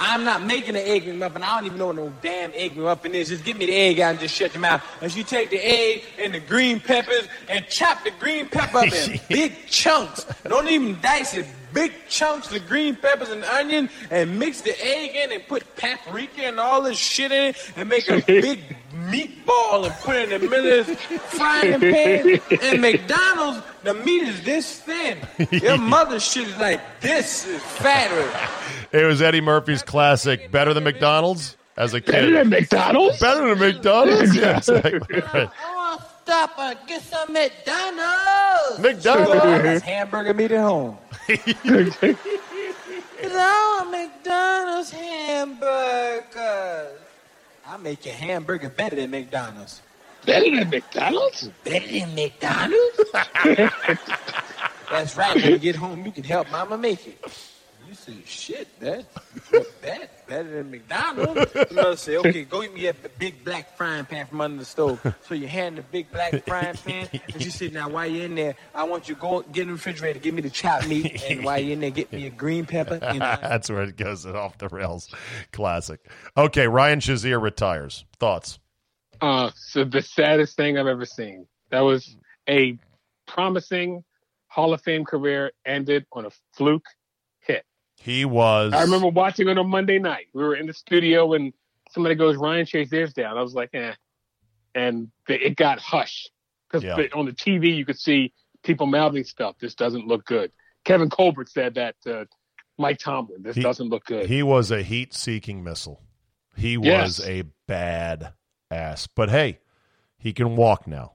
I'm 0.00 0.24
not 0.24 0.42
making 0.42 0.76
an 0.76 0.82
egg 0.86 1.04
McMuffin. 1.04 1.42
I 1.42 1.56
don't 1.56 1.66
even 1.66 1.78
know 1.78 1.88
what 1.88 1.96
no 1.96 2.12
damn 2.22 2.52
egg 2.54 2.74
McMuffin 2.74 3.12
is. 3.12 3.28
Just 3.28 3.44
give 3.44 3.58
me 3.58 3.66
the 3.66 3.76
egg 3.76 4.00
out 4.00 4.12
and 4.12 4.20
just 4.20 4.34
shut 4.34 4.54
your 4.54 4.62
mouth. 4.62 4.82
As 5.02 5.14
you 5.14 5.22
take 5.22 5.50
the 5.50 5.58
egg 5.58 6.04
and 6.18 6.32
the 6.32 6.40
green 6.40 6.80
peppers 6.80 7.28
and 7.50 7.66
chop 7.68 8.02
the 8.02 8.10
green 8.12 8.48
pepper 8.48 8.78
up 8.78 8.92
in 8.92 9.20
big 9.28 9.66
chunks. 9.66 10.24
Don't 10.44 10.68
even 10.68 10.98
dice 11.02 11.34
it. 11.34 11.46
Big 11.74 11.92
chunks 12.08 12.52
of 12.52 12.66
green 12.66 12.96
peppers 12.96 13.28
and 13.28 13.44
onion 13.44 13.90
and 14.10 14.38
mix 14.38 14.62
the 14.62 14.74
egg 14.84 15.14
in 15.14 15.32
and 15.32 15.46
put 15.46 15.76
paprika 15.76 16.44
and 16.44 16.58
all 16.58 16.82
this 16.82 16.98
shit 16.98 17.30
in 17.30 17.50
it 17.50 17.72
and 17.76 17.88
make 17.88 18.08
a 18.08 18.20
big 18.26 18.76
meatball 18.92 19.84
and 19.84 19.94
put 19.96 20.16
it 20.16 20.32
in 20.32 20.40
the 20.40 20.48
middle 20.48 20.80
of 20.80 20.86
this 20.86 20.98
frying 21.34 21.78
pan. 21.78 22.40
And 22.62 22.80
McDonald's, 22.80 23.62
the 23.84 23.94
meat 23.94 24.22
is 24.22 24.42
this 24.42 24.80
thin. 24.80 25.18
Your 25.62 25.78
mother's 25.78 26.24
shit 26.24 26.48
is 26.48 26.56
like 26.56 26.80
this 27.00 27.46
is 27.46 27.62
fatter. 27.62 28.48
It 28.92 29.04
was 29.04 29.22
Eddie 29.22 29.40
Murphy's 29.40 29.82
classic, 29.82 30.50
better 30.50 30.74
than 30.74 30.84
McDonald's 30.84 31.56
as 31.76 31.94
a 31.94 32.00
kid. 32.00 32.12
Better 32.12 32.32
than 32.32 32.48
McDonald's? 32.48 33.20
Better 33.20 33.54
than 33.54 33.58
McDonald's? 33.58 34.34
yeah, 34.36 34.56
exactly. 34.58 34.98
Right. 34.98 35.48
I 35.64 35.76
want 35.76 36.00
to 36.00 36.06
stop 36.24 36.58
and 36.58 36.78
get 36.88 37.02
some 37.02 37.32
McDonald's. 37.32 38.78
McDonald's. 38.80 39.82
hamburger 39.82 40.34
meat 40.34 40.50
at 40.52 40.60
home. 40.60 40.98
Cause 43.20 43.32
I 43.32 43.78
want 43.80 43.90
McDonald's 43.90 44.90
hamburgers. 44.90 46.98
I 47.66 47.76
make 47.78 48.04
your 48.04 48.14
hamburger 48.14 48.70
better 48.70 48.96
than 48.96 49.10
McDonald's. 49.12 49.82
Better 50.26 50.50
than 50.56 50.68
McDonald's? 50.68 51.48
Better 51.62 51.86
than 51.86 52.14
McDonald's? 52.14 53.00
That's 54.90 55.16
right. 55.16 55.36
When 55.36 55.52
you 55.52 55.58
get 55.58 55.76
home, 55.76 56.04
you 56.04 56.10
can 56.10 56.24
help 56.24 56.50
Mama 56.50 56.76
make 56.76 57.06
it. 57.06 57.24
You 57.90 57.96
say, 57.96 58.14
shit, 58.24 58.68
that, 58.78 59.04
that 59.82 60.28
better 60.28 60.48
than 60.48 60.70
McDonald's. 60.70 61.52
The 61.52 61.68
mother 61.72 61.96
say, 61.96 62.18
okay, 62.18 62.44
go 62.44 62.62
get 62.62 62.72
me 62.72 62.86
a 62.86 62.94
big 62.94 63.44
black 63.44 63.76
frying 63.76 64.04
pan 64.04 64.28
from 64.28 64.40
under 64.40 64.58
the 64.58 64.64
stove. 64.64 65.00
So 65.26 65.34
you 65.34 65.48
hand 65.48 65.76
the 65.76 65.82
big 65.82 66.08
black 66.12 66.46
frying 66.46 66.76
pan, 66.76 67.08
and 67.12 67.42
she 67.42 67.50
said, 67.50 67.72
now 67.72 67.88
while 67.88 68.06
you're 68.06 68.26
in 68.26 68.36
there, 68.36 68.54
I 68.76 68.84
want 68.84 69.08
you 69.08 69.16
to 69.16 69.20
go 69.20 69.40
get 69.42 69.62
in 69.62 69.68
the 69.68 69.72
refrigerator, 69.72 70.20
give 70.20 70.34
me 70.34 70.42
the 70.42 70.50
chopped 70.50 70.86
meat, 70.86 71.20
and 71.28 71.44
while 71.44 71.58
you're 71.58 71.72
in 71.72 71.80
there, 71.80 71.90
get 71.90 72.12
me 72.12 72.26
a 72.26 72.30
green 72.30 72.64
pepper. 72.64 73.00
And 73.02 73.22
uh, 73.24 73.38
That's 73.42 73.68
where 73.68 73.82
it 73.82 73.96
goes 73.96 74.24
off 74.24 74.56
the 74.58 74.68
rails. 74.68 75.12
Classic. 75.50 75.98
Okay, 76.36 76.68
Ryan 76.68 77.00
Shazier 77.00 77.42
retires. 77.42 78.04
Thoughts? 78.20 78.60
Uh, 79.20 79.50
so 79.56 79.82
the 79.82 80.02
saddest 80.02 80.56
thing 80.56 80.78
I've 80.78 80.86
ever 80.86 81.06
seen. 81.06 81.48
That 81.72 81.80
was 81.80 82.16
a 82.48 82.78
promising 83.26 84.04
Hall 84.46 84.74
of 84.74 84.80
Fame 84.82 85.04
career 85.04 85.50
ended 85.66 86.06
on 86.12 86.26
a 86.26 86.30
fluke 86.54 86.84
hit. 86.84 86.99
He 88.02 88.24
was. 88.24 88.72
I 88.72 88.82
remember 88.82 89.08
watching 89.08 89.48
it 89.48 89.50
on 89.52 89.58
a 89.58 89.64
Monday 89.64 89.98
night. 89.98 90.26
We 90.32 90.42
were 90.42 90.54
in 90.56 90.66
the 90.66 90.72
studio 90.72 91.34
and 91.34 91.52
somebody 91.90 92.14
goes, 92.14 92.36
Ryan 92.36 92.64
Shazier's 92.66 93.12
down. 93.12 93.36
I 93.36 93.42
was 93.42 93.54
like, 93.54 93.70
eh. 93.74 93.92
And 94.74 95.10
the, 95.26 95.34
it 95.34 95.56
got 95.56 95.78
hushed. 95.80 96.30
Because 96.68 96.84
Yeah. 96.84 96.96
on 97.14 97.26
the 97.26 97.32
TV, 97.32 97.76
you 97.76 97.84
could 97.84 97.98
see 97.98 98.32
people 98.62 98.86
mouthing 98.86 99.24
stuff. 99.24 99.56
This 99.60 99.74
doesn't 99.74 100.06
look 100.06 100.24
good. 100.24 100.52
Kevin 100.84 101.10
Colbert 101.10 101.48
said 101.50 101.74
that 101.74 101.96
to 102.04 102.26
Mike 102.78 102.98
Tomlin. 102.98 103.42
This 103.42 103.56
He- 103.56 103.62
doesn't 103.62 103.88
look 103.88 104.04
good. 104.06 104.26
He 104.26 104.42
was 104.42 104.70
a 104.70 104.82
heat 104.82 105.12
seeking 105.12 105.62
missile. 105.62 106.00
He 106.56 106.78
Yes. 106.80 107.18
was 107.18 107.28
a 107.28 107.42
bad 107.68 108.32
ass. 108.70 109.06
But 109.08 109.30
hey, 109.30 109.58
he 110.16 110.32
can 110.32 110.56
walk 110.56 110.86
now. 110.86 111.14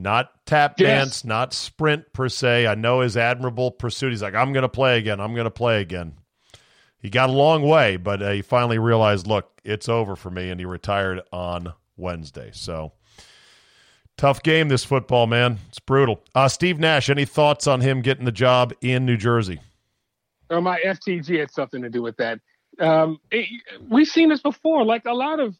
Not 0.00 0.46
tap 0.46 0.76
Yes. 0.80 0.88
dance, 0.88 1.24
not 1.24 1.52
sprint 1.52 2.12
per 2.14 2.28
se. 2.28 2.66
I 2.66 2.74
know 2.74 3.00
his 3.00 3.16
admirable 3.16 3.70
pursuit. 3.70 4.10
He's 4.10 4.22
like, 4.22 4.34
I'm 4.34 4.52
going 4.52 4.62
to 4.62 4.68
play 4.68 4.96
again. 4.98 5.20
I'm 5.20 5.34
going 5.34 5.44
to 5.44 5.50
play 5.50 5.80
again. 5.82 6.14
He 6.98 7.10
got 7.10 7.28
a 7.28 7.32
long 7.32 7.62
way, 7.62 7.96
but 7.96 8.22
uh, 8.22 8.30
he 8.30 8.42
finally 8.42 8.78
realized, 8.78 9.26
look, 9.26 9.60
it's 9.64 9.88
over 9.88 10.16
for 10.16 10.30
me, 10.30 10.50
and 10.50 10.58
he 10.58 10.64
retired 10.66 11.20
on 11.32 11.72
Wednesday. 11.96 12.50
So 12.52 12.92
tough 14.16 14.42
game, 14.42 14.68
this 14.68 14.84
football, 14.84 15.26
man. 15.26 15.58
It's 15.68 15.78
brutal. 15.80 16.22
Uh, 16.34 16.48
Steve 16.48 16.78
Nash, 16.78 17.08
any 17.10 17.24
thoughts 17.24 17.66
on 17.66 17.80
him 17.80 18.00
getting 18.02 18.24
the 18.24 18.32
job 18.32 18.72
in 18.80 19.04
New 19.06 19.16
Jersey? 19.16 19.60
Oh, 20.50 20.60
my 20.60 20.80
FTG 20.84 21.38
had 21.40 21.50
something 21.50 21.82
to 21.82 21.90
do 21.90 22.02
with 22.02 22.16
that. 22.16 22.40
Um, 22.78 23.18
it- 23.30 23.48
we've 23.88 24.08
seen 24.08 24.28
this 24.28 24.40
before. 24.42 24.84
Like 24.84 25.04
a 25.06 25.12
lot 25.14 25.40
of 25.40 25.56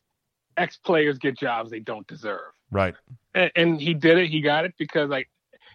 ex 0.57 0.77
players 0.79 1.19
get 1.19 1.39
jobs 1.39 1.71
they 1.71 1.81
don't 1.81 2.07
deserve, 2.07 2.53
Right. 2.71 2.95
and, 3.35 3.51
and 3.57 3.81
he 3.81 3.95
did 3.95 4.19
it. 4.19 4.29
He 4.29 4.41
got 4.41 4.65
it 4.65 4.75
because 4.79 5.09
like 5.11 5.29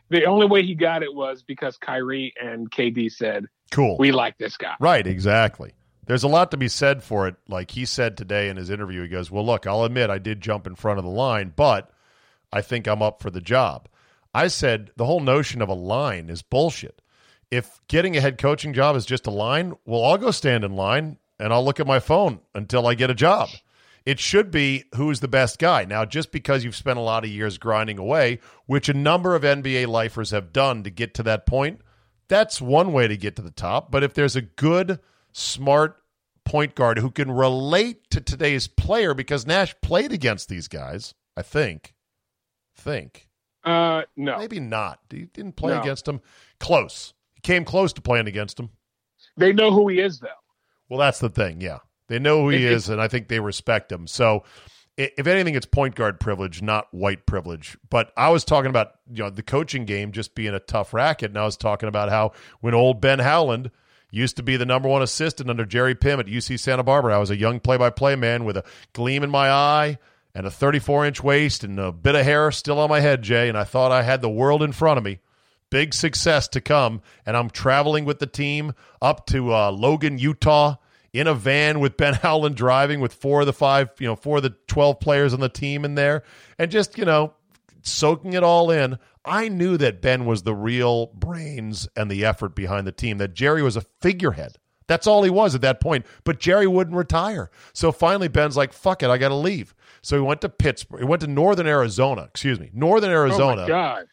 the 0.09 0.25
only 0.25 0.45
way 0.47 0.63
he 0.63 0.75
got 0.75 1.03
it 1.03 1.13
was 1.13 1.43
because 1.43 1.77
Kyrie 1.77 2.33
and 2.41 2.69
KD 2.71 3.11
said 3.11 3.45
Cool. 3.71 3.97
we 3.97 4.11
like 4.11 4.37
this 4.37 4.55
guy. 4.57 4.75
Right, 4.79 5.05
exactly. 5.05 5.73
There's 6.07 6.23
a 6.23 6.27
lot 6.27 6.51
to 6.51 6.57
be 6.57 6.67
said 6.67 7.01
for 7.03 7.27
it. 7.27 7.35
Like 7.47 7.71
he 7.71 7.85
said 7.85 8.15
today 8.15 8.49
in 8.49 8.57
his 8.57 8.69
interview, 8.69 9.01
he 9.01 9.07
goes, 9.07 9.31
Well, 9.31 9.45
look, 9.45 9.65
I'll 9.65 9.83
admit 9.83 10.09
I 10.11 10.19
did 10.19 10.39
jump 10.41 10.67
in 10.67 10.75
front 10.75 10.99
of 10.99 11.05
the 11.05 11.11
line, 11.11 11.51
but 11.55 11.89
I 12.53 12.61
think 12.61 12.87
I'm 12.87 13.01
up 13.01 13.21
for 13.21 13.31
the 13.31 13.41
job. 13.41 13.87
I 14.33 14.47
said 14.47 14.91
the 14.95 15.05
whole 15.05 15.19
notion 15.21 15.61
of 15.61 15.69
a 15.69 15.73
line 15.73 16.29
is 16.29 16.41
bullshit. 16.43 17.01
If 17.49 17.81
getting 17.87 18.15
a 18.15 18.21
head 18.21 18.37
coaching 18.37 18.73
job 18.73 18.95
is 18.95 19.05
just 19.05 19.25
a 19.27 19.31
line, 19.31 19.73
well, 19.85 20.03
I'll 20.03 20.17
go 20.17 20.31
stand 20.31 20.63
in 20.63 20.75
line 20.75 21.17
and 21.39 21.51
I'll 21.51 21.63
look 21.65 21.79
at 21.79 21.87
my 21.87 21.99
phone 21.99 22.39
until 22.53 22.85
I 22.85 22.93
get 22.95 23.09
a 23.09 23.15
job. 23.15 23.49
It 24.05 24.19
should 24.19 24.51
be 24.51 24.83
who's 24.95 25.19
the 25.19 25.27
best 25.27 25.57
guy. 25.57 25.83
Now, 25.85 26.05
just 26.05 26.31
because 26.31 26.63
you've 26.63 26.75
spent 26.75 26.99
a 26.99 27.01
lot 27.01 27.23
of 27.23 27.29
years 27.31 27.57
grinding 27.57 27.97
away, 27.97 28.39
which 28.67 28.87
a 28.87 28.93
number 28.93 29.35
of 29.35 29.41
NBA 29.43 29.87
lifers 29.87 30.29
have 30.31 30.53
done 30.53 30.83
to 30.83 30.89
get 30.91 31.13
to 31.15 31.23
that 31.23 31.45
point, 31.47 31.81
that's 32.27 32.61
one 32.61 32.93
way 32.93 33.07
to 33.07 33.17
get 33.17 33.35
to 33.37 33.41
the 33.41 33.49
top. 33.51 33.91
But 33.91 34.03
if 34.03 34.13
there's 34.13 34.35
a 34.35 34.41
good, 34.41 34.99
smart 35.31 35.97
point 36.43 36.75
guard 36.75 36.99
who 36.99 37.09
can 37.09 37.31
relate 37.31 38.09
to 38.11 38.21
today's 38.21 38.67
player, 38.67 39.15
because 39.15 39.47
Nash 39.47 39.73
played 39.81 40.11
against 40.11 40.49
these 40.49 40.67
guys, 40.67 41.15
I 41.35 41.41
think. 41.41 41.93
Think. 42.77 43.27
Uh, 43.63 44.03
no, 44.15 44.37
Maybe 44.37 44.59
not. 44.59 44.99
He 45.09 45.25
didn't 45.25 45.55
play 45.55 45.73
No. 45.73 45.81
against 45.81 46.07
him. 46.07 46.21
Close. 46.59 47.13
He 47.33 47.41
came 47.41 47.65
close 47.65 47.93
to 47.93 48.01
playing 48.01 48.27
against 48.27 48.59
him. 48.59 48.69
they 49.37 49.51
know 49.51 49.71
who 49.71 49.87
he 49.87 49.99
is 49.99 50.19
though. 50.19 50.27
Well, 50.89 50.99
that's 50.99 51.17
the 51.19 51.29
thing. 51.29 51.61
Yeah, 51.61 51.79
they 52.07 52.19
know 52.19 52.41
who 52.41 52.49
he 52.49 52.65
is, 52.65 52.89
and 52.89 53.01
I 53.01 53.07
think 53.07 53.27
they 53.27 53.39
respect 53.39 53.91
him. 53.91 54.07
So, 54.07 54.43
if 54.97 55.27
anything, 55.27 55.55
it's 55.55 55.65
point 55.65 55.95
guard 55.95 56.19
privilege, 56.19 56.61
not 56.61 56.87
white 56.93 57.25
privilege. 57.25 57.77
But 57.89 58.13
I 58.15 58.29
was 58.29 58.45
talking 58.45 58.69
about 58.69 58.93
you 59.11 59.23
know 59.23 59.29
the 59.29 59.43
coaching 59.43 59.85
game 59.85 60.11
just 60.11 60.35
being 60.35 60.53
a 60.53 60.59
tough 60.59 60.93
racket, 60.93 61.31
and 61.31 61.37
I 61.37 61.45
was 61.45 61.57
talking 61.57 61.89
about 61.89 62.09
how 62.09 62.31
when 62.61 62.73
old 62.73 63.01
Ben 63.01 63.19
Howland 63.19 63.71
used 64.11 64.37
to 64.37 64.43
be 64.43 64.55
the 64.55 64.65
number 64.65 64.87
one 64.87 65.01
assistant 65.01 65.49
under 65.49 65.65
Jerry 65.65 65.95
Pimm 65.95 66.19
at 66.19 66.27
UC 66.27 66.59
Santa 66.59 66.83
Barbara, 66.83 67.15
I 67.15 67.17
was 67.17 67.31
a 67.31 67.37
young 67.37 67.59
play-by-play 67.59 68.15
man 68.15 68.45
with 68.45 68.55
a 68.55 68.63
gleam 68.93 69.23
in 69.23 69.29
my 69.29 69.49
eye 69.49 69.97
and 70.33 70.47
a 70.47 70.49
34-inch 70.49 71.21
waist 71.21 71.65
and 71.65 71.77
a 71.79 71.91
bit 71.91 72.15
of 72.15 72.23
hair 72.23 72.49
still 72.51 72.79
on 72.79 72.89
my 72.89 73.01
head, 73.01 73.23
Jay, 73.23 73.49
and 73.49 73.57
I 73.57 73.65
thought 73.65 73.91
I 73.91 74.03
had 74.03 74.21
the 74.21 74.29
world 74.29 74.63
in 74.63 74.71
front 74.71 74.97
of 74.97 75.03
me 75.03 75.19
big 75.69 75.93
success 75.93 76.47
to 76.49 76.61
come. 76.61 77.01
And 77.25 77.35
I'm 77.35 77.49
traveling 77.49 78.05
with 78.05 78.19
the 78.19 78.27
team 78.27 78.73
up 79.01 79.25
to 79.27 79.53
uh, 79.53 79.71
Logan, 79.71 80.17
Utah, 80.17 80.75
in 81.19 81.27
a 81.27 81.33
van 81.33 81.79
with 81.79 81.97
Ben 81.97 82.13
Howland 82.21 82.55
driving 82.55 82.99
with 82.99 83.13
four 83.13 83.41
of 83.41 83.45
the 83.47 83.53
five, 83.53 83.89
you 83.99 84.07
know, 84.07 84.15
four 84.15 84.37
of 84.37 84.43
the 84.43 84.55
12 84.67 84.99
players 84.99 85.33
on 85.33 85.39
the 85.39 85.49
team 85.49 85.85
in 85.85 85.95
there, 85.95 86.23
and 86.59 86.69
just, 86.71 86.97
you 86.97 87.05
know, 87.05 87.33
soaking 87.81 88.33
it 88.33 88.43
all 88.43 88.71
in. 88.71 88.97
I 89.23 89.49
knew 89.49 89.77
that 89.77 90.01
Ben 90.01 90.25
was 90.25 90.43
the 90.43 90.53
real 90.53 91.07
brains 91.07 91.87
and 91.95 92.11
the 92.11 92.25
effort 92.25 92.55
behind 92.55 92.85
the 92.85 92.91
team, 92.91 93.17
that 93.17 93.33
Jerry 93.33 93.63
was 93.63 93.75
a 93.75 93.81
figurehead. 94.01 94.57
That's 94.87 95.07
all 95.07 95.23
he 95.23 95.31
was 95.31 95.55
at 95.55 95.61
that 95.61 95.81
point. 95.81 96.05
But 96.23 96.39
Jerry 96.39 96.67
wouldn't 96.67 96.95
retire. 96.95 97.49
So 97.73 97.91
finally, 97.91 98.27
Ben's 98.27 98.55
like, 98.55 98.71
fuck 98.71 99.01
it, 99.01 99.09
I 99.09 99.17
got 99.17 99.29
to 99.29 99.35
leave. 99.35 99.73
So 100.03 100.15
he 100.15 100.21
went 100.21 100.41
to 100.41 100.49
Pittsburgh. 100.49 100.99
He 100.99 101.05
went 101.05 101.21
to 101.21 101.27
Northern 101.27 101.65
Arizona, 101.65 102.23
excuse 102.23 102.59
me, 102.59 102.69
Northern 102.73 103.09
oh 103.09 103.13
Arizona 103.13 103.63
Oh 103.63 103.67
god! 103.67 104.05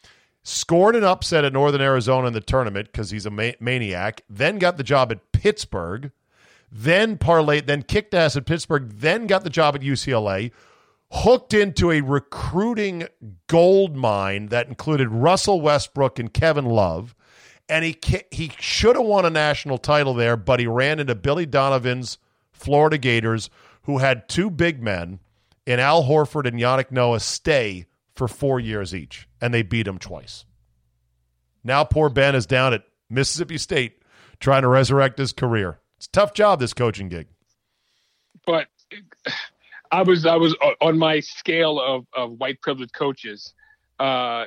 scored 0.44 0.96
an 0.96 1.04
upset 1.04 1.44
at 1.44 1.52
Northern 1.52 1.82
Arizona 1.82 2.28
in 2.28 2.32
the 2.32 2.40
tournament 2.40 2.88
because 2.90 3.10
he's 3.10 3.26
a 3.26 3.30
ma- 3.30 3.50
maniac. 3.60 4.22
Then 4.30 4.58
got 4.58 4.78
the 4.78 4.82
job 4.82 5.12
at 5.12 5.32
Pittsburgh. 5.32 6.10
Then 6.74 7.18
parlayed, 7.18 7.66
then 7.66 7.82
kicked 7.82 8.14
ass 8.14 8.34
at 8.34 8.46
Pittsburgh. 8.46 8.88
Then 8.88 9.26
got 9.26 9.44
the 9.44 9.50
job 9.50 9.74
at 9.74 9.82
UCLA. 9.82 10.52
Hooked 11.10 11.52
into 11.52 11.90
a 11.90 12.00
recruiting 12.00 13.06
gold 13.46 13.94
mine 13.94 14.46
that 14.46 14.68
included 14.68 15.10
Russell 15.10 15.60
Westbrook 15.60 16.18
and 16.18 16.32
Kevin 16.32 16.64
Love, 16.64 17.14
and 17.68 17.84
he 17.84 17.98
he 18.30 18.50
should 18.58 18.96
have 18.96 19.04
won 19.04 19.26
a 19.26 19.30
national 19.30 19.76
title 19.76 20.14
there, 20.14 20.38
but 20.38 20.58
he 20.58 20.66
ran 20.66 20.98
into 20.98 21.14
Billy 21.14 21.44
Donovan's 21.44 22.16
Florida 22.50 22.96
Gators, 22.96 23.50
who 23.82 23.98
had 23.98 24.26
two 24.26 24.48
big 24.48 24.82
men 24.82 25.18
in 25.66 25.78
Al 25.78 26.04
Horford 26.04 26.46
and 26.46 26.58
Yannick 26.58 26.90
Noah 26.90 27.20
stay 27.20 27.84
for 28.14 28.26
four 28.26 28.58
years 28.58 28.94
each, 28.94 29.28
and 29.38 29.52
they 29.52 29.62
beat 29.62 29.86
him 29.86 29.98
twice. 29.98 30.46
Now 31.62 31.84
poor 31.84 32.08
Ben 32.08 32.34
is 32.34 32.46
down 32.46 32.72
at 32.72 32.84
Mississippi 33.10 33.58
State 33.58 34.02
trying 34.40 34.62
to 34.62 34.68
resurrect 34.68 35.18
his 35.18 35.34
career. 35.34 35.78
It's 36.02 36.08
a 36.08 36.10
tough 36.10 36.34
job, 36.34 36.58
this 36.58 36.74
coaching 36.74 37.08
gig. 37.08 37.28
But 38.44 38.66
I 39.92 40.02
was 40.02 40.26
I 40.26 40.34
was 40.34 40.52
on 40.80 40.98
my 40.98 41.20
scale 41.20 41.78
of 41.78 42.06
of 42.12 42.32
white 42.40 42.60
privileged 42.60 42.92
coaches. 42.92 43.54
Uh, 44.00 44.46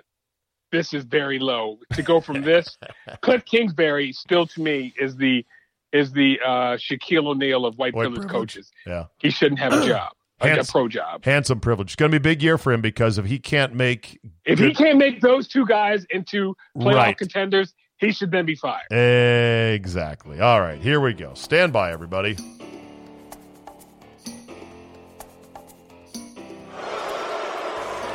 this 0.74 0.94
is 0.94 1.06
very 1.06 1.40
low 1.40 1.80
to 1.94 2.04
go 2.04 2.20
from 2.20 2.42
this. 2.42 2.78
Cliff 3.22 3.46
Kingsbury 3.46 4.12
still 4.12 4.46
to 4.48 4.62
me 4.62 4.94
is 5.00 5.16
the 5.16 5.46
is 5.94 6.12
the 6.12 6.42
uh, 6.46 6.50
Shaquille 6.76 7.26
O'Neal 7.28 7.66
of 7.66 7.78
white, 7.78 7.94
White 7.94 8.02
privileged 8.02 8.28
privilege. 8.28 8.56
coaches. 8.56 8.72
Yeah. 8.86 9.06
He 9.20 9.30
shouldn't 9.30 9.60
have 9.60 9.72
a 9.72 9.86
job, 9.88 10.12
like 10.42 10.60
a 10.60 10.66
pro 10.66 10.90
job. 10.90 11.24
Handsome 11.24 11.62
privilege. 11.62 11.92
It's 11.92 11.96
going 11.96 12.12
to 12.12 12.20
be 12.20 12.30
a 12.30 12.34
big 12.34 12.44
year 12.44 12.58
for 12.58 12.74
him 12.74 12.82
because 12.82 13.18
if 13.18 13.28
he 13.28 13.40
can't 13.40 13.74
make 13.74 14.20
If 14.44 14.60
he 14.60 14.74
can't 14.74 14.98
make 14.98 15.22
those 15.22 15.48
two 15.48 15.66
guys 15.66 16.06
into 16.10 16.58
playoff 16.76 16.96
Right. 16.96 17.18
contenders, 17.18 17.74
he 18.06 18.12
should 18.12 18.32
then 18.32 18.46
be 18.46 18.56
fired. 18.56 18.92
Exactly. 18.92 20.40
All 20.40 20.62
right, 20.62 20.80
here 20.80 21.00
we 21.00 21.14
go. 21.14 21.34
Stand 21.34 21.74
by, 21.74 21.92
everybody. 21.92 22.38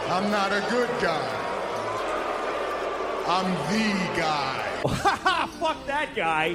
I'm 0.09 0.30
not 0.30 0.53
a 0.53 0.61
good 0.70 0.88
guy. 1.01 1.36
I'm 3.26 3.53
the 3.72 4.20
guy. 4.20 4.66
Fuck 5.61 5.86
that 5.86 6.09
guy. 6.16 6.55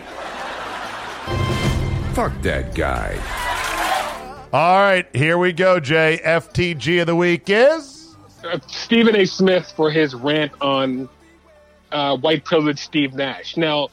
Fuck 2.14 2.42
that 2.42 2.76
guy. 2.76 3.18
All 4.52 4.80
right, 4.80 5.08
here 5.14 5.38
we 5.38 5.54
go, 5.54 5.80
Jay. 5.80 6.20
FTG 6.24 7.02
of 7.02 7.08
the 7.08 7.16
week 7.16 7.44
is. 7.50 8.16
uh, 8.44 8.60
Stephen 8.68 9.16
A. 9.16 9.26
Smith 9.26 9.72
for 9.76 9.90
his 9.90 10.14
rant 10.16 10.52
on 10.62 11.08
uh, 11.96 12.18
white 12.18 12.44
privilege 12.44 12.80
Steve 12.80 13.14
Nash. 13.14 13.56
Now, 13.56 13.88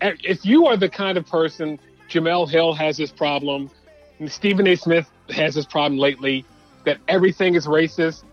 if 0.00 0.46
you 0.46 0.66
are 0.66 0.76
the 0.76 0.88
kind 0.88 1.18
of 1.18 1.26
person, 1.26 1.78
Jemele 2.08 2.48
Hill 2.48 2.72
has 2.72 2.96
this 2.96 3.12
problem, 3.12 3.70
Stephen 4.26 4.66
A. 4.66 4.74
Smith 4.74 5.06
has 5.28 5.54
this 5.54 5.66
problem 5.66 6.00
lately, 6.00 6.46
that 6.84 6.96
everything 7.06 7.56
is 7.56 7.66
racist, 7.66 8.24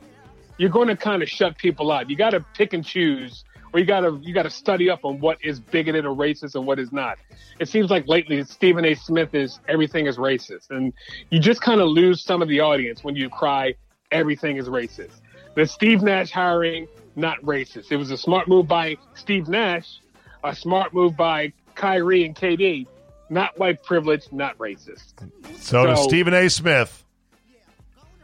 you're 0.58 0.70
going 0.70 0.88
to 0.88 0.96
kind 0.96 1.22
of 1.22 1.28
shut 1.28 1.58
people 1.58 1.92
out. 1.92 2.10
You 2.10 2.16
got 2.16 2.30
to 2.30 2.40
pick 2.54 2.72
and 2.72 2.86
choose, 2.86 3.44
or 3.74 3.80
you 3.82 3.86
got 3.86 4.02
to 4.02 4.18
you 4.24 4.34
got 4.34 4.44
to 4.44 4.50
study 4.50 4.90
up 4.90 5.04
on 5.04 5.20
what 5.20 5.38
is 5.44 5.60
bigoted 5.60 6.06
or 6.06 6.16
racist 6.16 6.56
and 6.56 6.66
what 6.66 6.80
is 6.80 6.94
not. 6.94 7.18
It 7.60 7.68
seems 7.68 7.90
like 7.90 8.08
lately 8.08 8.42
Stephen 8.46 8.86
A. 8.86 8.96
Smith 8.96 9.36
is 9.36 9.60
everything 9.68 10.06
is 10.06 10.16
racist, 10.16 10.70
and 10.70 10.94
you 11.30 11.40
just 11.40 11.60
kind 11.60 11.82
of 11.82 11.90
lose 11.90 12.24
some 12.24 12.42
of 12.42 12.48
the 12.48 12.62
audience 12.62 13.04
when 13.04 13.18
you 13.18 13.30
cry 13.30 13.76
everything 14.12 14.56
is 14.56 14.70
racist. 14.70 15.20
The 15.56 15.68
Steve 15.68 16.02
Nash 16.02 16.32
hiring 16.32 16.88
not 17.16 17.42
racist. 17.42 17.92
It 17.92 17.98
was 17.98 18.12
a 18.12 18.18
smart 18.18 18.48
move 18.48 18.68
by 18.68 18.98
Steve 19.16 19.48
Nash, 19.48 20.00
a 20.44 20.56
smart 20.56 20.94
move 20.94 21.16
by 21.16 21.54
Kyrie 21.76 22.26
and 22.26 22.36
KD. 22.36 22.88
Not 23.30 23.58
white 23.58 23.84
privilege, 23.84 24.32
not 24.32 24.58
racist. 24.58 25.14
So, 25.58 25.86
to 25.86 25.98
Stephen 25.98 26.34
A. 26.34 26.50
Smith. 26.50 27.04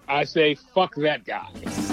I 0.07 0.25
say 0.25 0.55
fuck 0.55 0.95
that 0.95 1.25
guy. 1.25 1.90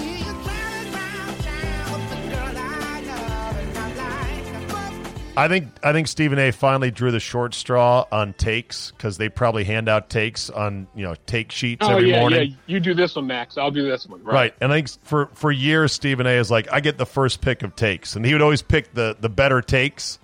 I 5.39 5.47
think 5.47 5.69
I 5.83 5.93
think 5.93 6.09
Stephen 6.09 6.37
A. 6.37 6.51
finally 6.51 6.91
drew 6.91 7.11
the 7.11 7.19
short 7.21 7.53
straw 7.53 8.05
on 8.11 8.33
takes 8.33 8.91
because 8.91 9.17
they 9.17 9.29
probably 9.29 9.63
hand 9.63 9.87
out 9.87 10.09
takes 10.09 10.49
on 10.49 10.85
you 10.95 11.03
know 11.03 11.15
take 11.27 11.53
sheets 11.53 11.79
Oh 11.85 11.91
every 11.91 12.11
yeah, 12.11 12.19
morning. 12.19 12.49
yeah. 12.49 12.55
You 12.67 12.81
do 12.81 12.93
this 12.93 13.15
one, 13.15 13.27
Max. 13.27 13.57
I'll 13.57 13.71
do 13.71 13.87
this 13.87 14.05
one. 14.05 14.21
Right. 14.21 14.33
Right. 14.33 14.55
And 14.59 14.73
I 14.73 14.75
think 14.75 14.89
for 15.05 15.27
for 15.27 15.49
years 15.49 15.93
Stephen 15.93 16.27
A 16.27 16.31
is 16.31 16.51
like, 16.51 16.69
I 16.73 16.81
get 16.81 16.97
the 16.97 17.05
first 17.05 17.39
pick 17.39 17.63
of 17.63 17.73
takes. 17.77 18.17
And 18.17 18.25
he 18.25 18.33
would 18.33 18.41
always 18.41 18.61
pick 18.61 18.93
the 18.93 19.15
the 19.17 19.29
better 19.29 19.61
takes. 19.61 20.19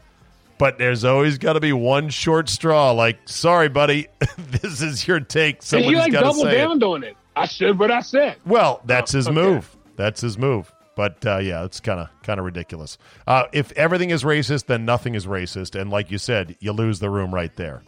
But 0.57 0.77
there's 0.77 1.05
always 1.05 1.37
got 1.37 1.53
to 1.53 1.59
be 1.61 1.71
one 1.71 2.09
short 2.09 2.49
straw. 2.49 2.91
Like, 2.91 3.19
sorry, 3.25 3.69
buddy, 3.69 4.07
this 4.37 4.81
is 4.81 5.07
your 5.07 5.21
take. 5.21 5.57
And 5.57 5.63
Someone's 5.63 5.91
he 5.91 5.95
like 5.95 6.11
doubled 6.11 6.47
say 6.47 6.55
it. 6.55 6.57
down 6.57 6.83
on 6.83 7.03
it. 7.05 7.15
I 7.37 7.45
said 7.45 7.79
what 7.79 7.91
I 7.91 8.01
said. 8.01 8.35
Well, 8.45 8.81
that's 8.85 9.13
oh, 9.13 9.17
his 9.17 9.27
okay. 9.27 9.35
move. 9.35 9.77
That's 9.95 10.19
his 10.19 10.37
move. 10.37 10.73
But 10.95 11.25
uh, 11.25 11.37
yeah, 11.39 11.65
it's 11.65 11.79
kind 11.79 11.99
of 11.99 12.09
kind 12.23 12.39
of 12.39 12.45
ridiculous. 12.45 12.97
Uh, 13.27 13.43
if 13.51 13.71
everything 13.73 14.09
is 14.09 14.23
racist, 14.23 14.65
then 14.67 14.85
nothing 14.85 15.15
is 15.15 15.25
racist, 15.25 15.79
and 15.79 15.89
like 15.89 16.11
you 16.11 16.17
said, 16.17 16.55
you 16.59 16.71
lose 16.71 16.99
the 16.99 17.09
room 17.09 17.33
right 17.33 17.55
there. 17.55 17.83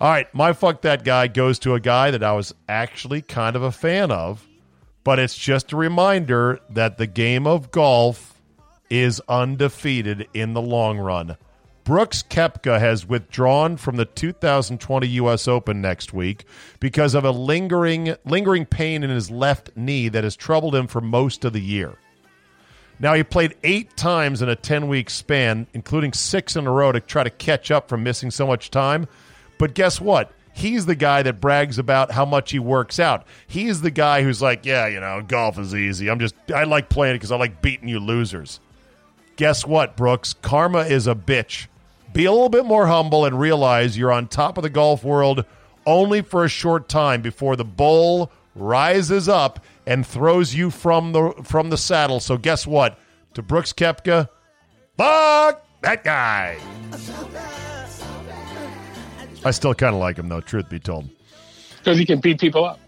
All 0.00 0.10
right, 0.10 0.32
my 0.34 0.52
fuck 0.52 0.82
that 0.82 1.04
guy 1.04 1.26
goes 1.26 1.58
to 1.60 1.74
a 1.74 1.80
guy 1.80 2.10
that 2.10 2.22
I 2.22 2.32
was 2.32 2.54
actually 2.68 3.22
kind 3.22 3.56
of 3.56 3.62
a 3.62 3.72
fan 3.72 4.10
of, 4.10 4.46
but 5.04 5.18
it's 5.18 5.36
just 5.36 5.72
a 5.72 5.76
reminder 5.76 6.60
that 6.70 6.98
the 6.98 7.06
game 7.06 7.46
of 7.46 7.70
golf 7.70 8.34
is 8.90 9.22
undefeated 9.28 10.28
in 10.34 10.52
the 10.52 10.60
long 10.60 10.98
run. 10.98 11.36
Brooks 11.84 12.24
Koepka 12.24 12.80
has 12.80 13.06
withdrawn 13.06 13.76
from 13.76 13.94
the 13.94 14.04
2020 14.04 15.06
U.S. 15.06 15.46
Open 15.46 15.80
next 15.80 16.12
week 16.12 16.44
because 16.80 17.14
of 17.14 17.24
a 17.24 17.30
lingering 17.30 18.16
lingering 18.24 18.66
pain 18.66 19.04
in 19.04 19.10
his 19.10 19.30
left 19.30 19.70
knee 19.76 20.08
that 20.08 20.24
has 20.24 20.34
troubled 20.34 20.74
him 20.74 20.88
for 20.88 21.00
most 21.00 21.44
of 21.44 21.52
the 21.52 21.60
year. 21.60 21.96
Now 22.98 23.14
he 23.14 23.22
played 23.22 23.54
eight 23.62 23.96
times 23.96 24.40
in 24.42 24.48
a 24.48 24.56
10 24.56 24.88
week 24.88 25.10
span, 25.10 25.66
including 25.74 26.12
six 26.12 26.56
in 26.56 26.66
a 26.66 26.70
row 26.70 26.92
to 26.92 27.00
try 27.00 27.24
to 27.24 27.30
catch 27.30 27.70
up 27.70 27.88
from 27.88 28.02
missing 28.02 28.30
so 28.30 28.46
much 28.46 28.70
time. 28.70 29.06
But 29.58 29.74
guess 29.74 30.00
what? 30.00 30.32
He's 30.52 30.86
the 30.86 30.94
guy 30.94 31.22
that 31.22 31.40
brags 31.40 31.78
about 31.78 32.10
how 32.10 32.24
much 32.24 32.50
he 32.50 32.58
works 32.58 32.98
out. 32.98 33.26
He's 33.46 33.82
the 33.82 33.90
guy 33.90 34.22
who's 34.22 34.40
like, 34.40 34.64
yeah, 34.64 34.86
you 34.86 35.00
know, 35.00 35.20
golf 35.20 35.58
is 35.58 35.74
easy. 35.74 36.08
I'm 36.08 36.18
just, 36.18 36.34
I 36.54 36.64
like 36.64 36.88
playing 36.88 37.14
it 37.14 37.18
because 37.18 37.32
I 37.32 37.36
like 37.36 37.60
beating 37.60 37.88
you 37.88 38.00
losers. 38.00 38.60
Guess 39.36 39.66
what, 39.66 39.98
Brooks? 39.98 40.32
Karma 40.32 40.80
is 40.80 41.06
a 41.06 41.14
bitch. 41.14 41.66
Be 42.14 42.24
a 42.24 42.32
little 42.32 42.48
bit 42.48 42.64
more 42.64 42.86
humble 42.86 43.26
and 43.26 43.38
realize 43.38 43.98
you're 43.98 44.12
on 44.12 44.28
top 44.28 44.56
of 44.56 44.62
the 44.62 44.70
golf 44.70 45.04
world 45.04 45.44
only 45.84 46.22
for 46.22 46.42
a 46.42 46.48
short 46.48 46.88
time 46.88 47.20
before 47.20 47.56
the 47.56 47.64
bull 47.64 48.32
rises 48.54 49.28
up 49.28 49.62
and 49.86 50.06
throws 50.06 50.54
you 50.54 50.70
from 50.70 51.12
the 51.12 51.32
from 51.44 51.70
the 51.70 51.76
saddle. 51.78 52.20
So 52.20 52.36
guess 52.36 52.66
what? 52.66 52.98
To 53.34 53.42
Brooks 53.42 53.72
Koepka, 53.72 54.28
fuck 54.96 55.64
that 55.82 56.02
guy. 56.04 56.58
I 59.44 59.50
still 59.52 59.74
kind 59.74 59.94
of 59.94 60.00
like 60.00 60.16
him 60.18 60.28
though. 60.28 60.40
Truth 60.40 60.68
be 60.68 60.78
told, 60.80 61.08
because 61.78 61.98
he 61.98 62.04
can 62.06 62.20
beat 62.20 62.40
people 62.40 62.64
up. 62.64 62.80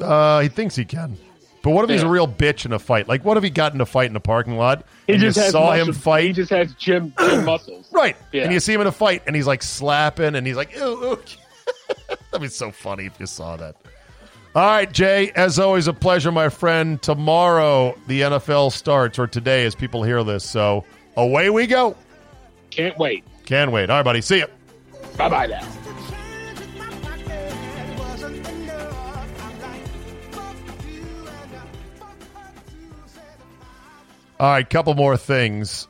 uh, 0.00 0.40
he 0.40 0.48
thinks 0.48 0.74
he 0.74 0.84
can. 0.84 1.16
But 1.62 1.70
what 1.70 1.84
if 1.84 1.90
he's 1.90 2.02
a 2.02 2.08
real 2.08 2.26
bitch 2.26 2.66
in 2.66 2.72
a 2.72 2.78
fight? 2.80 3.06
Like, 3.06 3.24
what 3.24 3.36
if 3.36 3.44
he 3.44 3.50
got 3.50 3.72
in 3.72 3.80
a 3.80 3.86
fight 3.86 4.10
in 4.10 4.16
a 4.16 4.20
parking 4.20 4.56
lot 4.56 4.84
He 5.06 5.12
and 5.12 5.22
you 5.22 5.30
saw 5.30 5.42
muscle- 5.42 5.72
him 5.72 5.92
fight? 5.92 6.24
He 6.24 6.32
just 6.32 6.50
has 6.50 6.74
gym, 6.74 7.14
gym 7.20 7.44
muscles. 7.44 7.86
Right. 7.92 8.16
Yeah. 8.32 8.42
And 8.42 8.52
you 8.52 8.58
see 8.58 8.72
him 8.72 8.80
in 8.80 8.88
a 8.88 8.92
fight 8.92 9.22
and 9.28 9.36
he's 9.36 9.46
like 9.46 9.62
slapping 9.62 10.34
and 10.34 10.44
he's 10.44 10.56
like, 10.56 10.74
ew, 10.74 10.80
ew. 11.00 11.22
That'd 12.32 12.40
be 12.40 12.48
so 12.48 12.72
funny 12.72 13.06
if 13.06 13.12
you 13.20 13.26
saw 13.26 13.56
that. 13.58 13.76
All 14.54 14.62
right, 14.62 14.92
Jay, 14.92 15.30
as 15.34 15.58
always, 15.58 15.86
a 15.86 15.94
pleasure, 15.94 16.30
my 16.30 16.50
friend. 16.50 17.00
Tomorrow, 17.00 17.96
the 18.06 18.20
NFL 18.20 18.72
starts, 18.72 19.18
or 19.18 19.26
today 19.26 19.64
as 19.64 19.74
people 19.74 20.02
hear 20.02 20.22
this. 20.24 20.44
So 20.44 20.84
away 21.16 21.48
we 21.48 21.66
go. 21.66 21.96
Can't 22.70 22.98
wait. 22.98 23.24
Can't 23.46 23.72
wait. 23.72 23.88
All 23.88 23.96
right, 23.96 24.02
buddy. 24.02 24.20
See 24.20 24.40
ya. 24.40 24.46
Bye 25.16 25.28
bye 25.30 25.46
now. 25.46 25.66
All 34.38 34.50
right, 34.50 34.68
couple 34.68 34.94
more 34.94 35.16
things. 35.16 35.86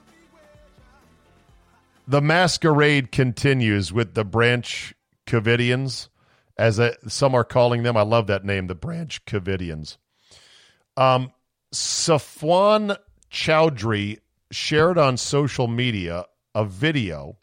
The 2.07 2.21
masquerade 2.21 3.11
continues 3.11 3.93
with 3.93 4.13
the 4.13 4.25
Branch 4.25 4.95
Covidians, 5.27 6.09
as 6.63 6.79
a, 6.79 6.95
some 7.09 7.35
are 7.35 7.43
calling 7.43 7.83
them. 7.83 7.97
I 7.97 8.03
love 8.03 8.29
that 8.29 8.45
name, 8.45 8.69
the 8.69 8.77
Branch 8.77 9.25
Covidians. 9.25 9.97
Um, 10.97 11.33
Safwan 11.75 12.97
Chowdhury 13.33 14.19
shared 14.53 14.97
on 14.97 15.17
social 15.17 15.67
media 15.67 16.25
a 16.55 16.65
video 16.65 17.39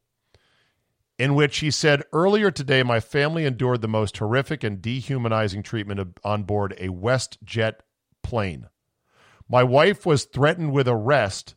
in 1.18 1.36
which 1.36 1.58
he 1.58 1.70
said, 1.70 2.04
Earlier 2.14 2.50
today, 2.50 2.82
my 2.82 3.02
family 3.02 3.44
endured 3.44 3.82
the 3.82 3.90
most 3.90 4.16
horrific 4.18 4.64
and 4.64 4.82
dehumanizing 4.82 5.64
treatment 5.64 6.18
on 6.24 6.44
board 6.44 6.74
a 6.78 6.88
WestJet 6.88 7.74
plane. 8.24 8.70
My 9.50 9.64
wife 9.64 10.06
was 10.06 10.24
threatened 10.24 10.72
with 10.72 10.88
arrest 10.88 11.56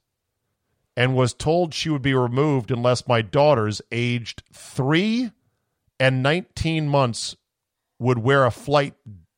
and 0.97 1.15
was 1.15 1.33
told 1.33 1.75
she 1.75 1.91
would 1.91 2.03
be 2.03 2.15
removed 2.15 2.73
unless 2.73 3.07
my 3.07 3.23
daughters, 3.23 3.81
aged 3.93 4.43
three 4.53 5.31
and 6.01 6.25
19 6.25 6.89
months, 6.89 7.37
would 8.03 8.19
wear 8.19 8.45
a 8.45 8.51
flight 8.51 8.95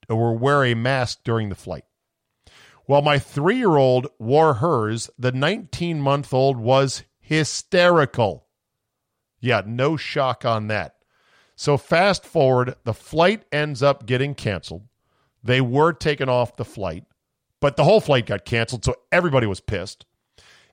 or 0.08 0.36
wear 0.36 0.64
a 0.64 0.74
mask 0.74 1.20
during 1.24 1.48
the 1.48 1.54
flight. 1.54 1.84
While 2.86 3.02
my 3.02 3.18
three 3.18 3.56
year 3.56 3.76
old 3.76 4.08
wore 4.18 4.54
hers, 4.54 5.10
the 5.18 5.32
19 5.32 6.00
month 6.00 6.32
old 6.34 6.58
was 6.58 7.04
hysterical. 7.20 8.46
Yeah, 9.40 9.62
no 9.66 9.96
shock 9.96 10.44
on 10.44 10.68
that. 10.68 10.96
So, 11.56 11.76
fast 11.76 12.24
forward, 12.24 12.74
the 12.84 12.94
flight 12.94 13.44
ends 13.52 13.82
up 13.82 14.06
getting 14.06 14.34
canceled. 14.34 14.88
They 15.42 15.60
were 15.60 15.92
taken 15.92 16.28
off 16.28 16.56
the 16.56 16.64
flight, 16.64 17.04
but 17.60 17.76
the 17.76 17.84
whole 17.84 18.00
flight 18.00 18.26
got 18.26 18.44
canceled, 18.44 18.84
so 18.84 18.96
everybody 19.12 19.46
was 19.46 19.60
pissed. 19.60 20.04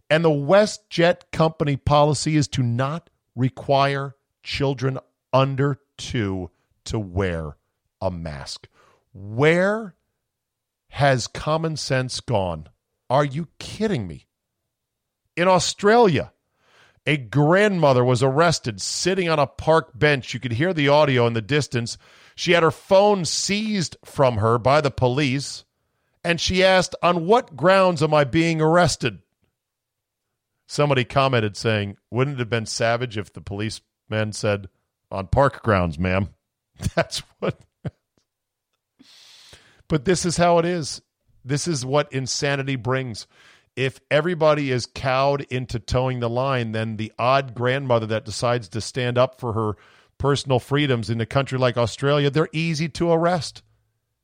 And 0.10 0.26
the 0.26 0.30
WestJet 0.30 1.32
company 1.32 1.78
policy 1.78 2.36
is 2.36 2.48
to 2.50 2.64
not 2.64 3.10
require 3.36 4.16
children 4.44 4.98
under 5.32 5.80
two 5.98 6.50
to 6.86 7.00
wear 7.00 7.58
a 8.02 8.12
mask. 8.12 8.68
Where 9.14 9.96
has 10.90 11.28
common 11.28 11.78
sense 11.78 12.20
gone? 12.20 12.68
Are 13.10 13.26
you 13.26 13.48
kidding 13.60 14.08
me? 14.08 14.28
In 15.36 15.48
Australia, 15.48 16.34
a 17.06 17.18
grandmother 17.18 18.04
was 18.04 18.22
arrested 18.22 18.82
sitting 18.82 19.28
on 19.28 19.40
a 19.40 19.48
park 19.48 19.98
bench. 19.98 20.34
You 20.34 20.40
could 20.40 20.54
hear 20.54 20.74
the 20.74 20.90
audio 20.90 21.26
in 21.28 21.34
the 21.34 21.42
distance. 21.42 21.98
She 22.36 22.52
had 22.52 22.64
her 22.64 22.72
phone 22.72 23.26
seized 23.26 23.98
from 24.06 24.38
her 24.38 24.58
by 24.58 24.82
the 24.82 24.92
police, 24.92 25.64
and 26.24 26.40
she 26.40 26.64
asked, 26.64 26.96
On 27.02 27.26
what 27.26 27.56
grounds 27.56 28.04
am 28.04 28.14
I 28.14 28.24
being 28.24 28.62
arrested? 28.62 29.20
Somebody 30.68 31.04
commented 31.04 31.58
saying, 31.58 31.98
Wouldn't 32.12 32.38
it 32.38 32.40
have 32.40 32.50
been 32.50 32.66
savage 32.66 33.18
if 33.18 33.34
the 33.34 33.42
policeman 33.42 34.32
said, 34.32 34.70
On 35.10 35.28
park 35.28 35.64
grounds, 35.64 35.98
ma'am? 35.98 36.30
That's 36.96 37.24
what. 37.40 37.60
But 39.92 40.06
this 40.06 40.26
is 40.26 40.38
how 40.38 40.58
it 40.58 40.64
is. 40.64 41.02
This 41.44 41.68
is 41.68 41.86
what 41.86 42.14
insanity 42.14 42.78
brings. 42.78 43.28
If 43.76 44.00
everybody 44.10 44.72
is 44.72 44.86
cowed 44.86 45.42
into 45.50 45.80
towing 45.80 46.22
the 46.22 46.30
line, 46.30 46.72
then 46.72 46.96
the 46.96 47.12
odd 47.20 47.54
grandmother 47.54 48.06
that 48.06 48.24
decides 48.24 48.70
to 48.70 48.80
stand 48.80 49.18
up 49.18 49.38
for 49.38 49.52
her 49.52 49.74
personal 50.18 50.60
freedoms 50.60 51.10
in 51.10 51.20
a 51.20 51.26
country 51.26 51.60
like 51.60 51.76
Australia, 51.76 52.30
they're 52.30 52.48
easy 52.54 52.88
to 52.88 53.12
arrest. 53.12 53.64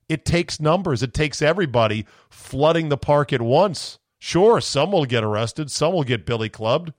It 0.07 0.23
takes 0.23 0.61
numbers, 0.61 1.03
it 1.03 1.13
takes 1.13 1.41
everybody 1.41 2.05
flooding 2.29 2.87
the 2.87 2.95
park 2.95 3.33
at 3.33 3.41
once. 3.41 3.99
Sure, 4.19 4.61
some 4.61 4.93
will 4.93 5.03
get 5.03 5.25
arrested, 5.25 5.69
some 5.69 5.91
will 5.91 6.05
get 6.05 6.25
billy 6.25 6.47
clubbed, 6.47 6.93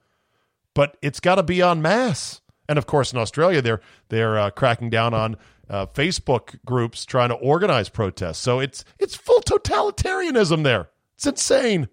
but 0.75 0.95
it's 1.01 1.19
got 1.19 1.35
to 1.35 1.43
be 1.43 1.63
en 1.63 1.81
masse. 1.81 2.41
And 2.67 2.77
of 2.77 2.85
course, 2.85 3.13
in 3.13 3.17
Australia, 3.17 3.63
they're 3.63 3.81
they're 4.09 4.37
uh, 4.37 4.51
cracking 4.51 4.91
down 4.91 5.15
on 5.15 5.37
uh, 5.69 5.85
Facebook 5.87 6.59
groups 6.65 7.05
trying 7.05 7.29
to 7.29 7.35
organize 7.35 7.89
protests. 7.89 8.39
So 8.39 8.59
it's 8.59 8.83
it's 8.97 9.15
full 9.15 9.41
totalitarianism 9.41 10.63
there. 10.63 10.89
It's 11.15 11.27
insane. 11.27 11.89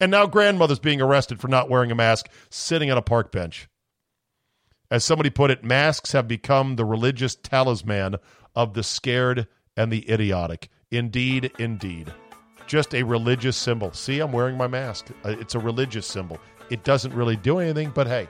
And 0.00 0.10
now 0.10 0.26
grandmother's 0.26 0.80
being 0.80 1.00
arrested 1.00 1.40
for 1.40 1.48
not 1.48 1.70
wearing 1.70 1.90
a 1.90 1.94
mask, 1.94 2.28
sitting 2.50 2.90
on 2.90 2.98
a 2.98 3.02
park 3.02 3.30
bench. 3.32 3.68
As 4.90 5.04
somebody 5.04 5.30
put 5.30 5.50
it, 5.50 5.64
masks 5.64 6.12
have 6.12 6.28
become 6.28 6.76
the 6.76 6.84
religious 6.84 7.36
talisman 7.36 8.16
of 8.54 8.74
the 8.74 8.82
scared 8.82 9.46
and 9.76 9.90
the 9.90 10.08
idiotic. 10.10 10.68
Indeed, 10.90 11.52
indeed. 11.58 12.12
Just 12.66 12.94
a 12.94 13.02
religious 13.02 13.56
symbol. 13.56 13.92
See, 13.92 14.20
I'm 14.20 14.32
wearing 14.32 14.56
my 14.56 14.66
mask. 14.66 15.08
Uh, 15.24 15.30
It's 15.40 15.54
a 15.54 15.58
religious 15.58 16.06
symbol. 16.06 16.38
It 16.70 16.84
doesn't 16.84 17.14
really 17.14 17.36
do 17.36 17.58
anything, 17.58 17.90
but 17.94 18.06
hey, 18.06 18.28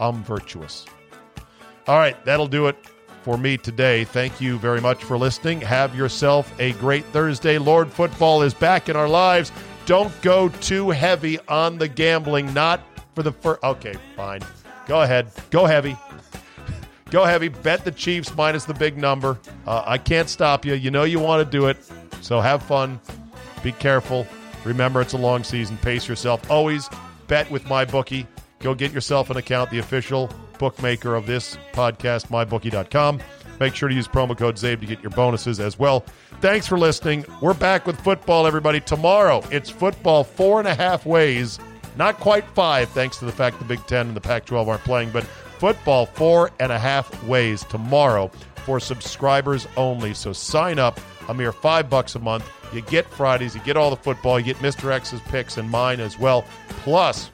I'm 0.00 0.22
virtuous. 0.24 0.86
All 1.86 1.98
right, 1.98 2.22
that'll 2.24 2.46
do 2.46 2.66
it 2.68 2.76
for 3.22 3.36
me 3.36 3.56
today. 3.56 4.04
Thank 4.04 4.40
you 4.40 4.58
very 4.58 4.80
much 4.80 5.04
for 5.04 5.18
listening. 5.18 5.60
Have 5.60 5.94
yourself 5.94 6.52
a 6.58 6.72
great 6.74 7.04
Thursday. 7.06 7.58
Lord 7.58 7.92
Football 7.92 8.42
is 8.42 8.54
back 8.54 8.88
in 8.88 8.96
our 8.96 9.08
lives. 9.08 9.52
Don't 9.86 10.12
go 10.22 10.48
too 10.48 10.90
heavy 10.90 11.38
on 11.48 11.78
the 11.78 11.88
gambling. 11.88 12.52
Not 12.54 12.80
for 13.14 13.22
the 13.22 13.32
first. 13.32 13.62
Okay, 13.62 13.94
fine. 14.16 14.40
Go 14.86 15.02
ahead. 15.02 15.30
Go 15.50 15.66
heavy. 15.66 15.96
Go 17.10 17.24
heavy. 17.24 17.48
Bet 17.48 17.84
the 17.84 17.90
Chiefs 17.90 18.34
minus 18.34 18.64
the 18.64 18.74
big 18.74 18.96
number. 18.96 19.38
Uh, 19.66 19.82
I 19.84 19.98
can't 19.98 20.28
stop 20.28 20.64
you. 20.64 20.74
You 20.74 20.90
know 20.90 21.04
you 21.04 21.18
want 21.18 21.44
to 21.44 21.50
do 21.50 21.66
it. 21.66 21.76
So 22.20 22.40
have 22.40 22.62
fun. 22.62 23.00
Be 23.62 23.72
careful. 23.72 24.26
Remember, 24.64 25.00
it's 25.00 25.14
a 25.14 25.18
long 25.18 25.42
season. 25.42 25.76
Pace 25.78 26.06
yourself. 26.06 26.48
Always 26.50 26.88
bet 27.26 27.50
with 27.50 27.66
my 27.66 27.84
bookie. 27.84 28.26
Go 28.60 28.74
get 28.74 28.92
yourself 28.92 29.30
an 29.30 29.38
account, 29.38 29.70
the 29.70 29.78
official 29.78 30.30
bookmaker 30.60 31.16
of 31.16 31.26
this 31.26 31.56
podcast, 31.72 32.28
mybookie.com. 32.28 33.20
Make 33.58 33.74
sure 33.74 33.88
to 33.88 33.94
use 33.94 34.06
promo 34.06 34.38
code 34.38 34.56
ZABE 34.56 34.80
to 34.80 34.86
get 34.86 35.02
your 35.02 35.10
bonuses 35.10 35.58
as 35.58 35.78
well. 35.78 36.04
Thanks 36.40 36.66
for 36.66 36.78
listening. 36.78 37.24
We're 37.40 37.54
back 37.54 37.86
with 37.86 38.00
football, 38.00 38.46
everybody. 38.46 38.80
Tomorrow, 38.80 39.42
it's 39.50 39.68
football 39.68 40.22
four 40.22 40.60
and 40.60 40.68
a 40.68 40.74
half 40.74 41.04
ways. 41.04 41.58
Not 41.96 42.20
quite 42.20 42.44
five, 42.54 42.88
thanks 42.90 43.16
to 43.18 43.24
the 43.24 43.32
fact 43.32 43.58
the 43.58 43.64
Big 43.64 43.84
Ten 43.86 44.08
and 44.08 44.16
the 44.16 44.20
Pac 44.20 44.44
12 44.46 44.68
aren't 44.68 44.84
playing, 44.84 45.10
but 45.10 45.24
football 45.24 46.06
four 46.06 46.50
and 46.60 46.70
a 46.70 46.78
half 46.78 47.22
ways 47.24 47.64
tomorrow 47.64 48.30
for 48.64 48.78
subscribers 48.78 49.66
only. 49.76 50.14
So 50.14 50.32
sign 50.32 50.78
up, 50.78 51.00
a 51.28 51.34
mere 51.34 51.52
five 51.52 51.90
bucks 51.90 52.14
a 52.14 52.18
month. 52.18 52.48
You 52.72 52.82
get 52.82 53.06
Fridays, 53.06 53.54
you 53.54 53.60
get 53.62 53.76
all 53.76 53.90
the 53.90 53.96
football, 53.96 54.38
you 54.38 54.44
get 54.44 54.56
Mr. 54.58 54.92
X's 54.92 55.20
picks 55.22 55.56
and 55.56 55.68
mine 55.68 56.00
as 56.00 56.18
well. 56.18 56.44
Plus, 56.68 57.30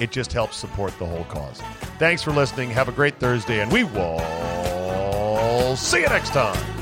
it 0.00 0.10
just 0.10 0.32
helps 0.32 0.56
support 0.56 0.96
the 0.98 1.06
whole 1.06 1.24
cause. 1.24 1.60
Thanks 1.98 2.22
for 2.22 2.32
listening. 2.32 2.70
Have 2.70 2.88
a 2.88 2.92
great 2.92 3.18
Thursday, 3.18 3.60
and 3.60 3.72
we 3.72 3.84
will 3.84 5.76
see 5.76 6.00
you 6.00 6.08
next 6.08 6.30
time. 6.30 6.75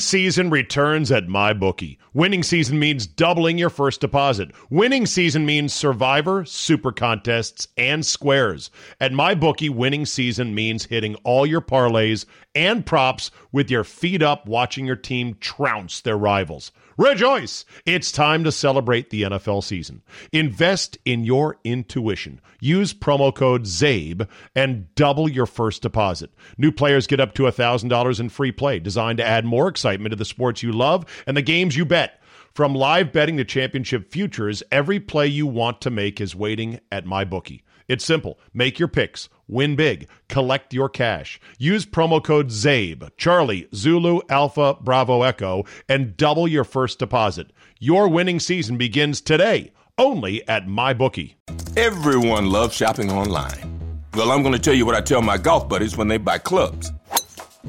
Season 0.00 0.50
returns 0.50 1.12
at 1.12 1.26
MyBookie. 1.26 1.98
Winning 2.12 2.42
season 2.42 2.78
means 2.78 3.06
doubling 3.06 3.58
your 3.58 3.70
first 3.70 4.00
deposit. 4.00 4.50
Winning 4.68 5.06
season 5.06 5.46
means 5.46 5.72
Survivor, 5.72 6.44
Super 6.44 6.90
Contests, 6.90 7.68
and 7.76 8.04
Squares. 8.04 8.70
At 9.00 9.12
MyBookie, 9.12 9.70
winning 9.70 10.06
season 10.06 10.54
means 10.54 10.86
hitting 10.86 11.14
all 11.16 11.46
your 11.46 11.60
parlays 11.60 12.26
and 12.54 12.84
props 12.84 13.30
with 13.52 13.70
your 13.70 13.84
feet 13.84 14.22
up 14.22 14.46
watching 14.46 14.86
your 14.86 14.96
team 14.96 15.36
trounce 15.40 16.00
their 16.00 16.18
rivals. 16.18 16.72
Rejoice! 16.96 17.64
It's 17.86 18.12
time 18.12 18.44
to 18.44 18.52
celebrate 18.52 19.10
the 19.10 19.22
NFL 19.22 19.62
season. 19.62 20.02
Invest 20.32 20.98
in 21.04 21.24
your 21.24 21.58
intuition. 21.64 22.40
Use 22.60 22.92
promo 22.92 23.34
code 23.34 23.64
ZABE 23.64 24.26
and 24.54 24.92
double 24.94 25.28
your 25.28 25.46
first 25.46 25.82
deposit. 25.82 26.30
New 26.58 26.72
players 26.72 27.06
get 27.06 27.20
up 27.20 27.34
to 27.34 27.44
$1,000 27.44 28.20
in 28.20 28.28
free 28.28 28.52
play, 28.52 28.78
designed 28.78 29.18
to 29.18 29.24
add 29.24 29.44
more 29.44 29.68
excitement 29.68 30.12
to 30.12 30.16
the 30.16 30.24
sports 30.24 30.62
you 30.62 30.72
love 30.72 31.06
and 31.26 31.36
the 31.36 31.42
games 31.42 31.76
you 31.76 31.84
bet. 31.84 32.20
From 32.52 32.74
live 32.74 33.12
betting 33.12 33.36
to 33.36 33.44
championship 33.44 34.10
futures, 34.10 34.62
every 34.72 34.98
play 34.98 35.28
you 35.28 35.46
want 35.46 35.80
to 35.82 35.90
make 35.90 36.20
is 36.20 36.34
waiting 36.34 36.80
at 36.90 37.06
MyBookie. 37.06 37.62
It's 37.90 38.04
simple. 38.04 38.38
Make 38.54 38.78
your 38.78 38.86
picks, 38.86 39.28
win 39.48 39.74
big, 39.74 40.06
collect 40.28 40.72
your 40.72 40.88
cash. 40.88 41.40
Use 41.58 41.84
promo 41.84 42.22
code 42.22 42.46
ZABE, 42.50 43.10
Charlie, 43.16 43.66
Zulu, 43.74 44.20
Alpha, 44.28 44.76
Bravo, 44.80 45.22
Echo, 45.22 45.64
and 45.88 46.16
double 46.16 46.46
your 46.46 46.62
first 46.62 47.00
deposit. 47.00 47.50
Your 47.80 48.06
winning 48.06 48.38
season 48.38 48.78
begins 48.78 49.20
today, 49.20 49.72
only 49.98 50.46
at 50.46 50.66
MyBookie. 50.66 51.34
Everyone 51.76 52.48
loves 52.52 52.76
shopping 52.76 53.10
online. 53.10 53.98
Well, 54.14 54.30
I'm 54.30 54.42
going 54.42 54.54
to 54.54 54.60
tell 54.60 54.74
you 54.74 54.86
what 54.86 54.94
I 54.94 55.00
tell 55.00 55.20
my 55.20 55.36
golf 55.36 55.68
buddies 55.68 55.96
when 55.96 56.06
they 56.06 56.16
buy 56.16 56.38
clubs. 56.38 56.92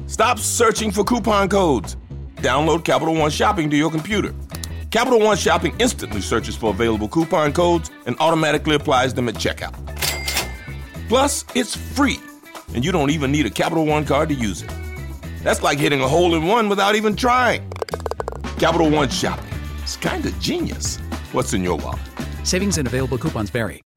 Stop 0.06 0.38
searching 0.38 0.92
for 0.92 1.02
coupon 1.02 1.48
codes. 1.48 1.96
Download 2.36 2.84
Capital 2.84 3.16
One 3.16 3.32
Shopping 3.32 3.68
to 3.70 3.76
your 3.76 3.90
computer. 3.90 4.32
Capital 4.92 5.18
One 5.18 5.36
Shopping 5.36 5.74
instantly 5.80 6.20
searches 6.20 6.54
for 6.54 6.70
available 6.70 7.08
coupon 7.08 7.52
codes 7.52 7.90
and 8.06 8.14
automatically 8.20 8.76
applies 8.76 9.14
them 9.14 9.28
at 9.28 9.34
checkout. 9.34 9.91
Plus, 11.12 11.44
it's 11.54 11.76
free, 11.76 12.18
and 12.74 12.82
you 12.82 12.90
don't 12.90 13.10
even 13.10 13.30
need 13.30 13.44
a 13.44 13.50
Capital 13.50 13.84
One 13.84 14.06
card 14.06 14.30
to 14.30 14.34
use 14.34 14.62
it. 14.62 14.70
That's 15.42 15.62
like 15.62 15.76
hitting 15.76 16.00
a 16.00 16.08
hole 16.08 16.34
in 16.34 16.46
one 16.46 16.70
without 16.70 16.94
even 16.94 17.16
trying. 17.16 17.70
Capital 18.58 18.88
One 18.88 19.10
Shopping. 19.10 19.44
It's 19.82 19.98
kind 19.98 20.24
of 20.24 20.32
genius. 20.40 20.96
What's 21.32 21.52
in 21.52 21.62
your 21.62 21.76
wallet? 21.76 22.00
Savings 22.44 22.78
and 22.78 22.88
available 22.88 23.18
coupons 23.18 23.50
vary. 23.50 23.82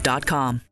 Cancerscreenquiz.com. 0.00 0.66